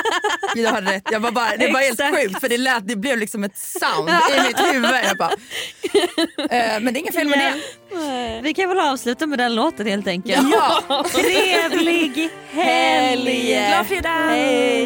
ja, 0.57 0.71
har 0.71 0.83
rätt. 0.83 1.03
Jag 1.11 1.21
var 1.21 1.31
bara, 1.31 1.57
det 1.57 1.73
var 1.73 1.81
helt 1.81 2.01
sjukt 2.01 2.41
för 2.41 2.49
det, 2.49 2.59
lät, 2.59 2.89
det 2.89 2.97
blev 2.97 3.19
liksom 3.19 3.45
ett 3.45 3.59
sound 3.59 4.11
i 4.11 4.41
mitt 4.47 4.61
huvud. 4.61 4.91
Jag 5.05 5.17
bara, 5.17 5.33
eh, 6.51 6.81
men 6.81 6.85
det 6.85 6.99
är 6.99 7.01
inget 7.01 7.15
fel 7.15 7.29
med 7.29 7.39
det. 7.39 7.61
Vi 8.43 8.55
kan 8.55 8.69
väl 8.69 8.79
avsluta 8.81 9.27
med 9.27 9.39
den 9.39 9.55
låten 9.55 9.87
helt 9.87 10.07
enkelt. 10.07 10.49
Ja. 10.53 11.05
Trevlig 11.13 12.31
helg! 12.53 13.69
Glad 13.69 13.87
fredag! 13.87 14.31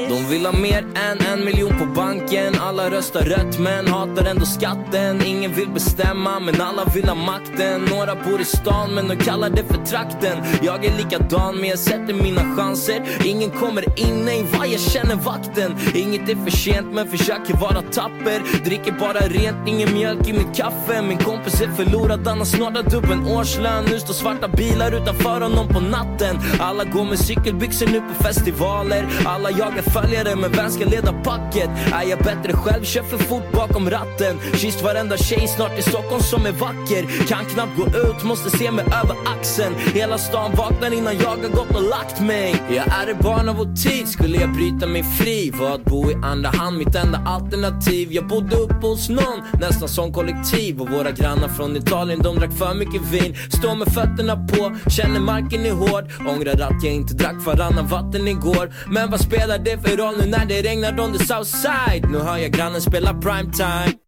De 0.08 0.28
vill 0.28 0.46
ha 0.46 0.52
mer 0.52 0.78
än 0.78 1.18
en 1.32 1.44
miljon 1.44 1.78
på 1.78 1.86
banken 1.86 2.54
Alla 2.60 2.90
röstar 2.90 3.20
rött 3.20 3.58
men 3.58 3.88
hatar 3.88 4.24
ändå 4.24 4.46
skatten 4.46 5.26
Ingen 5.26 5.54
vill 5.54 5.68
bestämma 5.68 6.40
men 6.40 6.60
alla 6.60 6.84
vill 6.84 7.08
ha 7.08 7.14
makten 7.14 7.84
Några 7.84 8.14
bor 8.14 8.40
i 8.40 8.44
stan 8.44 8.94
men 8.94 9.08
de 9.08 9.16
kallar 9.16 9.50
det 9.50 9.64
för 9.64 9.84
trakten 9.84 10.38
Jag 10.62 10.84
är 10.84 10.96
likadan 11.14 11.56
men 11.56 11.68
jag 11.68 11.78
sätter 11.78 12.14
mina 12.14 12.56
chanser. 12.56 13.02
Ingen 13.24 13.50
kommer 13.50 13.98
in, 13.98 14.24
nej 14.24 14.44
vad? 14.52 14.68
Jag 14.68 14.80
känner 14.80 15.16
vakten. 15.16 15.76
Inget 15.94 16.28
är 16.28 16.34
för 16.34 16.50
sent 16.50 16.86
men 16.92 17.08
försöker 17.08 17.54
vara 17.54 17.82
tapper. 17.82 18.64
Dricker 18.64 18.92
bara 18.92 19.18
rent, 19.18 19.68
ingen 19.68 19.94
mjölk 19.94 20.28
i 20.28 20.32
mitt 20.32 20.56
kaffe. 20.56 21.02
Min 21.02 21.18
kompis 21.18 21.60
är 21.60 21.68
förlorad, 21.68 22.26
han 22.26 22.38
har 22.38 22.44
snart 22.44 22.94
upp 22.94 23.10
en 23.10 23.26
årslön. 23.26 23.84
Nu 23.90 23.98
står 23.98 24.14
svarta 24.14 24.48
bilar 24.48 24.92
utanför 25.02 25.40
honom 25.40 25.68
på 25.68 25.80
natten. 25.80 26.38
Alla 26.60 26.84
går 26.84 27.04
med 27.04 27.18
cykelbyxor 27.18 27.86
nu 27.86 28.00
på 28.00 28.24
festivaler. 28.24 29.08
Alla 29.24 29.50
jagar 29.50 29.82
följare 29.82 30.36
men 30.36 30.52
vem 30.52 30.70
ska 30.70 30.84
leda 30.84 31.12
packet? 31.12 31.70
Är 31.92 32.02
jag 32.02 32.18
bättre 32.18 32.52
själv, 32.52 32.84
kör 32.84 33.02
för 33.02 33.18
fort 33.18 33.52
bakom 33.52 33.90
ratten. 33.90 34.38
Kysst 34.54 34.82
varenda 34.82 35.16
tjej 35.16 35.48
snart 35.48 35.78
i 35.78 35.82
Stockholm 35.82 36.22
som 36.22 36.46
är 36.46 36.52
vacker. 36.52 37.26
Kan 37.28 37.44
knappt 37.44 37.76
gå 37.76 37.86
ut, 37.86 38.24
måste 38.24 38.50
se 38.50 38.70
mig 38.70 38.84
över 38.84 39.16
axeln. 39.38 39.74
Hela 39.94 40.18
stan 40.18 40.52
vaknar 40.56 40.92
innan 41.04 41.18
jag 41.18 41.28
har 41.28 41.48
gått 41.48 41.76
och 41.76 41.82
lagt 41.82 42.20
mig. 42.20 42.62
Jag 42.70 42.86
är 42.88 43.06
ett 43.10 43.18
barn 43.18 43.48
av 43.48 43.56
vår 43.56 43.74
tid, 43.74 44.08
skulle 44.08 44.38
jag 44.38 44.52
bryta 44.52 44.86
mig 44.86 45.02
fri? 45.02 45.50
Var 45.50 45.74
att 45.74 45.84
bo 45.84 46.10
i 46.10 46.14
andra 46.14 46.50
hand. 46.50 46.78
Mitt 46.78 46.94
enda 46.94 47.18
alternativ. 47.18 48.12
Jag 48.12 48.26
bodde 48.26 48.56
uppe 48.56 48.86
hos 48.86 49.08
någon, 49.08 49.42
nästan 49.60 49.88
som 49.88 50.12
kollektiv. 50.12 50.80
Och 50.80 50.90
våra 50.90 51.10
grannar 51.10 51.48
från 51.48 51.76
Italien, 51.76 52.22
de 52.22 52.36
drack 52.36 52.52
för 52.52 52.74
mycket 52.74 53.02
vin. 53.02 53.36
Står 53.48 53.76
med 53.76 53.88
fötterna 53.88 54.36
på, 54.36 54.90
känner 54.90 55.20
marken 55.20 55.66
är 55.66 55.72
hård. 55.72 56.04
Ångrar 56.28 56.60
att 56.60 56.84
jag 56.84 56.94
inte 56.94 57.14
drack 57.14 57.46
varannan 57.46 57.86
vatten 57.86 58.28
igår. 58.28 58.72
Men 58.86 59.10
vad 59.10 59.20
spelar 59.20 59.58
det 59.58 59.88
för 59.88 59.96
roll 59.96 60.14
nu 60.18 60.30
när 60.30 60.46
det 60.46 60.62
regnar 60.62 61.00
on 61.00 61.12
the 61.12 61.24
south 61.24 61.50
side? 61.50 62.10
Nu 62.10 62.18
hör 62.18 62.36
jag 62.36 62.52
grannen 62.52 62.80
spela 62.80 63.14
primetime. 63.14 64.03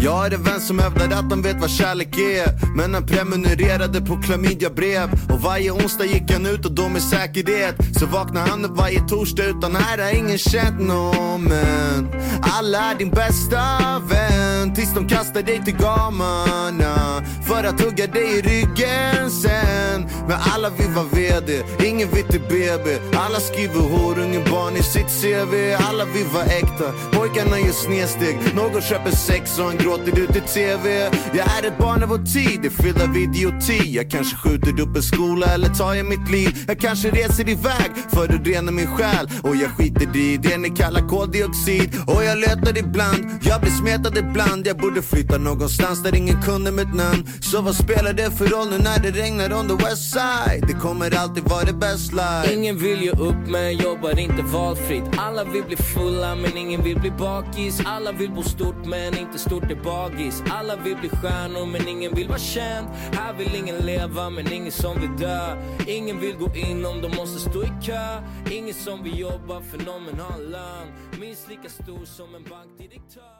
Jag 0.00 0.26
är 0.26 0.34
en 0.34 0.42
vän 0.42 0.60
som 0.60 0.78
hävdar 0.78 1.04
att 1.04 1.30
han 1.30 1.42
vet 1.42 1.60
vad 1.60 1.70
kärlek 1.70 2.18
är. 2.18 2.76
Men 2.76 2.94
han 2.94 3.06
prenumererade 3.06 4.00
på 4.00 4.16
klamydiabrev 4.16 5.10
Och 5.32 5.40
varje 5.40 5.70
onsdag 5.70 6.04
gick 6.04 6.32
han 6.32 6.46
ut 6.46 6.66
och 6.66 6.72
då 6.72 6.88
med 6.88 7.02
säkerhet. 7.02 7.74
Så 7.98 8.06
vaknar 8.06 8.46
han 8.46 8.64
upp 8.64 8.76
varje 8.76 9.00
torsdag 9.00 9.44
utan 9.44 9.76
här 9.76 9.98
har 9.98 10.18
ingen 10.18 10.38
känt 10.38 10.80
någon 10.80 11.44
Men 11.44 12.08
alla 12.42 12.78
är 12.78 12.94
din 12.94 13.10
bästa 13.10 13.62
vän 14.08 14.74
Tills 14.74 14.94
de 14.94 15.08
kastar 15.08 15.42
dig 15.42 15.64
till 15.64 15.76
gamarna. 15.76 17.22
För 17.50 17.64
att 17.64 17.80
hugga 17.80 18.06
dig 18.06 18.38
i 18.38 18.42
ryggen 18.42 19.30
sen. 19.30 20.06
Men 20.28 20.38
alla 20.54 20.70
vill 20.70 20.90
vara 20.90 21.06
VD, 21.12 21.62
ingen 21.84 22.08
vill 22.10 22.24
till 22.24 22.40
BB 22.40 22.98
Alla 23.16 23.40
skriver 23.40 23.80
horungen 23.80 24.42
barn 24.50 24.76
i 24.76 24.82
sitt 24.82 25.10
CV 25.20 25.54
Alla 25.88 26.04
vill 26.04 26.26
vara 26.26 26.44
äkta, 26.44 26.92
pojkarna 27.12 27.58
gör 27.58 27.72
snedsteg. 27.72 28.38
Någon 28.54 28.82
köper 28.82 29.10
sex 29.10 29.58
och 29.58 29.64
han 29.64 29.76
gråter 29.76 30.18
ut 30.18 30.36
i 30.36 30.40
TV 30.40 31.10
Jag 31.34 31.46
är 31.58 31.66
ett 31.66 31.78
barn 31.78 32.02
av 32.02 32.08
vår 32.08 32.24
tid, 32.34 32.60
det 32.62 32.70
fyller 32.70 33.04
av 33.04 33.16
idioti. 33.16 33.80
Jag 33.96 34.10
kanske 34.10 34.36
skjuter 34.36 34.80
upp 34.80 34.96
en 34.96 35.02
skola 35.02 35.46
eller 35.46 35.68
tar 35.68 35.94
jag 35.94 36.06
mitt 36.06 36.30
liv. 36.30 36.64
Jag 36.68 36.78
kanske 36.78 37.10
reser 37.10 37.48
iväg 37.48 37.90
för 38.08 38.24
att 38.24 38.46
rena 38.46 38.70
min 38.72 38.96
själ. 38.96 39.28
Och 39.42 39.56
jag 39.56 39.70
skiter 39.70 40.16
i 40.16 40.36
det 40.36 40.58
ni 40.58 40.70
kallar 40.70 41.08
koldioxid. 41.08 41.90
Och 42.06 42.24
jag 42.24 42.38
letar 42.38 42.78
ibland, 42.78 43.26
jag 43.42 43.60
blir 43.60 43.70
smetad 43.70 44.18
ibland. 44.18 44.66
Jag 44.66 44.76
borde 44.76 45.02
flytta 45.02 45.38
någonstans 45.38 46.02
där 46.02 46.14
ingen 46.14 46.42
kunde 46.42 46.72
mitt 46.72 46.94
namn. 46.94 47.26
Så 47.42 47.62
vad 47.62 47.74
spelar 47.74 48.12
det 48.12 48.30
för 48.30 48.46
roll 48.46 48.70
nu 48.70 48.78
när 48.78 48.98
det 48.98 49.10
regnar 49.10 49.52
on 49.52 49.68
the 49.68 49.84
west 49.84 50.10
side? 50.12 50.64
Det 50.66 50.72
kommer 50.72 51.16
alltid 51.16 51.44
vara 51.44 51.64
det 51.64 51.72
best 51.72 52.12
life. 52.12 52.54
Ingen 52.54 52.78
vill 52.78 53.02
ge 53.02 53.10
upp 53.10 53.48
men 53.48 53.76
jobbar 53.76 54.18
inte 54.18 54.42
valfritt. 54.42 55.04
Alla 55.18 55.44
vill 55.44 55.64
bli 55.64 55.76
fulla 55.76 56.34
men 56.34 56.56
ingen 56.56 56.82
vill 56.82 57.00
bli 57.00 57.10
bakis. 57.10 57.80
Alla 57.86 58.12
vill 58.12 58.30
bo 58.30 58.42
stort 58.42 58.86
men 58.86 59.18
inte 59.18 59.38
stort 59.38 59.70
är 59.70 59.82
bagis. 59.84 60.42
Alla 60.50 60.76
vill 60.76 60.96
bli 60.96 61.08
stjärnor 61.08 61.66
men 61.66 61.88
ingen 61.88 62.14
vill 62.14 62.28
vara 62.28 62.38
känd. 62.38 62.86
Här 63.12 63.32
vill 63.34 63.54
ingen 63.54 63.76
leva 63.76 64.30
men 64.30 64.52
ingen 64.52 64.72
som 64.72 65.00
vill 65.00 65.16
dö. 65.16 65.56
Ingen 65.86 66.20
vill 66.20 66.36
gå 66.36 66.54
in 66.54 66.86
om 66.86 67.02
de 67.02 67.16
måste 67.16 67.50
stå 67.50 67.62
i 67.62 67.72
kö. 67.82 68.22
Ingen 68.50 68.74
som 68.74 69.02
vill 69.02 69.18
jobba 69.18 69.60
för 69.70 69.78
någon 69.78 70.04
men 70.04 70.20
ha 70.20 70.34
en 70.34 70.50
lön. 70.50 70.86
Minst 71.20 71.48
lika 71.48 71.68
stor 71.68 72.04
som 72.04 72.34
en 72.34 72.44
bankdirektör. 72.50 73.39